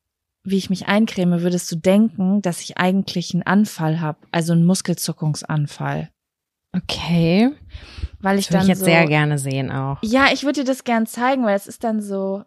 [0.45, 4.67] wie ich mich eincreme, würdest du denken, dass ich eigentlich einen Anfall habe, also einen
[4.67, 6.11] Muskelzuckungsanfall,
[6.75, 7.51] Okay.
[8.21, 9.99] weil ich Das würde dann ich jetzt so sehr gerne sehen auch.
[10.03, 12.45] Ja, ich würde dir das gern zeigen, weil es ist dann so.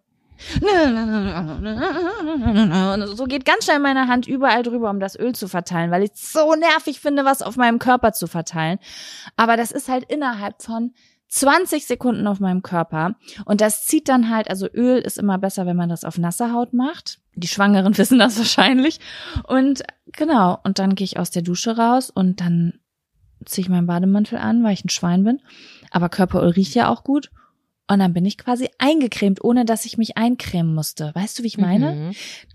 [2.93, 6.03] Und so geht ganz schnell meine Hand überall drüber, um das Öl zu verteilen, weil
[6.03, 8.79] ich es so nervig finde, was auf meinem Körper zu verteilen.
[9.37, 10.93] Aber das ist halt innerhalb von
[11.29, 13.15] 20 Sekunden auf meinem Körper.
[13.45, 16.53] Und das zieht dann halt, also Öl ist immer besser, wenn man das auf nasse
[16.53, 17.19] Haut macht.
[17.35, 18.99] Die Schwangeren wissen das wahrscheinlich.
[19.47, 19.83] Und
[20.13, 22.79] genau, und dann gehe ich aus der Dusche raus und dann
[23.45, 25.41] ziehe ich meinen Bademantel an, weil ich ein Schwein bin.
[25.91, 27.31] Aber Körperöl riecht ja auch gut.
[27.87, 31.11] Und dann bin ich quasi eingecremt, ohne dass ich mich eincremen musste.
[31.13, 31.91] Weißt du, wie ich meine?
[31.91, 32.11] Mhm.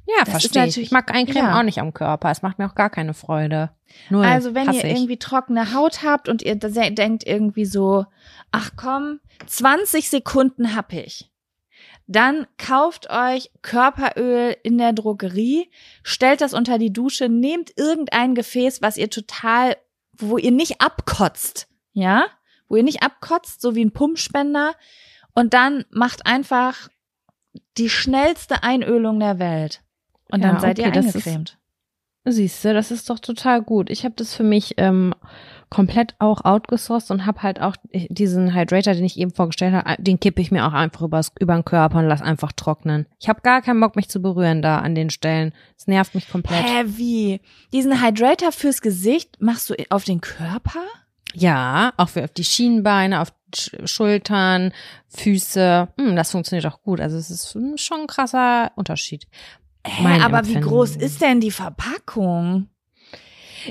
[0.07, 0.79] Ja, Das verstehe ich.
[0.79, 1.59] Ich mag Eincremen ja.
[1.59, 2.31] auch nicht am Körper.
[2.31, 3.71] Es macht mir auch gar keine Freude.
[4.09, 4.25] Null.
[4.25, 4.97] Also wenn ihr ich.
[4.97, 8.07] irgendwie trockene Haut habt und ihr denkt irgendwie so,
[8.51, 11.31] ach komm, 20 Sekunden hab ich.
[12.09, 15.71] Dann kauft euch Körperöl in der Drogerie,
[16.03, 19.77] stellt das unter die Dusche, nehmt irgendein Gefäß, was ihr total,
[20.19, 22.27] wo ihr nicht abkotzt, ja?
[22.69, 24.75] Wo ihr nicht abkotzt, so wie ein Pumpspender.
[25.41, 26.89] Und dann macht einfach
[27.79, 29.83] die schnellste Einölung der Welt.
[30.31, 31.57] Und dann Ja, seid ihr okay, ist- eingecremt.
[32.27, 33.89] Siehst du, das ist doch total gut.
[33.89, 35.15] Ich habe das für mich ähm,
[35.71, 40.21] komplett auch outgesourced und habe halt auch diesen Hydrator, den ich eben vorgestellt habe, den
[40.21, 43.07] kippe ich mir auch einfach übers, über den Körper und lass einfach trocknen.
[43.19, 45.55] Ich habe gar keinen Bock, mich zu berühren da an den Stellen.
[45.79, 46.63] Es nervt mich komplett.
[46.63, 47.41] Hä, wie?
[47.73, 50.83] Diesen Hydrator fürs Gesicht machst du auf den Körper?
[51.33, 53.33] Ja, auch für auf die Schienbeine, auf
[53.85, 54.73] Schultern,
[55.09, 55.89] Füße.
[55.99, 57.01] Hm, das funktioniert auch gut.
[57.01, 59.27] Also es ist schon ein krasser Unterschied.
[59.87, 60.69] Hä, aber wie Empfinden.
[60.69, 62.69] groß ist denn die Verpackung?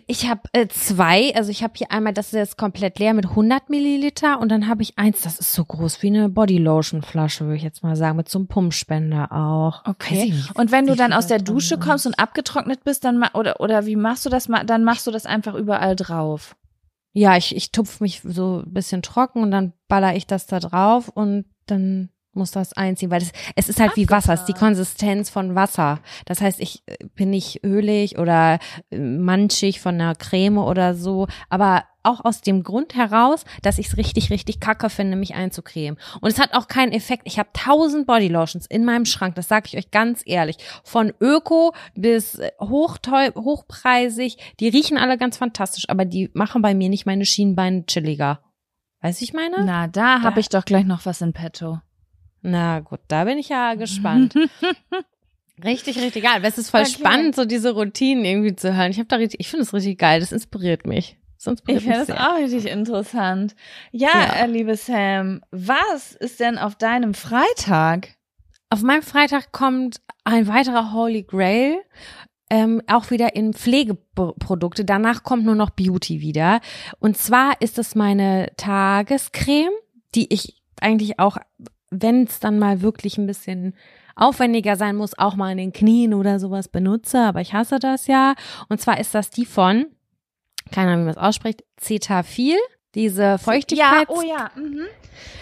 [0.08, 3.26] Ich habe äh, zwei, also ich habe hier einmal, das ist jetzt komplett leer mit
[3.26, 7.58] 100 Milliliter und dann habe ich eins, das ist so groß wie eine Bodylotion-Flasche, würde
[7.58, 9.84] ich jetzt mal sagen, mit so einem Pumpspender auch.
[9.86, 10.34] Okay.
[10.54, 13.86] Und wenn du wie dann aus der Dusche kommst und abgetrocknet bist, dann oder oder
[13.86, 16.56] wie machst du das dann machst du das einfach überall drauf.
[17.14, 20.60] Ja, ich, ich tupf mich so ein bisschen trocken und dann baller ich das da
[20.60, 24.48] drauf und dann muss das einziehen, weil es, es ist halt wie Wasser, es ist
[24.48, 24.76] die Abgefahren.
[24.76, 26.00] Konsistenz von Wasser.
[26.26, 28.60] Das heißt, ich äh, bin nicht ölig oder
[28.92, 33.88] äh, manchig von einer Creme oder so, aber auch aus dem Grund heraus, dass ich
[33.88, 36.00] es richtig, richtig kacke finde, mich einzucremen.
[36.22, 37.24] Und es hat auch keinen Effekt.
[37.26, 40.58] Ich habe tausend Bodylotions in meinem Schrank, das sage ich euch ganz ehrlich.
[40.84, 44.38] Von Öko bis äh, hochteu hochpreisig.
[44.60, 48.42] Die riechen alle ganz fantastisch, aber die machen bei mir nicht meine Schienbeine chilliger.
[49.02, 49.64] Weiß ich meine?
[49.64, 51.80] Na, da habe ich doch gleich noch was in petto.
[52.42, 54.34] Na gut, da bin ich ja gespannt.
[55.64, 56.38] richtig, richtig geil.
[56.38, 56.92] Aber es ist voll Okay.
[56.92, 58.92] spannend, so diese Routinen irgendwie zu hören.
[58.92, 60.20] Ich habe da richtig, ich finde es richtig geil.
[60.20, 61.18] Das inspiriert mich.
[61.46, 63.56] Inspiriert Ich finde das auch richtig interessant.
[63.92, 64.44] Ja, Ja.
[64.44, 68.16] Äh, liebe Sam, was ist denn auf deinem Freitag?
[68.70, 71.80] Auf meinem Freitag kommt ein weiterer Holy Grail.
[72.52, 74.84] Ähm, auch wieder in Pflegeprodukte.
[74.84, 76.62] Danach kommt nur noch Beauty wieder.
[77.00, 79.72] Und zwar ist es meine Tagescreme,
[80.16, 81.38] die ich eigentlich auch,
[81.92, 83.76] wenn es dann mal wirklich ein bisschen
[84.16, 88.08] aufwendiger sein muss, auch mal in den Knien oder sowas benutze, aber ich hasse das
[88.08, 88.36] ja.
[88.68, 89.86] Und zwar ist das die von,
[90.72, 92.58] keine Ahnung, wie man es ausspricht, Cetaphil.
[92.96, 94.08] Diese Feuchtigkeit.
[94.10, 94.50] Ja, oh ja.
[94.56, 94.88] Mhm.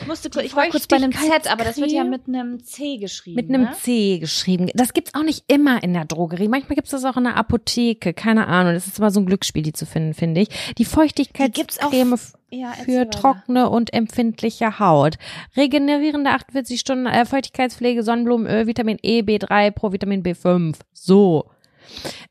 [0.02, 2.98] Ich, musste, ich war kurz bei einem Z, aber das wird ja mit einem C
[2.98, 3.36] geschrieben.
[3.36, 3.72] Mit einem ne?
[3.82, 4.70] C geschrieben.
[4.74, 6.50] Das gibt's auch nicht immer in der Drogerie.
[6.50, 8.14] Manchmal gibt's das auch in der Apotheke.
[8.14, 8.74] Keine Ahnung.
[8.74, 10.50] Das ist immer so ein Glücksspiel, die zu finden, finde ich.
[10.78, 15.18] Die Feuchtigkeitscreme Ja, für trockene und empfindliche Haut.
[15.56, 20.76] Regenerierende 48 Stunden äh, Feuchtigkeitspflege, Sonnenblumenöl, Vitamin E, B3, Provitamin B5.
[20.92, 21.50] So.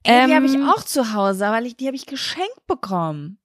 [0.02, 3.38] Ey, die habe ich Ähm, auch zu Hause, weil ich die habe ich geschenkt bekommen.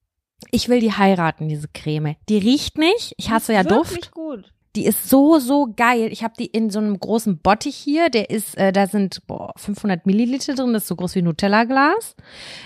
[0.50, 2.16] Ich will die heiraten, diese Creme.
[2.28, 3.14] Die riecht nicht.
[3.16, 3.92] Ich hasse ja Duft.
[3.92, 4.51] Wirklich gut.
[4.74, 6.08] Die ist so, so geil.
[6.12, 8.08] Ich habe die in so einem großen Bottich hier.
[8.08, 10.72] Der ist, äh, da sind boah, 500 Milliliter drin.
[10.72, 12.16] Das ist so groß wie Nutella-Glas.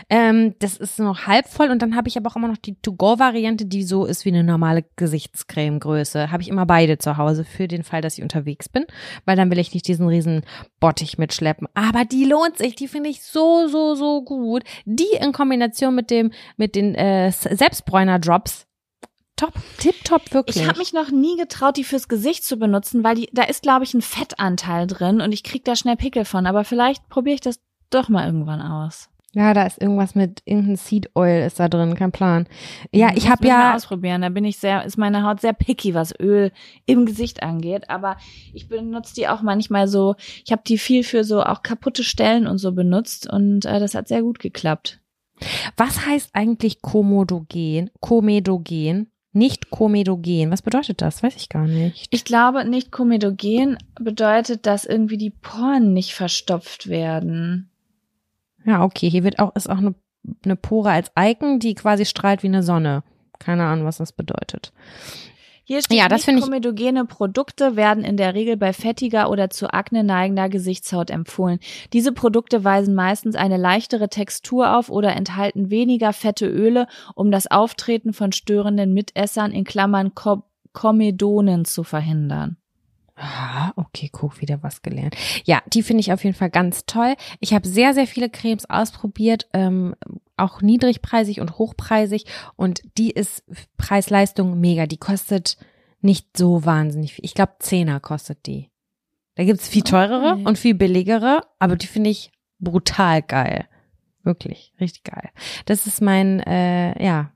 [0.09, 1.71] Ähm, das ist noch halb voll.
[1.71, 4.45] Und dann habe ich aber auch immer noch die To-Go-Variante, die so ist wie eine
[4.45, 6.31] normale Gesichtscreme-Größe.
[6.31, 8.85] Habe ich immer beide zu Hause für den Fall, dass ich unterwegs bin.
[9.25, 10.43] Weil dann will ich nicht diesen riesen
[10.79, 11.67] Bottich mitschleppen.
[11.75, 12.77] Aber die lohnt sich.
[12.77, 14.63] Die finde ich so, so, so gut.
[14.85, 18.67] Die in Kombination mit dem, mit den äh, Selbstbräuner-Drops.
[19.37, 20.57] Top, tipptopp, wirklich.
[20.57, 23.63] Ich habe mich noch nie getraut, die fürs Gesicht zu benutzen, weil die, da ist,
[23.63, 26.47] glaube ich, ein Fettanteil drin und ich krieg da schnell Pickel von.
[26.47, 27.61] Aber vielleicht probiere ich das
[27.91, 29.11] doch mal irgendwann aus.
[29.35, 32.47] Ja, da ist irgendwas mit irgendein Seed Oil ist da drin, kein Plan.
[32.91, 34.23] Ja, ich Muss habe man mal ja ausprobieren.
[34.23, 36.53] Da bin ich sehr, ist meine Haut sehr picky, was Öl
[36.87, 37.91] im Gesicht angeht.
[37.91, 38.17] Aber
[38.55, 40.15] ich benutze die auch manchmal so.
[40.47, 43.95] Ich habe die viel für so auch kaputte Stellen und so benutzt und äh, das
[43.95, 45.01] hat sehr gut geklappt.
[45.77, 47.91] was heißt eigentlich Komodogen?
[48.01, 49.11] Komedogen?
[49.37, 50.51] Nicht Komedogen.
[50.51, 51.23] Was bedeutet das?
[51.23, 52.09] Weiß ich gar nicht.
[52.11, 57.69] Ich glaube, nicht komedogen bedeutet, dass irgendwie die Poren nicht verstopft werden.
[58.65, 59.95] Ja, okay, hier wird auch ist auch eine,
[60.43, 63.03] eine Pore als Icon, die quasi strahlt wie eine Sonne.
[63.39, 64.73] Keine Ahnung, was das bedeutet.
[65.69, 69.51] Hier steht, Ja, das finde ich- komedogene Produkte werden in der Regel bei fettiger oder
[69.51, 71.59] zu Akne neigender Gesichtshaut empfohlen.
[71.93, 76.87] Diese Produkte weisen meistens eine leichtere Textur auf oder enthalten weniger fette Öle,
[77.17, 82.59] um das Auftreten von störenden Mitessern in Klammern Ko Komedonen zu verhindern.
[83.17, 85.17] Ah, okay, guck, wieder was gelernt.
[85.47, 87.15] Ja, die finde ich auf jeden Fall ganz toll.
[87.41, 89.97] Ich habe sehr, sehr viele Cremes ausprobiert, ähm,
[90.37, 92.25] auch niedrigpreisig und hochpreisig.
[92.57, 93.45] Und die ist
[93.77, 94.87] Preis-Leistung mega.
[94.87, 95.57] Die kostet
[96.01, 97.25] nicht so wahnsinnig viel.
[97.25, 98.71] Ich glaube, Zehner kostet die.
[99.35, 100.45] Da gibt's viel teurere Okay.
[100.47, 103.67] und viel billigere, aber die finde ich brutal geil.
[104.23, 105.31] Wirklich, richtig geil.
[105.67, 107.33] Das ist mein, äh, ja,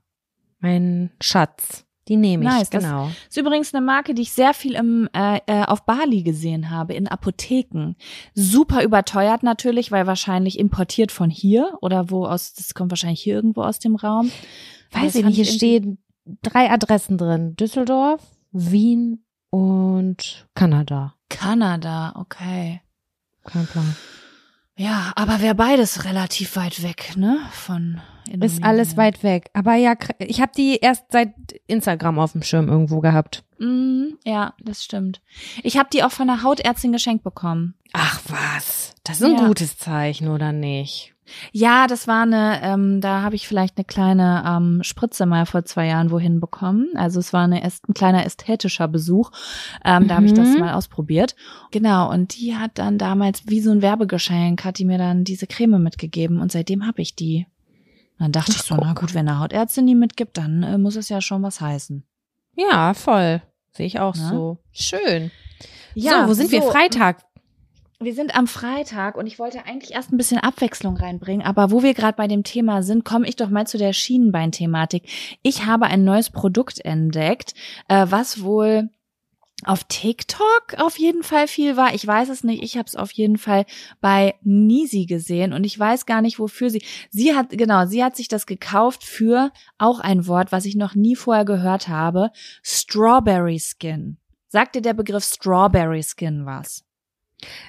[0.59, 1.85] mein Schatz.
[2.11, 3.09] Die nehme ich, Nice, das- genau.
[3.29, 6.93] Ist übrigens eine Marke, die ich sehr viel im, äh, äh, auf Bali gesehen habe,
[6.93, 7.95] in Apotheken.
[8.35, 13.35] Super überteuert natürlich, weil wahrscheinlich importiert von hier oder wo aus, das kommt wahrscheinlich hier
[13.35, 14.29] irgendwo aus dem Raum.
[14.91, 15.99] Weiß das ich nicht, hier stehen
[16.41, 17.55] drei Adressen drin.
[17.55, 18.21] Düsseldorf,
[18.51, 21.15] Wien und Kanada.
[21.29, 22.81] Kanada, okay.
[23.45, 23.95] Kein Plan.
[24.77, 27.39] Ja, aber wäre beides relativ weit weg, ne?
[27.51, 28.59] Von Indonesien.
[28.61, 29.49] Ist alles weit weg.
[29.53, 31.33] Aber ja, ich habe die erst seit
[31.67, 33.43] Instagram auf dem Schirm irgendwo gehabt.
[33.59, 35.21] Mm, ja, das stimmt.
[35.63, 37.75] Ich habe die auch von einer Hautärztin geschenkt bekommen.
[37.93, 39.47] Ach was, das ist ein Ja.
[39.47, 41.13] gutes Zeichen, oder nicht?
[41.51, 45.65] Ja, das war eine, ähm, da habe ich vielleicht eine kleine ähm, Spritze mal vor
[45.65, 46.87] zwei Jahren wohin bekommen.
[46.95, 49.31] Also es war eine, ein kleiner ästhetischer Besuch.
[49.85, 50.59] Ähm, Da habe ich das Mhm.
[50.59, 51.35] mal ausprobiert.
[51.71, 55.47] Genau, und die hat dann damals wie so ein Werbegeschenk, hat die mir dann diese
[55.47, 57.47] Creme mitgegeben und seitdem habe ich die.
[58.19, 61.09] Dann dachte ich so, na gut, wenn eine Hautärztin die mitgibt, dann äh, muss es
[61.09, 62.03] ja schon was heißen.
[62.55, 63.41] Ja, voll.
[63.71, 64.29] Sehe ich auch Na?
[64.29, 64.57] so.
[64.71, 65.31] Schön.
[65.95, 66.61] Ja, so, wo sind wir?
[66.61, 66.69] so.
[66.71, 67.23] Freitag.
[68.03, 71.83] Wir sind am Freitag und ich wollte eigentlich erst ein bisschen Abwechslung reinbringen, aber wo
[71.83, 75.03] wir gerade bei dem Thema sind, komme ich doch mal zu der Schienenbein-Thematik.
[75.43, 77.53] Ich habe ein neues Produkt entdeckt,
[77.89, 78.89] äh, was wohl
[79.65, 81.93] auf TikTok auf jeden Fall viel war.
[81.93, 82.63] Ich weiß es nicht.
[82.63, 83.67] Ich habe es auf jeden Fall
[83.99, 86.83] bei Nisi gesehen und ich weiß gar nicht, wofür sie.
[87.11, 90.95] Sie hat genau, sie hat sich das gekauft für auch ein Wort, was ich noch
[90.95, 92.31] nie vorher gehört habe:
[92.63, 94.17] Strawberry Skin.
[94.47, 96.83] Sagt dir der Begriff Strawberry Skin was?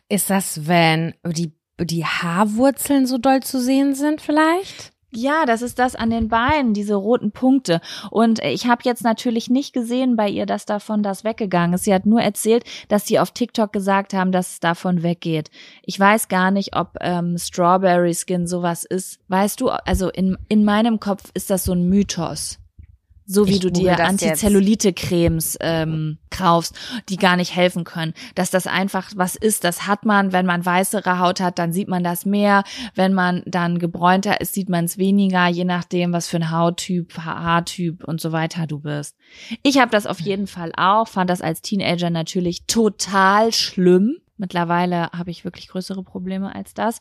[0.08, 4.92] Ist das, wenn die, die Haarwurzeln so doll zu sehen sind vielleicht?
[5.14, 7.82] Ja, das ist das an den Beinen, diese roten Punkte.
[8.10, 11.84] Und ich habe jetzt natürlich nicht gesehen bei ihr, dass davon das weggegangen ist.
[11.84, 15.50] Sie hat nur erzählt, dass sie auf TikTok gesagt haben, dass es davon weggeht.
[15.82, 19.20] Ich weiß gar nicht, ob ähm, Strawberry Skin sowas ist.
[19.28, 22.61] Weißt du, also in, in meinem Kopf ist das so ein Mythos.
[23.24, 26.74] So wie Ich du dir Antizellulite-Cremes ähm, kaufst,
[27.08, 28.14] die gar nicht helfen können.
[28.34, 31.88] Dass das einfach was ist, das hat man, wenn man weißere Haut hat, dann sieht
[31.88, 32.64] man das mehr.
[32.94, 37.16] Wenn man dann gebräunter ist, sieht man es weniger, je nachdem, was für ein Hauttyp,
[37.18, 39.16] Ha- Haartyp und so weiter du bist.
[39.62, 44.16] Ich habe das auf jeden Fall auch, fand das als Teenager natürlich total schlimm.
[44.42, 46.98] Mittlerweile habe ich wirklich größere Probleme als das.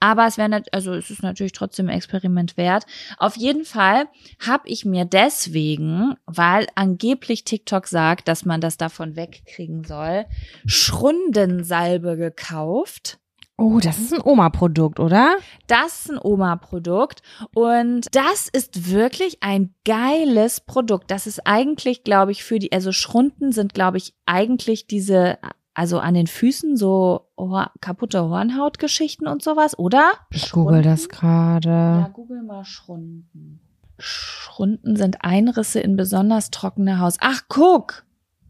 [0.00, 2.84] Aber es wäre, also es ist natürlich trotzdem ein Experiment wert.
[3.16, 4.06] Auf jeden Fall
[4.44, 10.26] habe ich mir deswegen, weil angeblich TikTok sagt, dass man das davon wegkriegen soll,
[10.66, 13.20] Schrundensalbe gekauft.
[13.56, 15.36] Oh, das ist ein Oma-Produkt, oder?
[15.68, 17.22] Das ist ein Oma-Produkt
[17.54, 21.10] und das ist wirklich ein geiles Produkt.
[21.12, 25.38] Das ist eigentlich, glaube ich, für die, also Schrunden sind, glaube ich, eigentlich diese,
[25.74, 30.12] also an den Füßen so Ohr, kaputte Hornhautgeschichten und sowas, oder?
[30.30, 31.68] Ich google das gerade.
[31.68, 33.60] Ja, google mal Schrunden.
[33.98, 37.16] Schrunden sind Einrisse in besonders trockene Haus.
[37.20, 38.04] Ach, guck!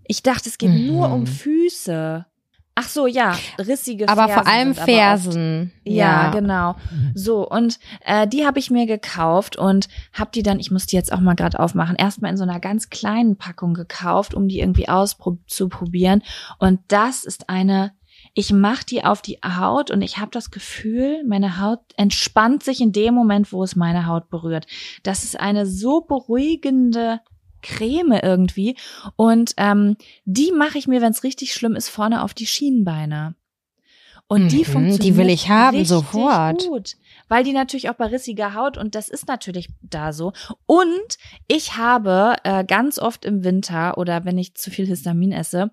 [0.04, 0.86] Ich dachte, es geht Mhm.
[0.86, 2.26] nur um Füße.
[2.74, 5.72] Ach so, ja, rissige Aber Fersen vor allem aber oft Fersen.
[5.84, 6.76] ja, genau.
[7.14, 10.96] So, und äh, die habe ich mir gekauft und habe die dann, ich muss die
[10.96, 14.60] jetzt auch mal gerade aufmachen, erstmal in so einer ganz kleinen Packung gekauft, um die
[14.60, 16.22] irgendwie auszuprobieren.
[16.58, 17.92] Und das ist eine,
[18.34, 22.80] ich mache die auf die Haut und ich habe das Gefühl, meine Haut entspannt sich
[22.80, 24.66] in dem Moment, wo es meine Haut berührt.
[25.02, 27.20] Das ist eine so beruhigende
[27.62, 28.76] Creme irgendwie.
[29.16, 33.34] Und ähm, die mache ich mir, wenn es richtig schlimm ist, vorne auf die Schienbeine.
[34.32, 36.68] Und die Mhm, funktioniert die will ich haben, sofort.
[36.68, 36.94] gut,
[37.28, 40.32] weil die natürlich auch bei rissiger Haut und das ist natürlich da so.
[40.66, 41.18] Und
[41.48, 45.72] ich habe äh, ganz oft im Winter oder wenn ich zu viel Histamin esse,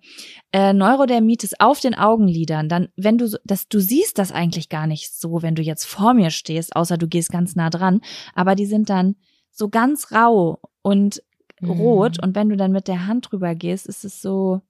[0.51, 2.68] äh, Neurodermitis auf den Augenlidern.
[2.68, 5.85] Dann, wenn du so- das, du siehst das eigentlich gar nicht so, wenn du jetzt
[5.85, 8.01] vor mir stehst, außer du gehst ganz nah dran.
[8.34, 9.18] Aber die sind dann
[9.51, 11.22] so ganz rau und
[11.65, 12.23] rot Mhm.
[12.23, 14.61] und wenn du dann mit der Hand drüber gehst, ist es so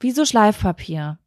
[0.00, 1.18] wie so Schleifpapier.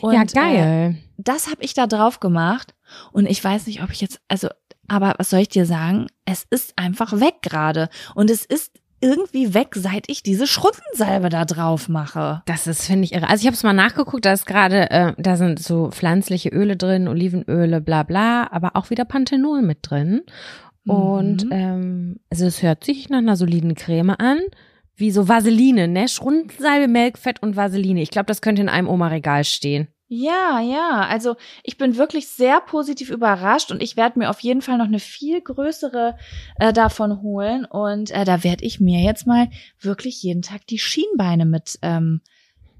[0.00, 0.96] Und, ja, Äh, geil.
[1.18, 2.74] das habe ich da drauf gemacht
[3.12, 4.48] und ich weiß nicht, ob ich jetzt, also,
[4.88, 6.06] aber was soll ich dir sagen?
[6.24, 11.44] Es ist einfach weg gerade und es ist irgendwie weg, seit ich diese Schrundensalbe da
[11.44, 12.42] drauf mache.
[12.46, 13.28] Das ist, finde ich, irre.
[13.28, 16.76] Also ich habe es mal nachgeguckt, da ist gerade, äh, da sind so pflanzliche Öle
[16.76, 20.22] drin, Olivenöle, bla bla, aber auch wieder Panthenol mit drin.
[20.86, 21.52] Und Mhm.
[21.52, 24.40] ähm, also es hört sich nach einer soliden Creme an,
[24.96, 26.08] wie so Vaseline, ne?
[26.08, 28.02] Schrundensalbe, Melkfett und Vaseline.
[28.02, 29.88] Ich glaube, das könnte in einem Oma-Regal stehen.
[30.08, 34.60] Ja, ja, also ich bin wirklich sehr positiv überrascht und ich werde mir auf jeden
[34.60, 36.18] Fall noch eine viel größere
[36.60, 39.48] äh, davon holen und äh, da werde ich mir jetzt mal
[39.80, 42.20] wirklich jeden Tag die Schienbeine mit ähm,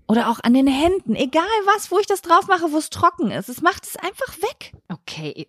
[0.07, 1.43] oder auch an den Händen, egal
[1.75, 3.49] was, wo ich das drauf mache, wo es trocken ist.
[3.49, 4.75] Es macht es einfach weg.
[4.91, 5.49] Okay,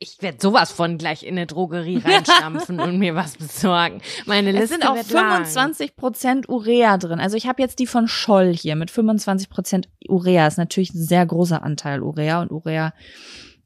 [0.00, 4.00] ich werde sowas von gleich in eine Drogerie reinstampfen und mir was besorgen.
[4.26, 5.44] Meine Liste Es sind auch wird lang.
[5.44, 7.20] 25 Prozent Urea drin.
[7.20, 10.46] Also ich habe jetzt die von Scholl hier mit 25 Prozent Urea.
[10.46, 12.92] Ist natürlich ein sehr großer Anteil Urea und Urea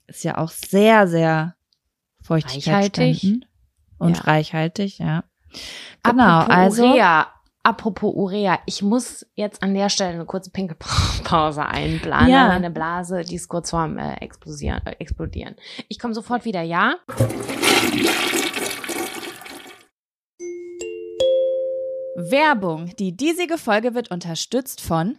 [0.07, 1.55] ist ja auch sehr, sehr
[2.23, 3.47] feuchtigkeitsspendend
[3.99, 4.23] und Ja.
[4.25, 5.25] reichhaltig, ja.
[6.03, 7.27] Genau, also Urea.
[7.65, 12.29] Apropos Urea, ich muss jetzt an der Stelle eine kurze Pinkelpause einplanen.
[12.29, 12.49] Ja.
[12.49, 15.55] Meine Blase, die ist kurz vorm äh, explosieren, äh, explodieren.
[15.89, 16.97] Ich komme sofort wieder, ja?
[22.17, 22.91] Werbung.
[22.99, 25.19] Die diesige Folge wird unterstützt von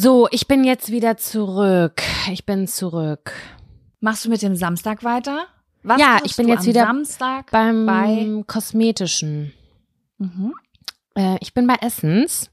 [0.00, 2.02] So, ich bin jetzt wieder zurück.
[2.30, 3.32] Ich bin zurück.
[3.98, 5.46] Machst du mit dem Samstag weiter?
[5.82, 9.52] Was Ja, ich bin du jetzt wieder Samstag Beim bei Kosmetischen.
[10.18, 10.54] Mhm.
[11.16, 12.48] Äh, ich bin bei Essence.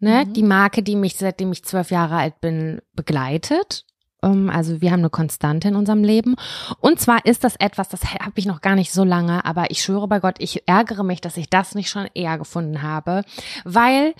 [0.00, 0.26] Ne?
[0.26, 0.34] Mhm.
[0.34, 3.86] Die Marke, die mich seitdem ich zwölf Jahre alt bin, begleitet.
[4.20, 6.36] Um, also wir haben eine Konstante in unserem Leben.
[6.80, 9.82] Und zwar ist das etwas, das habe ich noch gar nicht so lange, aber ich
[9.82, 13.24] schwöre bei Gott, ich ärgere mich, dass ich das nicht schon eher gefunden habe,
[13.64, 14.12] weil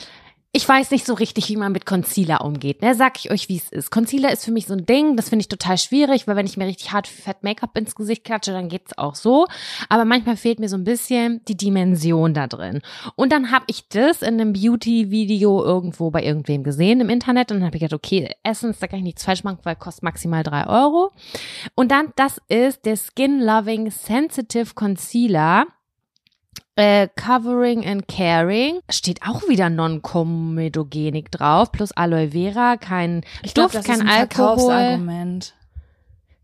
[0.57, 2.81] ich weiß nicht so richtig, wie man mit Concealer umgeht.
[2.81, 2.95] Ne?
[2.95, 3.91] Sag ich euch, wie es ist.
[3.91, 6.57] Concealer ist für mich so ein Ding, das finde ich total schwierig, weil wenn ich
[6.57, 9.47] mir richtig hart fett Make-up ins Gesicht klatsche, dann geht's auch so.
[9.91, 12.81] Aber manchmal fehlt mir so ein bisschen die Dimension da drin.
[13.17, 17.59] Und dann habe ich das in einem Beauty-Video irgendwo bei irgendwem gesehen im Internet und
[17.59, 20.43] dann habe ich gedacht, okay, Essence, da kann ich nichts falsch machen, weil kostet maximal
[20.43, 21.13] drei Euro.
[21.75, 25.67] Und dann, das ist der Skin Loving Sensitive Concealer
[26.77, 33.73] äh, Covering and Caring steht auch wieder Non-Komedogenik drauf, plus Aloe Vera, kein ich Duft,
[33.73, 35.01] glaub, kein Alkohol.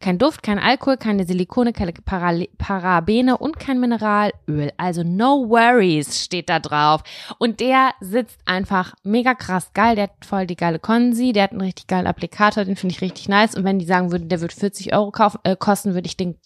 [0.01, 4.73] Kein Duft, kein Alkohol, keine Silikone, keine Parale Parabene und kein Mineralöl.
[4.77, 7.05] Also no worries steht da drauf.
[7.39, 9.95] Und der sitzt einfach mega krass geil.
[9.95, 11.33] Der hat voll die geile Konsi.
[11.33, 12.65] Der hat einen richtig geilen Applikator.
[12.65, 13.55] Den finde ich richtig nice.
[13.55, 16.37] Und wenn die sagen würden, der wird 40 Euro kaufen, äh, kosten, würde ich den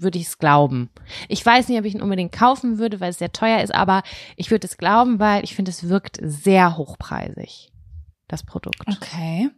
[0.00, 0.90] würde ich es glauben.
[1.28, 4.02] Ich weiß nicht, ob ich ihn unbedingt kaufen würde, weil es sehr teuer ist, aber
[4.36, 7.70] ich würde es glauben, weil ich finde, es wirkt sehr hochpreisig,
[8.28, 8.80] das Produkt.
[8.88, 9.50] Okay.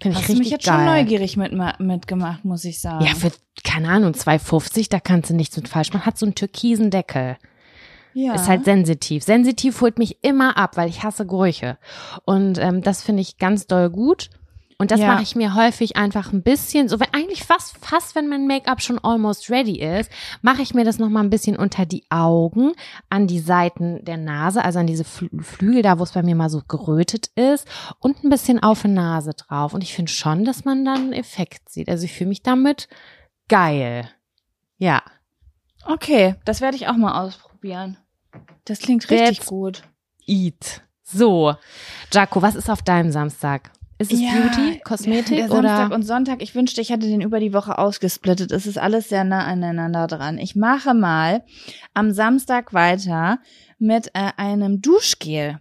[0.00, 0.74] Finde ich Hast du mich jetzt geil.
[0.74, 3.04] schon neugierig mit, mitgemacht, muss ich sagen.
[3.04, 3.30] Ja, für,
[3.62, 6.06] keine Ahnung, 2,50, da kannst du nichts mit falsch machen.
[6.06, 7.36] Hat so einen türkisen Deckel.
[8.12, 8.34] ja.
[8.34, 9.22] Ist halt sensitiv.
[9.22, 11.78] Sensitiv holt mich immer ab, weil ich hasse Gerüche.
[12.24, 14.30] Und ähm, das finde ich ganz doll gut.
[14.82, 15.06] Und das Ja.
[15.06, 18.82] mache ich mir häufig einfach ein bisschen, so wenn eigentlich fast, fast wenn mein Make-up
[18.82, 20.10] schon almost ready ist,
[20.42, 22.72] mache ich mir das nochmal ein bisschen unter die Augen,
[23.08, 26.34] an die Seiten der Nase, also an diese Flü- Flügel, da wo es bei mir
[26.34, 27.66] mal so gerötet ist
[28.00, 29.72] und ein bisschen auf die Nase drauf.
[29.72, 31.88] Und ich finde schon, dass man dann einen Effekt sieht.
[31.88, 32.88] Also ich fühle mich damit
[33.48, 34.08] geil.
[34.78, 35.02] Ja.
[35.86, 37.98] Okay, das werde ich auch mal ausprobieren.
[38.64, 39.82] Das klingt richtig Jetzt- gut.
[40.26, 40.82] Eat.
[41.04, 41.54] So.
[42.12, 43.70] Jaco, was ist auf deinem Samstag?
[44.02, 45.94] Ist es Beauty, Kosmetik der Samstag oder?
[45.94, 46.42] und Sonntag.
[46.42, 48.50] Ich wünschte, ich hätte den über die Woche ausgesplittet.
[48.52, 50.38] Es ist alles sehr nah aneinander dran.
[50.38, 51.44] Ich mache mal
[51.94, 53.38] am Samstag weiter
[53.78, 55.58] mit äh, einem Duschgel,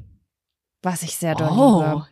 [0.82, 1.80] was ich sehr doll Oh.
[1.82, 2.08] liebe.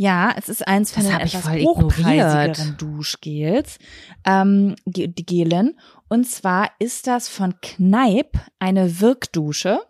[0.00, 2.76] Ja, es ist eins von Das den etwas hochpreisigeren.
[2.78, 3.78] Duschgels,
[4.24, 5.76] ähm, Gelen.
[6.08, 9.80] Und zwar ist das von Kneipp eine Wirkdusche.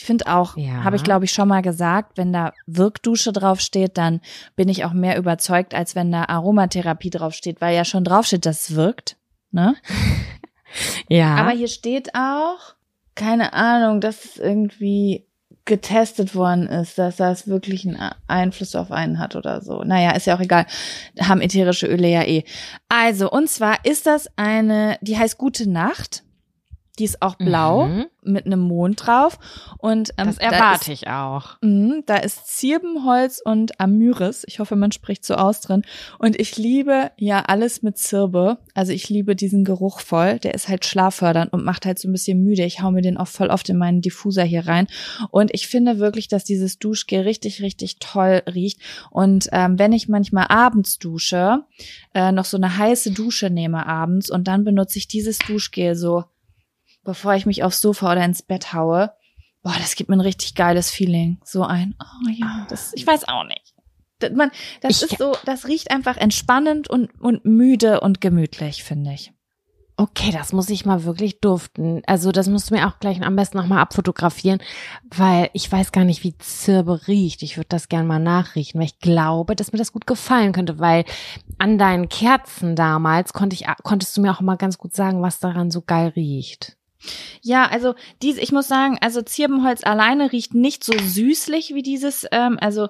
[0.00, 0.84] Ich finde auch, Ja.
[0.84, 4.20] habe ich glaube ich schon mal gesagt, wenn da Wirkdusche draufsteht, dann
[4.54, 8.70] bin ich auch mehr überzeugt, als wenn da Aromatherapie draufsteht, weil ja schon draufsteht, dass
[8.70, 9.16] es wirkt.
[9.50, 9.74] Ne?
[11.08, 11.34] Ja.
[11.36, 12.74] Aber hier steht auch,
[13.14, 15.26] keine Ahnung, dass es irgendwie
[15.64, 19.82] getestet worden ist, dass das wirklich einen Einfluss auf einen hat oder so.
[19.82, 20.66] Naja, ist ja auch egal.
[21.18, 22.44] Haben ätherische Öle ja eh.
[22.90, 26.22] Also, und zwar ist das eine, die heißt Gute Nacht.
[26.98, 28.06] Die ist auch blau Mhm.
[28.22, 29.38] mit einem Mond drauf.
[29.78, 31.56] Und ähm, das da ist- erwarte ich auch.
[31.62, 34.44] Mhm, da ist Zirbenholz und Amyris.
[34.46, 35.82] Ich hoffe, man spricht so aus drin.
[36.18, 38.58] Und ich liebe ja alles mit Zirbe.
[38.74, 40.38] Also ich liebe diesen Geruch voll.
[40.40, 42.64] Der ist halt schlaffördernd und macht halt so ein bisschen müde.
[42.64, 44.86] Ich hau mir den auch voll oft in meinen Diffuser hier rein.
[45.30, 48.80] Und ich finde wirklich, dass dieses Duschgel richtig, richtig toll riecht.
[49.10, 51.64] Und ähm, wenn ich manchmal abends dusche,
[52.14, 56.24] äh, noch so eine heiße Dusche nehme abends und dann benutze ich dieses Duschgel so,
[57.04, 59.12] bevor ich mich aufs Sofa oder ins Bett haue.
[59.62, 61.38] Boah, das gibt mir ein richtig geiles Feeling.
[61.44, 63.74] So ein, oh ja, das, ich weiß auch nicht.
[64.20, 64.50] Das, man,
[64.80, 69.32] das Ich- ist so, das riecht einfach entspannend und, und müde und gemütlich, finde ich.
[70.00, 72.02] Okay, das muss ich mal wirklich duften.
[72.06, 74.60] Also das musst du mir auch gleich am besten nochmal abfotografieren,
[75.10, 77.42] weil ich weiß gar nicht, wie Zirbe riecht.
[77.42, 80.78] Ich würde das gern mal nachriechen, weil ich glaube, dass mir das gut gefallen könnte,
[80.78, 81.04] weil
[81.58, 85.40] an deinen Kerzen damals konnte ich, konntest du mir auch mal ganz gut sagen, was
[85.40, 86.76] daran so geil riecht.
[87.42, 92.26] Ja, also diese, ich muss sagen, also Zirbenholz alleine riecht nicht so süßlich wie dieses,
[92.32, 92.88] ähm, also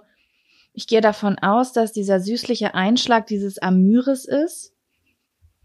[0.72, 4.72] ich gehe davon aus, dass dieser süßliche Einschlag dieses Amyris ist.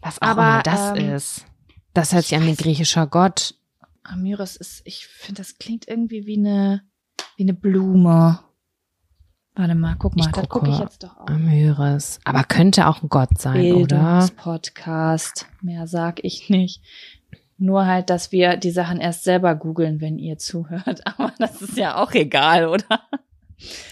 [0.02, 1.46] Was auch Aber, immer das ähm, ist.
[1.94, 3.56] Das hört sich an wie griechischer Gott.
[4.04, 6.84] Amyris ist, ich finde, das klingt irgendwie wie eine,
[7.38, 8.40] wie eine Blume.
[9.56, 10.60] Warte mal, guck mal, Ich da gucke.
[10.60, 11.30] gucke ich jetzt doch auf.
[11.30, 12.20] Amyris.
[12.26, 13.98] Aber könnte auch ein Gott sein, oder?
[13.98, 15.46] Bildungspodcast.
[15.62, 16.82] Mehr sag ich nicht.
[17.64, 21.02] Nur halt, dass wir die Sachen erst selber googeln, wenn ihr zuhört.
[21.18, 23.00] Aber das ist ja auch egal, oder?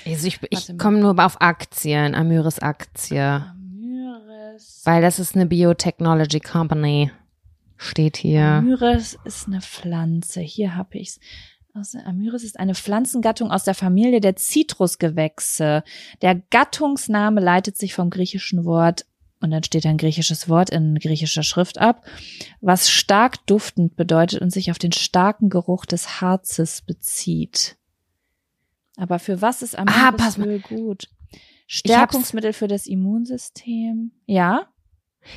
[0.06, 3.22] Also ich, ich komme nur auf Aktien, Amyris Aktie.
[3.24, 4.82] Amyris.
[4.84, 7.12] Weil das ist eine Biotechnology Company.
[7.78, 8.44] Steht hier.
[8.44, 10.42] Amyris ist eine Pflanze.
[10.42, 11.22] Hier habe ich's.
[11.74, 15.84] Der- Amyris ist eine Pflanzengattung aus der Familie der Zitrusgewächse.
[16.22, 19.06] Der Gattungsname leitet sich vom griechischen Wort
[19.42, 22.06] und dann steht ein griechisches Wort in griechischer Schrift ab,
[22.62, 27.78] was stark duftend bedeutet und sich auf den starken Geruch des Harzes bezieht.
[28.98, 31.10] Aber für was ist Ah, pass Amirisöl gut?
[31.68, 34.12] Stärkungsmittel für das Immunsystem.
[34.26, 34.68] Ja?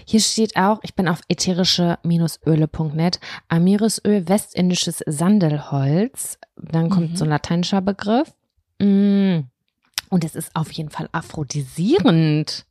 [0.06, 6.39] Hier steht auch, ich bin auf ätherische-öle.net, Amirisöl, westindisches Sandelholz.
[6.56, 7.16] Dann kommt Mhm.
[7.16, 8.32] so ein lateinischer Begriff.
[8.81, 9.40] Mm.
[10.10, 12.64] Und es ist auf jeden Fall aphrodisierend.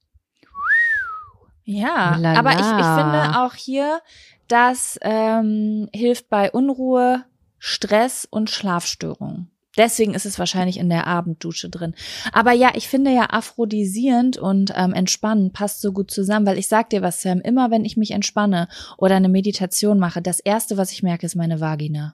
[1.66, 2.40] Ja, Lala.
[2.40, 4.02] aber ich, ich finde auch hier,
[4.48, 7.24] das ähm, hilft bei Unruhe,
[7.60, 9.50] Stress und Schlafstörungen.
[9.76, 11.96] Deswegen ist es wahrscheinlich in der Abenddusche drin.
[12.32, 16.68] Aber ja, ich finde ja aphrodisierend und ähm, entspannen passt so gut zusammen, weil ich
[16.68, 18.68] sag dir was, Sam, immer wenn ich mich entspanne
[18.98, 22.14] oder eine Meditation mache, das erste, was ich merke, ist meine Vagina.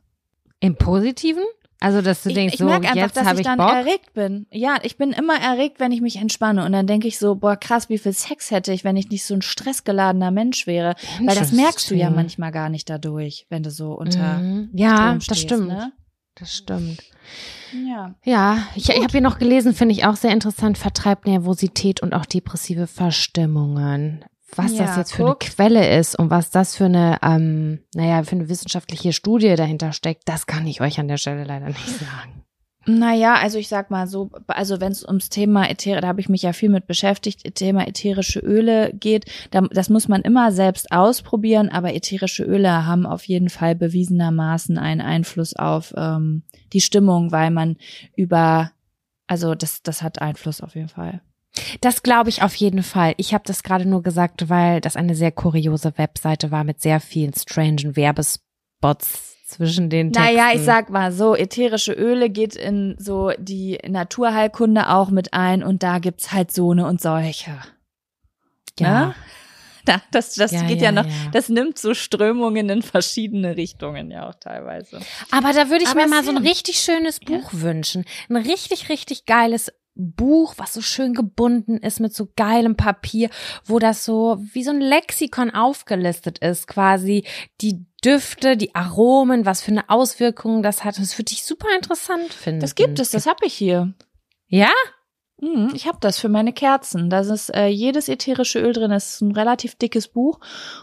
[0.61, 1.43] Im Positiven?
[1.81, 3.71] Also, dass du Ich, denkst, ich so, merke einfach, jetzt habe ich ich dann Bock.
[3.71, 4.47] erregt bin.
[4.51, 6.65] Ja, ich bin immer erregt, wenn ich mich entspanne.
[6.65, 9.23] Und dann denke ich so, boah, krass, wie viel Sex hätte ich, wenn ich nicht
[9.23, 10.95] so ein stressgeladener Mensch wäre.
[11.23, 14.69] Weil das merkst du ja manchmal gar nicht dadurch, wenn du so unter Mhm.
[14.73, 15.67] Ja, Strom das stehst, stimmt.
[15.69, 15.91] Ne?
[16.35, 17.01] Das stimmt.
[17.87, 18.15] Ja.
[18.23, 22.13] Ja, ich, ich habe hier noch gelesen, finde ich auch sehr interessant, vertreibt Nervosität und
[22.13, 24.25] auch depressive Verstimmungen.
[24.55, 25.43] Was Ja, das jetzt für guck.
[25.43, 29.91] eine Quelle ist und was das für eine, ähm, naja, für eine wissenschaftliche Studie dahinter
[29.91, 32.39] steckt, das kann ich euch an der Stelle leider nicht sagen.
[32.85, 36.29] Naja, also ich sag mal so, also wenn es ums Thema Äther, da habe ich
[36.29, 40.91] mich ja viel mit beschäftigt, Thema ätherische Öle geht, da, das muss man immer selbst
[40.91, 46.43] ausprobieren, aber ätherische Öle haben auf jeden Fall bewiesenermaßen einen Einfluss auf ähm,
[46.73, 47.77] die Stimmung, weil man
[48.15, 48.71] über,
[49.27, 51.21] also das, das hat Einfluss auf jeden Fall.
[51.81, 53.13] Das glaube ich auf jeden Fall.
[53.17, 56.99] Ich habe das gerade nur gesagt, weil das eine sehr kuriose Webseite war mit sehr
[56.99, 60.35] vielen strangen Werbespots zwischen den Texten.
[60.35, 65.63] Naja, ich sag mal so, ätherische Öle geht in so die Naturheilkunde auch mit ein
[65.63, 67.57] und da gibt's halt so eine und solche.
[68.79, 69.07] ja.
[69.07, 69.15] ne?
[69.85, 71.11] Da, das das Ja, geht ja, ja, noch, ja.
[71.31, 74.99] das nimmt so Strömungen in verschiedene Richtungen ja auch teilweise.
[75.31, 78.05] Aber da würde ich Aber mir mal so ein richtig schönes Buch wünschen.
[78.29, 83.29] Ein richtig, richtig geiles Buch, was so schön gebunden ist mit so geilem Papier,
[83.65, 87.25] wo das so wie so ein Lexikon aufgelistet ist, quasi
[87.61, 90.97] die Düfte, die Aromen, was für eine Auswirkung das hat.
[90.97, 92.61] Das würde ich super interessant finden.
[92.61, 93.93] Das gibt es, das habe ich hier.
[94.47, 94.71] Ja?
[95.41, 97.09] Mhm, Ich habe das für meine Kerzen.
[97.09, 98.91] Da ist äh, jedes ätherische Öl drin.
[98.91, 100.39] Das ist ein relativ dickes Buch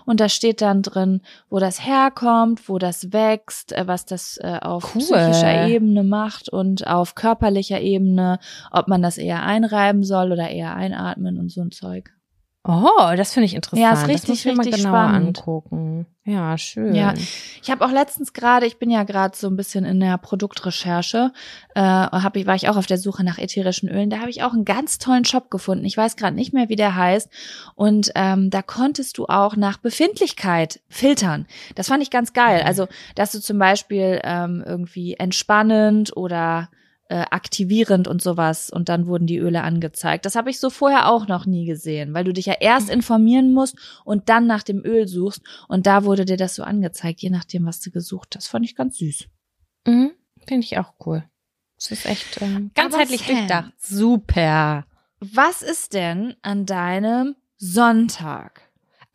[0.07, 1.21] und da steht dann drin,
[1.51, 5.03] wo das herkommt, wo das wächst, äh, was das äh, auf Cool.
[5.03, 8.39] psychischer Ebene macht und auf körperlicher Ebene,
[8.71, 12.13] ob man das eher einreiben soll oder eher einatmen und so ein Zeug.
[12.69, 13.81] Oh, das finde ich interessant.
[13.81, 15.39] Ja, ist das richtig, muss ich mir mal richtig genauer spannend.
[15.39, 16.07] angucken.
[16.25, 16.95] Ja, schön.
[16.97, 17.15] Ja,
[17.63, 21.33] ich habe auch letztens gerade, ich bin ja gerade so ein bisschen in der Produktrecherche,
[21.77, 24.11] äh, hab ich, war ich auch auf der Suche nach ätherischen Ölen.
[24.11, 25.85] Da habe ich auch einen ganz tollen Shop gefunden.
[25.85, 27.31] Ich weiß gerade nicht mehr, wie der heißt.
[27.77, 31.47] Und ähm, da konntest du auch nach Befindlichkeit filtern.
[31.77, 32.63] Das fand ich ganz geil.
[32.65, 36.69] Also, dass du zum Beispiel ähm, irgendwie entspannend oder
[37.09, 40.27] äh, aktivierend und sowas und dann wurden die Öle angezeigt.
[40.27, 43.53] Das habe ich so vorher auch noch nie gesehen, weil du dich ja erst informieren
[43.53, 47.31] musst und dann nach dem Öl suchst und da wurde dir das so angezeigt, je
[47.31, 48.49] nachdem, was du gesucht hast.
[48.49, 49.27] Fand ich ganz süß.
[49.87, 50.13] Mhm,
[50.47, 51.25] finde ich auch cool.
[51.77, 53.73] Das ist echt ähm, ganzheitlich durchdacht.
[53.79, 54.85] Super.
[55.21, 58.66] Was ist denn an deinem Sonntag?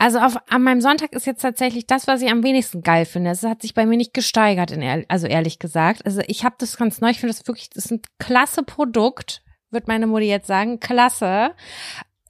[0.01, 3.29] Also auf, an meinem Sonntag ist jetzt tatsächlich das, was ich am wenigsten geil finde.
[3.29, 6.03] Es hat sich bei mir nicht gesteigert, in also ehrlich gesagt.
[6.07, 7.11] Also ich habe das ganz neu.
[7.11, 10.79] Ich finde das wirklich, das ist ein klasse Produkt, wird meine Mutti jetzt sagen.
[10.79, 11.51] Klasse.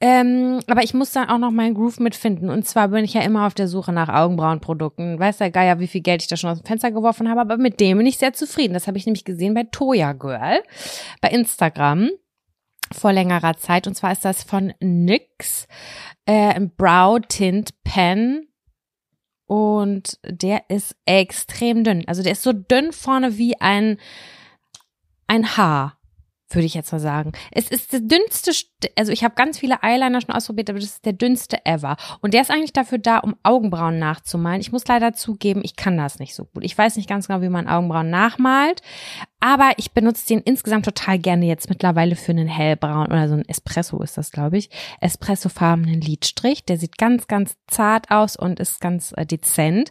[0.02, 2.50] Ähm, aber ich muss dann auch noch meinen Groove mitfinden.
[2.50, 5.18] Und zwar bin ich ja immer auf der Suche nach Augenbrauenprodukten.
[5.18, 7.56] Weiß der Geier, wie viel Geld ich da schon aus dem Fenster geworfen habe, aber
[7.56, 8.74] mit dem bin ich sehr zufrieden.
[8.74, 10.62] Das habe ich nämlich gesehen bei Toya Girl
[11.22, 12.10] bei Instagram
[12.92, 13.86] vor längerer Zeit.
[13.86, 15.66] Und zwar ist das von NYX
[16.26, 18.48] äh, ein Brow Tint Pen.
[19.46, 22.04] Und der ist extrem dünn.
[22.06, 23.98] Also der ist so dünn vorne wie ein,
[25.26, 25.98] ein Haar,
[26.54, 27.32] würde ich jetzt mal sagen.
[27.50, 30.88] Es ist der dünnste, St- also ich habe ganz viele Eyeliner schon ausprobiert, aber das
[30.90, 31.96] ist der dünnste ever.
[32.20, 34.60] Und der ist eigentlich dafür da, um Augenbrauen nachzumalen.
[34.60, 36.64] Ich muss leider zugeben, ich kann das nicht so gut.
[36.64, 38.82] Ich weiß nicht ganz genau, wie man Augenbrauen nachmalt,
[39.40, 43.48] aber ich benutze den insgesamt total gerne jetzt mittlerweile für einen hellbraun oder so ein
[43.48, 44.70] Espresso ist das, glaube ich.
[45.00, 46.64] Espressofarbenen Lidstrich.
[46.64, 49.90] Der sieht ganz, ganz zart aus und ist ganz äh, dezent.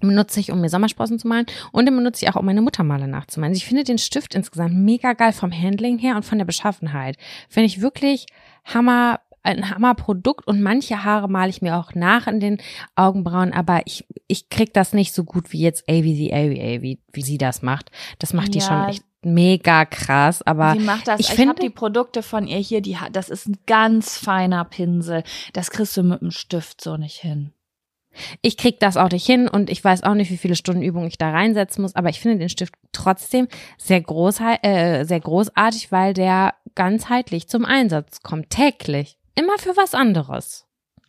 [0.00, 3.08] Benutze ich, um mir Sommersprossen zu malen und den benutze ich auch, um meine Muttermale
[3.08, 3.52] nachzumalen.
[3.52, 7.16] Also ich finde den Stift insgesamt mega geil vom Handling her und von der Beschaffenheit.
[7.48, 8.26] Finde ich wirklich
[8.64, 12.58] Hammer, ein Hammerprodukt und manche Haare male ich mir auch nach in den
[12.94, 17.22] Augenbrauen, aber ich, ich krieg das nicht so gut wie jetzt AVC, AVA, wie, wie
[17.22, 17.90] sie das macht.
[18.18, 18.66] Das macht die Ja.
[18.66, 21.20] schon echt mega krass, aber Sie macht das.
[21.20, 24.64] ich Ich, finde- habe die Produkte von ihr hier, die das ist ein ganz feiner
[24.64, 25.22] Pinsel.
[25.52, 27.52] Das kriegst du mit dem Stift so nicht hin.
[28.42, 31.06] Ich krieg das auch nicht hin und ich weiß auch nicht, wie viele Stunden Übung
[31.06, 33.48] ich da reinsetzen muss, aber ich finde den Stift trotzdem
[33.78, 39.18] sehr, groß, äh, sehr großartig, weil der ganzheitlich zum Einsatz kommt, täglich.
[39.34, 40.66] Immer für was anderes.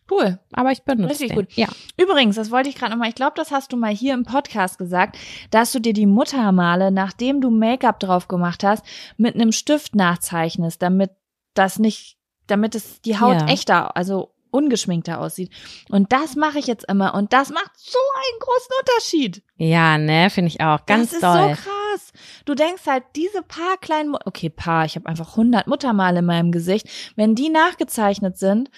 [0.10, 0.40] Cool.
[0.54, 1.36] Aber ich benutze Richtig den.
[1.36, 1.54] gut.
[1.54, 1.68] Ja.
[1.98, 4.78] Übrigens, das wollte ich gerade nochmal, ich glaube, das hast du mal hier im Podcast
[4.78, 5.18] gesagt,
[5.52, 8.86] dass du dir die Muttermale, nachdem du Make-up drauf gemacht hast,
[9.18, 11.12] mit einem Stift nachzeichnest, damit
[11.56, 12.18] das nicht,
[12.48, 13.48] damit es die Haut Ja.
[13.48, 15.52] echter, also ungeschminkter aussieht.
[15.90, 19.44] Und das mache ich jetzt immer und das macht so einen großen Unterschied.
[19.58, 20.86] Ja, ne, finde ich auch.
[20.86, 21.56] Ganz das ist doll.
[21.56, 22.14] so krass.
[22.46, 26.26] Du denkst halt, diese paar kleinen, Mu okay, paar, ich habe einfach 100 Muttermale in
[26.26, 28.70] meinem Gesicht, wenn die nachgezeichnet sind,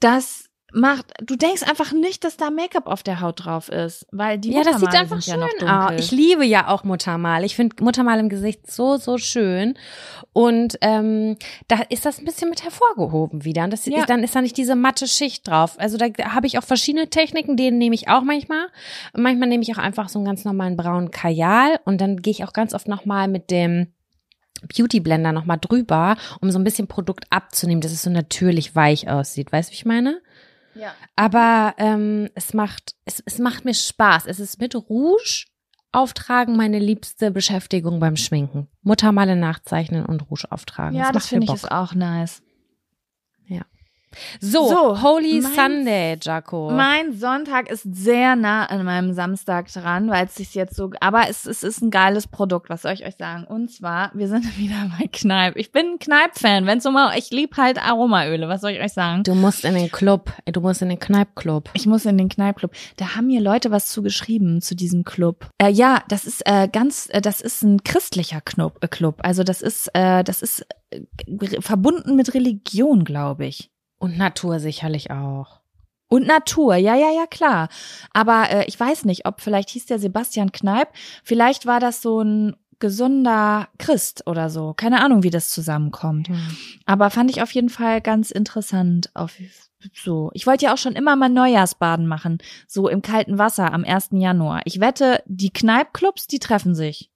[0.00, 0.43] das
[0.74, 4.52] macht, du denkst einfach nicht, dass da Make-up auf der Haut drauf ist, weil die
[4.52, 5.68] ja, das Muttermale sieht einfach ja schön dunkel.
[5.68, 5.92] aus.
[6.04, 7.44] Ich liebe ja auch Muttermal.
[7.44, 9.74] Ich finde Muttermal im Gesicht so, so schön.
[10.32, 11.36] Und ähm,
[11.68, 13.64] da ist das ein bisschen mit hervorgehoben wieder.
[13.64, 14.04] Und das Ja.
[14.06, 15.76] dann ist da nicht diese matte Schicht drauf.
[15.78, 18.66] Also da habe ich auch verschiedene Techniken, denen nehme ich auch manchmal.
[19.12, 21.78] Und manchmal nehme ich auch einfach so einen ganz normalen braunen Kajal.
[21.84, 23.92] Und dann gehe ich auch ganz oft nochmal mit dem
[24.74, 29.08] Beauty Blender nochmal drüber, um so ein bisschen Produkt abzunehmen, dass es so natürlich weich
[29.10, 29.52] aussieht.
[29.52, 30.20] Weißt du, wie ich meine?
[30.74, 30.92] Ja.
[31.16, 34.26] Aber ähm, es macht es, es macht mir Spaß.
[34.26, 35.44] Es ist mit Rouge
[35.92, 38.68] auftragen meine liebste Beschäftigung beim Schminken.
[38.82, 40.96] Muttermale nachzeichnen und Rouge auftragen.
[40.96, 42.42] ja, das mir finde ich ist auch nice.
[44.40, 46.70] So, So, Holy mein- Sunday, Jaco.
[46.70, 51.28] Mein Sonntag ist sehr nah an meinem Samstag dran, weil es sich jetzt so, aber
[51.28, 53.44] es, es ist ein geiles Produkt, was soll ich euch sagen?
[53.44, 55.56] Und zwar, wir sind wieder bei Kneipp.
[55.56, 58.92] Ich bin ein Kneipp-Fan, wenn es um, ich lieb halt Aromaöle, was soll ich euch
[58.92, 59.22] sagen?
[59.24, 60.32] du musst in den Club.
[60.46, 61.70] Du musst in den Kneippclub.
[61.74, 62.70] Ich muss in den Kneippclub.
[62.96, 65.48] Da haben mir Leute was zugeschrieben zu diesem Club.
[65.58, 68.78] Äh, ja, das ist äh, ganz, äh, das ist ein christlicher Club.
[68.80, 68.88] Äh.
[69.22, 71.00] Also das ist, äh, das ist äh,
[71.60, 73.70] verbunden mit Religion, glaube ich.
[73.98, 75.60] Und Natur sicherlich auch.
[76.08, 77.68] Und Natur, ja, ja, ja, klar.
[78.12, 80.88] Aber äh, ich weiß nicht, ob vielleicht hieß der Sebastian Kneip,
[81.24, 84.74] vielleicht war das so ein gesunder Christ oder so.
[84.74, 86.28] Keine Ahnung, wie das zusammenkommt.
[86.86, 89.10] Aber fand ich auf jeden Fall ganz interessant.
[89.14, 89.38] Auf
[89.92, 90.30] so.
[90.34, 94.10] Ich wollte ja auch schon immer mal Neujahrsbaden machen, so im kalten Wasser am 1.
[94.12, 94.62] Januar.
[94.64, 97.10] Ich wette, die Kneipclubs, die treffen sich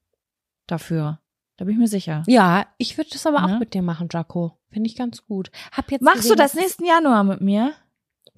[0.67, 1.21] dafür.
[1.59, 2.23] Da bin ich mir sicher.
[2.27, 3.55] Ja, ich würde das aber Ne?
[3.55, 4.57] auch mit dir machen, Jaco.
[4.71, 5.51] Finde ich ganz gut.
[5.73, 7.73] Hab jetzt Machst du gesehen, das dass- nächsten Januar mit mir?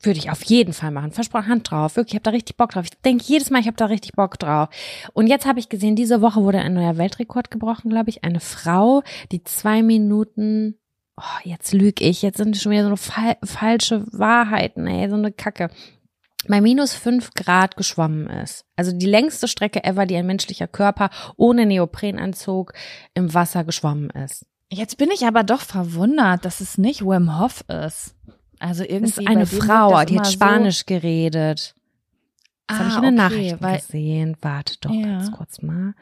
[0.03, 1.13] Würde ich auf jeden Fall machen.
[1.13, 1.97] Versprochen, Hand drauf.
[1.97, 2.87] Wirklich, ich habe da richtig Bock drauf.
[2.87, 4.71] Ich denke jedes Mal, ich habe da richtig Bock drauf.
[5.13, 8.25] Und jetzt habe ich gesehen, diese Woche wurde ein neuer Weltrekord gebrochen, glaube ich.
[8.25, 10.79] Eine Frau, die zwei Minuten,
[11.19, 15.17] oh, jetzt lüge ich, jetzt sind schon wieder so eine fal falsche Wahrheiten, ey, so
[15.17, 15.69] eine Kacke.
[16.49, 18.65] Bei minus fünf Grad geschwommen ist.
[18.77, 22.73] Also die längste Strecke ever, die ein menschlicher Körper ohne Neoprenanzug
[23.15, 24.47] im Wasser geschwommen ist.
[24.73, 28.15] Jetzt bin ich aber doch verwundert, dass es nicht Wim Hof ist.
[28.59, 31.75] Also irgendwie Das ist eine Frau, die hat Spanisch geredet.
[32.71, 34.37] So, Das ah, habe ich in den okay, Nachrichten weil, gesehen.
[34.43, 35.03] Warte doch Ja.
[35.03, 35.95] ganz kurz mal.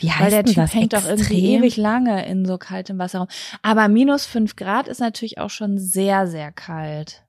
[0.00, 0.74] Wie heißt weil der denn Typ das?
[0.74, 3.28] hängt doch irgendwie ewig lange in so kaltem Wasser rum.
[3.62, 7.22] Aber minus fünf Grad ist natürlich auch schon sehr, sehr kalt.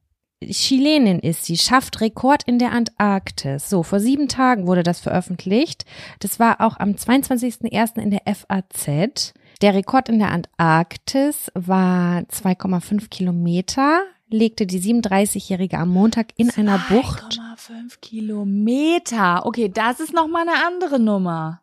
[0.46, 3.70] Chilenin ist sie, schafft Rekord in der Antarktis.
[3.70, 5.86] So, vor sieben Tagen wurde das veröffentlicht.
[6.20, 8.00] Das war auch am 22.01.
[8.00, 9.34] in der FAZ.
[9.62, 16.80] Der Rekord in der Antarktis war 2,5 Kilometer, legte die 37-Jährige am Montag in einer
[16.88, 19.46] Bucht 2,5 Kilometer.
[19.46, 21.62] Okay, das ist noch mal eine andere Nummer.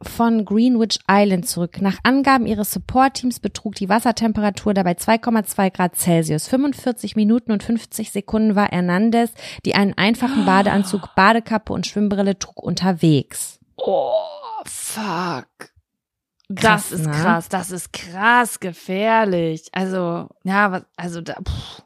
[0.00, 1.80] Von Greenwich Island zurück.
[1.80, 6.48] Nach Angaben ihres Support-Teams betrug die Wassertemperatur dabei 2,2 Grad Celsius.
[6.48, 9.32] 45 Minuten und 50 Sekunden war Hernandez,
[9.64, 13.58] die einen einfachen Badeanzug, Badekappe und Schwimmbrille trug, unterwegs.
[13.76, 14.12] Oh,
[14.64, 15.46] fuck.
[16.54, 17.12] Krass, das ist ne?
[17.12, 19.68] krass, das ist krass gefährlich.
[19.72, 21.82] Also, ja, was, also da, pff,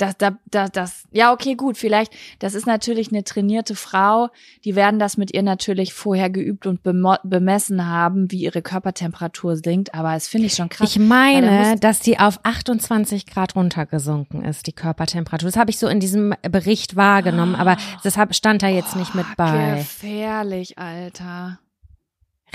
[0.00, 4.28] das, da, da, das, ja, okay, gut, vielleicht, das ist natürlich eine trainierte Frau,
[4.64, 9.94] die werden das mit ihr natürlich vorher geübt und bemessen haben, wie ihre Körpertemperatur sinkt,
[9.94, 10.90] aber es finde ich schon krass.
[10.90, 15.48] Ich meine, dass die auf 28 Grad runtergesunken ist, die Körpertemperatur.
[15.48, 19.26] Das habe ich so in diesem Bericht wahrgenommen, aber deshalb stand da jetzt nicht mit
[19.30, 19.76] Oh, bei.
[19.78, 21.58] Gefährlich, Alter.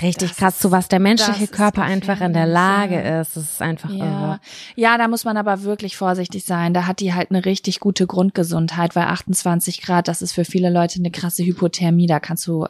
[0.02, 3.36] Richtig das krass, zu ist- was der menschliche Körper einfach in der Lage ist.
[3.36, 3.96] Das ist einfach Ja.
[4.04, 4.40] irre.
[4.74, 6.74] ja, da muss man aber wirklich vorsichtig sein.
[6.74, 10.70] Da hat die halt eine richtig gute Grundgesundheit, weil 28 Grad, das ist für viele
[10.70, 12.06] Leute eine krasse Hypothermie.
[12.06, 12.66] Da kannst du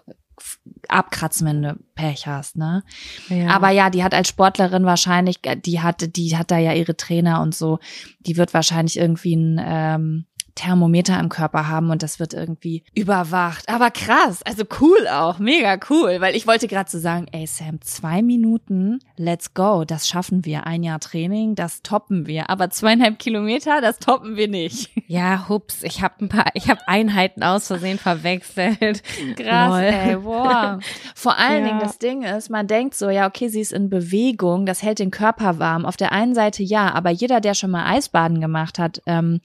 [0.89, 2.85] abkratzen, wenn du Pech hast, ne?
[3.29, 3.49] Ja.
[3.49, 7.41] Aber ja, die hat als Sportlerin wahrscheinlich, die hat, die hat da ja ihre Trainer
[7.41, 7.79] und so.
[8.21, 10.27] Die wird wahrscheinlich irgendwie ein ähm,
[10.57, 13.69] Thermometer im Körper haben und das wird irgendwie überwacht.
[13.69, 17.81] Aber krass, also cool auch, mega cool, weil ich wollte gerade so sagen, ey Sam,
[17.83, 20.67] zwei Minuten, let's go, das schaffen wir.
[20.67, 22.51] Ein Jahr Training, das toppen wir.
[22.51, 24.91] Aber zweieinhalb Kilometer, das toppen wir nicht.
[25.09, 29.05] Ja, hups, ich habe ein paar, ich habe Einheiten aus Versehen verwechselt.
[29.37, 29.81] Krass, Lol.
[29.83, 30.83] ey, wow.
[31.15, 31.69] Vor allen Ja.
[31.69, 34.99] Dingen, das Ding ist, man denkt so, ja, okay, sie ist in Bewegung, das hält
[34.99, 35.87] den Körper warm.
[35.87, 39.41] Auf der einen Seite ja, aber jeder, der schon mal Eisbaden gemacht hat, ähm,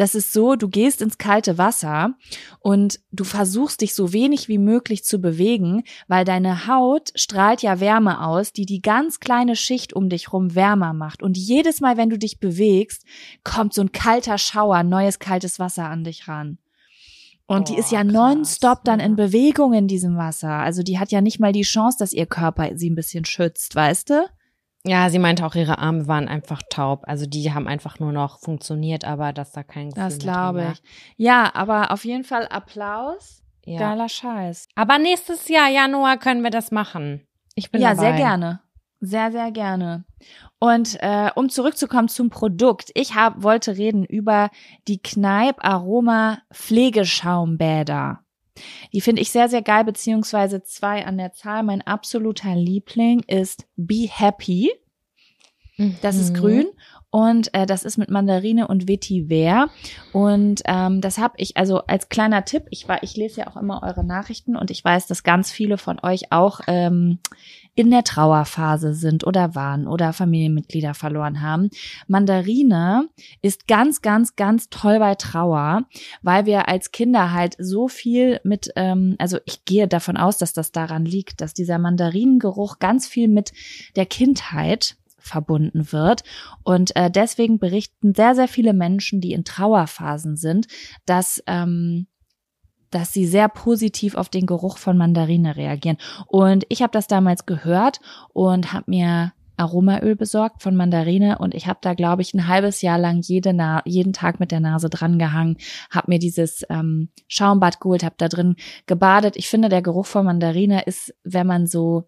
[0.00, 2.14] das ist so, du gehst ins kalte Wasser
[2.60, 7.80] und du versuchst dich so wenig wie möglich zu bewegen, weil deine Haut strahlt ja
[7.80, 11.22] Wärme aus, die die ganz kleine Schicht um dich rum wärmer macht.
[11.22, 13.04] Und jedes Mal, wenn du dich bewegst,
[13.42, 16.58] kommt so ein kalter Schauer, neues kaltes Wasser an dich ran.
[17.46, 20.50] Und die ist ja nonstop dann in Bewegung in diesem Wasser.
[20.50, 23.74] Also die hat ja nicht mal die Chance, dass ihr Körper sie ein bisschen schützt,
[23.74, 24.26] weißt du?
[24.88, 27.02] Ja, sie meinte auch, ihre Arme waren einfach taub.
[27.06, 30.82] Also die haben einfach nur noch funktioniert, aber dass da kein Gefühl Das glaube ich.
[31.16, 33.42] Ja, aber auf jeden Fall Applaus.
[33.66, 33.80] Ja.
[33.80, 34.68] Geiler Scheiß.
[34.74, 37.26] Aber nächstes Jahr, Januar, können wir das machen.
[37.54, 38.00] Ich bin ja, dabei.
[38.00, 38.60] sehr gerne.
[39.00, 40.04] Sehr, sehr gerne.
[40.58, 44.50] Und äh, um zurückzukommen zum Produkt, ich hab, wollte reden über
[44.88, 48.20] die Kneipp Aroma Pflegeschaumbäder.
[48.92, 51.62] Die finde ich sehr, sehr geil, beziehungsweise zwei an der Zahl.
[51.62, 54.70] Mein absoluter Liebling ist Be Happy.
[56.02, 56.34] Das ist Mhm.
[56.34, 56.66] grün
[57.10, 59.68] und äh, das ist mit Mandarine und Vetiver.
[60.12, 63.56] Und ähm, das habe ich, also als kleiner Tipp, ich war, ich lese ja auch
[63.56, 67.18] immer eure Nachrichten und ich weiß, dass ganz viele von euch auch ähm,
[67.74, 71.70] in der Trauerphase sind oder waren oder Familienmitglieder verloren haben.
[72.08, 73.08] Mandarine
[73.40, 75.84] ist ganz, ganz, ganz toll bei Trauer,
[76.22, 80.52] weil wir als Kinder halt so viel mit, ähm, also ich gehe davon aus, dass
[80.52, 83.52] das daran liegt, dass dieser Mandarinengeruch ganz viel mit
[83.96, 84.96] der Kindheit
[85.28, 86.24] verbunden wird.
[86.64, 90.66] Und äh, deswegen berichten sehr, sehr viele Menschen, die in Trauerphasen sind,
[91.06, 92.06] dass, ähm,
[92.90, 95.98] dass sie sehr positiv auf den Geruch von Mandarine reagieren.
[96.26, 98.00] Und ich habe das damals gehört
[98.32, 102.80] und habe mir Aromaöl besorgt von Mandarine und ich habe da, glaube ich, ein halbes
[102.80, 105.56] Jahr lang jede Na jeden Tag mit der Nase dran gehangen,
[105.90, 108.54] habe mir dieses ähm, Schaumbad geholt, habe da drin
[108.86, 109.36] gebadet.
[109.36, 112.04] Ich finde, der Geruch von Mandarine ist, wenn man so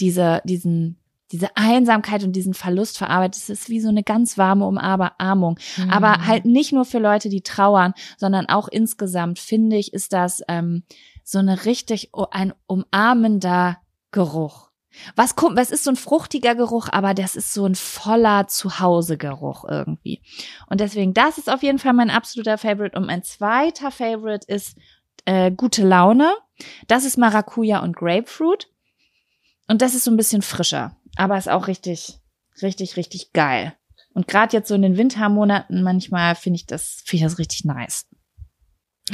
[0.00, 1.01] diese, diesen
[1.32, 3.42] diese Einsamkeit und diesen Verlust verarbeitet.
[3.42, 5.58] Es ist wie so eine ganz warme Umarmung.
[5.76, 5.90] Mhm.
[5.90, 10.42] Aber halt nicht nur für Leute, die trauern, sondern auch insgesamt, finde ich, ist das
[10.48, 10.84] ähm,
[11.24, 13.78] so eine richtig ein umarmender
[14.10, 14.70] Geruch.
[15.16, 19.64] Was kommt, was ist so ein fruchtiger Geruch, aber das ist so ein voller Zuhause-Geruch
[19.66, 20.20] irgendwie.
[20.68, 22.96] Und deswegen, das ist auf jeden Fall mein absoluter Favorite.
[22.96, 24.76] Und mein zweiter Favorite ist
[25.24, 26.34] äh, gute Laune.
[26.88, 28.68] Das ist Maracuja und Grapefruit.
[29.68, 32.18] Und das ist so ein bisschen frischer, aber ist auch richtig,
[32.62, 33.74] richtig, richtig geil.
[34.14, 37.64] Und gerade jetzt so in den Wintermonaten manchmal finde ich das, finde ich das richtig
[37.64, 38.06] nice.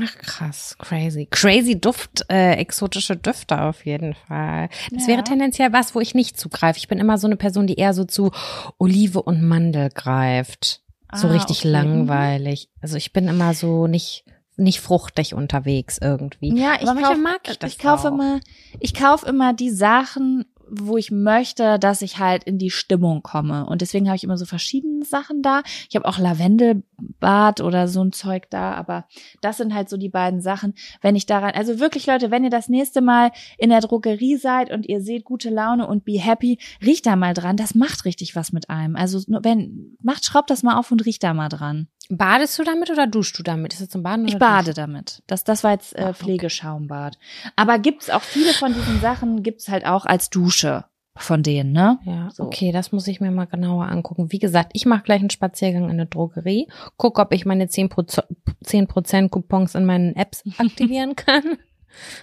[0.00, 1.26] Ach krass, crazy.
[1.30, 4.68] Crazy Duft, äh, exotische Düfte auf jeden Fall.
[4.92, 5.14] Das Ja.
[5.14, 6.78] wäre tendenziell was, wo ich nicht zugreife.
[6.78, 8.30] Ich bin immer so eine Person, die eher so zu
[8.78, 10.82] Olive und Mandel greift.
[11.14, 11.68] So Ah, richtig okay.
[11.70, 12.68] langweilig.
[12.82, 14.24] Also ich bin immer so nicht
[14.60, 16.52] nicht fruchtig unterwegs irgendwie.
[16.58, 18.40] Ja, ich Aber kauf, mag ich das Ich kaufe immer,
[18.80, 23.66] ich kaufe immer die Sachen, wo ich möchte, dass ich halt in die Stimmung komme.
[23.66, 25.62] Und deswegen habe ich immer so verschiedene Sachen da.
[25.88, 29.06] Ich habe auch Lavendelbad oder so ein Zeug da, aber
[29.40, 30.74] das sind halt so die beiden Sachen.
[31.00, 34.70] Wenn ich daran, also wirklich Leute, wenn ihr das nächste Mal in der Drogerie seid
[34.70, 37.56] und ihr seht gute Laune und be happy, riecht da mal dran.
[37.56, 38.96] Das macht richtig was mit einem.
[38.96, 41.88] Also wenn, macht, schraubt das mal auf und riecht da mal dran.
[42.08, 43.74] Badest du damit oder duschst du damit?
[43.74, 45.22] Ist das zum Baden oder Ich bade damit.
[45.26, 46.14] Das, das war jetzt Ah, äh, okay.
[46.14, 47.18] Pflegeschaumbad.
[47.56, 50.84] Aber gibt's auch viele von diesen Sachen, gibt's halt auch als Dusche
[51.16, 51.98] von denen, ne?
[52.04, 52.44] Ja, So.
[52.44, 54.30] okay, das muss ich mir mal genauer angucken.
[54.32, 58.22] Wie gesagt, ich mache gleich einen Spaziergang in eine Drogerie, gucke, ob ich meine 10%,
[58.62, 61.58] 10 Coupons in meinen Apps aktivieren kann.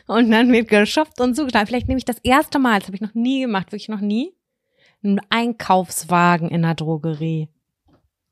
[0.07, 1.67] Und dann wird geshoppt und zugeschlagen.
[1.67, 4.31] Vielleicht nehme ich das erste Mal, das habe ich noch nie gemacht, wirklich noch nie,
[5.03, 7.49] einen Einkaufswagen in der Drogerie.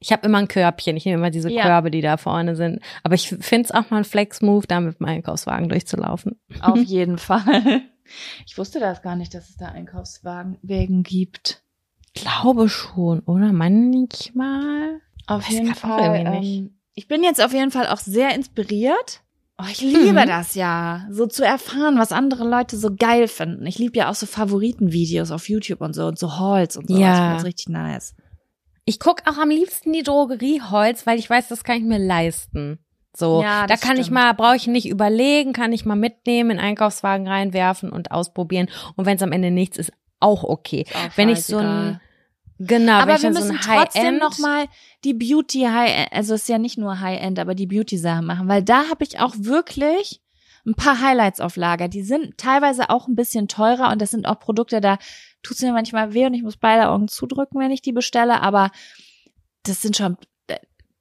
[0.04, 1.64] Ich habe immer ein Körbchen, ich nehme immer diese Ja.
[1.64, 2.80] Körbe, die da vorne sind.
[3.04, 6.40] Aber ich finde es auch mal ein Flex-Move, da mit dem Einkaufswagen durchzulaufen.
[6.62, 7.82] Auf jeden Fall.
[8.46, 10.58] Ich wusste das gar nicht, dass es da Einkaufswagen
[11.04, 11.64] gibt.
[12.14, 13.54] Glaube schon, oder?
[13.54, 15.00] Manchmal.
[15.28, 16.16] Auf jeden grad Fall.
[16.44, 19.22] Ähm, ich bin jetzt auf jeden Fall auch sehr inspiriert.
[19.60, 20.28] Oh, ich liebe Mhm.
[20.28, 23.66] das ja, so zu erfahren, was andere Leute so geil finden.
[23.68, 26.98] Ich liebe ja auch so Favoritenvideos auf YouTube und so und so Hauls und so.
[26.98, 27.36] Ja.
[27.36, 28.16] Das richtig nice.
[28.86, 32.80] Ich guck auch am liebsten die Drogerieholz, weil ich weiß, das kann ich mir leisten.
[33.16, 34.16] So, Ja, da kann ich stimmt.
[34.16, 38.70] mal, brauche ich nicht überlegen, kann ich mal mitnehmen, in Einkaufswagen reinwerfen und ausprobieren.
[38.96, 40.86] Und wenn es am Ende nichts ist, auch okay.
[40.88, 42.00] Ist auch Wenn ich so ein.
[42.60, 44.66] Genau, aber ich wir müssen so trotzdem High-End- noch mal
[45.04, 48.26] die Beauty High, also es ist ja nicht nur High End, aber die Beauty Sachen
[48.26, 50.22] machen, weil da habe ich auch wirklich
[50.66, 51.90] ein paar Highlights auf Lager.
[51.90, 54.98] Die sind teilweise auch ein bisschen teurer und das sind auch Produkte, da
[55.44, 58.72] tut's mir manchmal weh und ich muss beide Augen zudrücken, wenn ich die bestelle, aber
[59.64, 60.18] das sind schon
[60.48, 60.58] äh,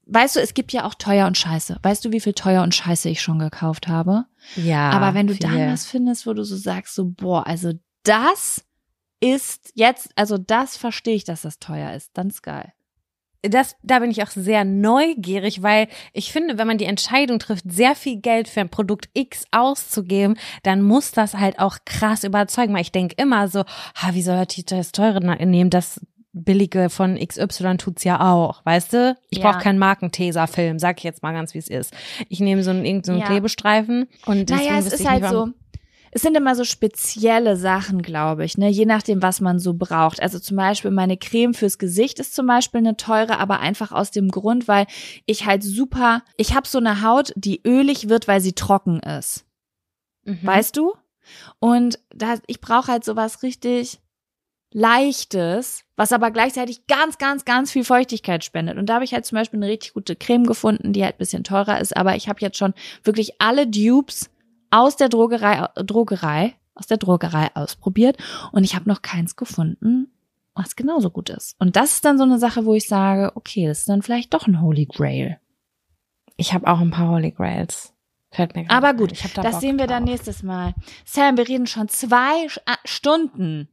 [0.06, 1.78] Weißt du, es gibt ja auch teuer und scheiße.
[1.82, 4.27] Weißt du, wie viel teuer und scheiße ich schon gekauft habe?
[4.56, 4.90] Ja.
[4.90, 5.40] Aber wenn du viel.
[5.40, 8.64] dann was findest, wo du so sagst, so, boah, also das
[9.20, 12.10] ist jetzt, also das verstehe ich, dass das teuer ist.
[12.14, 12.73] Dann ist geil.
[13.43, 17.64] Das, da bin ich auch sehr neugierig, weil ich finde, wenn man die Entscheidung trifft,
[17.70, 22.73] sehr viel Geld für ein Produkt X auszugeben, dann muss das halt auch krass überzeugen.
[22.74, 23.60] Weil ich denke immer so,
[23.97, 25.70] ha, wie soll die das teure nehmen?
[25.70, 26.01] Das
[26.35, 29.16] billige von XY tut's ja auch, weißt du?
[29.28, 29.51] Ich Ja.
[29.51, 31.93] brauche keinen Markenteser-Film, sag ich jetzt mal ganz, wie es ist.
[32.28, 33.27] Ich nehme so einen, irgendeinen Ja.
[33.27, 35.48] Klebestreifen und Naja, es ist ich halt so.
[36.14, 38.68] Es sind immer so spezielle Sachen, glaube ich, ne?
[38.68, 40.20] Je nachdem, was man so braucht.
[40.20, 44.10] Also zum Beispiel meine Creme fürs Gesicht ist zum Beispiel eine teure, aber einfach aus
[44.10, 44.86] dem Grund, weil
[45.24, 49.47] ich halt super, ich habe so eine Haut, die ölig wird, weil sie trocken ist.
[50.24, 50.40] Mhm.
[50.43, 50.93] Weißt du?
[51.60, 53.98] Und da, ich brauche halt sowas richtig
[54.74, 58.78] Leichtes, was aber gleichzeitig ganz, ganz, ganz viel Feuchtigkeit spendet.
[58.78, 61.18] Und da habe ich halt zum Beispiel eine richtig gute Creme gefunden, die halt ein
[61.18, 61.97] bisschen teurer ist.
[61.97, 62.74] Aber ich habe jetzt schon
[63.05, 64.30] wirklich alle Dupes
[64.72, 68.16] aus der Drogerei, Drogerei, aus der Drogerei ausprobiert.
[68.50, 70.10] Und ich habe noch keins gefunden,
[70.54, 71.54] was genauso gut ist.
[71.60, 74.34] Und das ist dann so eine Sache, wo ich sage, okay, das ist dann vielleicht
[74.34, 75.38] doch ein Holy Grail.
[76.36, 77.92] Ich habe auch ein paar Holy Grails.
[78.30, 80.12] Fällt mir Aber gut, ich hab da das Bock sehen wir dann drauf.
[80.12, 80.74] nächstes Mal.
[81.04, 83.68] Sam, wir reden schon zwei ah, Stunden.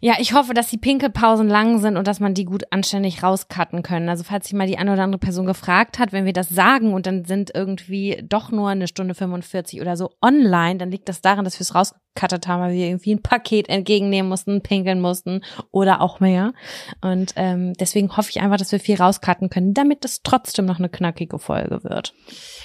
[0.00, 3.82] Ja, ich hoffe, dass die Pinkelpausen lang sind und dass man die gut anständig rauscutten
[3.82, 4.08] können.
[4.08, 6.92] Also falls sich mal die eine oder andere Person gefragt hat, wenn wir das sagen
[6.92, 11.20] und dann sind irgendwie doch nur eine Stunde 45 oder so online, dann liegt das
[11.20, 11.74] daran, dass wir es
[12.14, 16.52] rausgecuttet haben, weil wir irgendwie ein Paket entgegennehmen mussten, pinkeln mussten oder auch mehr.
[17.00, 20.78] Und ähm, deswegen hoffe ich einfach, dass wir viel rauscutten können, damit es trotzdem noch
[20.78, 22.14] eine knackige Folge wird.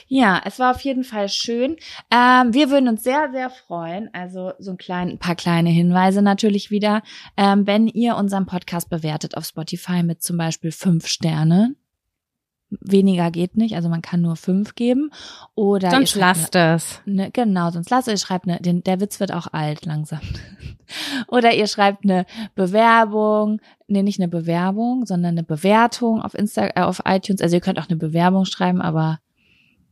[0.08, 1.78] Ja, es war auf jeden Fall schön.
[2.12, 4.10] Ähm, wir würden uns sehr, sehr freuen.
[4.14, 7.04] Also so ein, klein, ein paar kleine Hinweise natürlich wieder,
[7.38, 11.79] ähm, wenn ihr unseren Podcast bewertet auf Spotify mit zum Beispiel fünf Sternen.
[12.70, 15.12] Weniger geht nicht, also man kann nur fünf geben.
[15.56, 17.02] Oder Sonst lasst es.
[17.06, 20.20] ne, genau, sonst lasst ihr schreibt eine, den, der Witz wird auch alt langsam.
[21.28, 22.26] Oder ihr schreibt eine
[22.56, 27.42] Bewerbung, nee, nicht eine Bewerbung, sondern eine Bewertung auf Insta, äh, auf iTunes.
[27.42, 29.20] Also ihr könnt auch eine Bewerbung schreiben, aber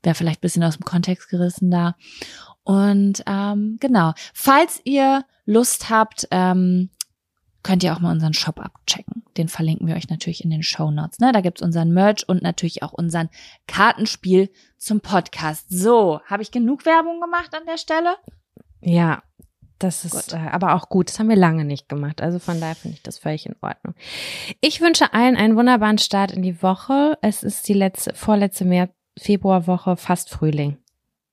[0.04, 1.95] wäre vielleicht ein bisschen aus dem Kontext gerissen da.
[2.64, 6.90] Und ähm, genau, falls ihr Lust habt, ähm,
[7.68, 9.23] könnt ihr auch mal unseren Shop abchecken.
[9.35, 11.19] Den verlinken wir euch natürlich in den Show Notes.
[11.19, 11.34] Ne?
[11.34, 13.27] Da gibt's unseren Merch und natürlich auch unseren
[13.68, 15.65] Kartenspiel zum Podcast.
[15.69, 18.15] So, habe ich genug Werbung gemacht an der Stelle?
[18.80, 19.22] Ja,
[19.80, 21.10] das ist äh, aber auch gut.
[21.10, 22.22] Das haben wir lange nicht gemacht.
[22.22, 23.95] Also von daher finde ich das völlig in Ordnung.
[24.61, 27.18] Ich wünsche allen einen wunderbaren Start in die Woche.
[27.22, 30.77] Es ist die letzte, vorletzte März, Februarwoche, fast Frühling.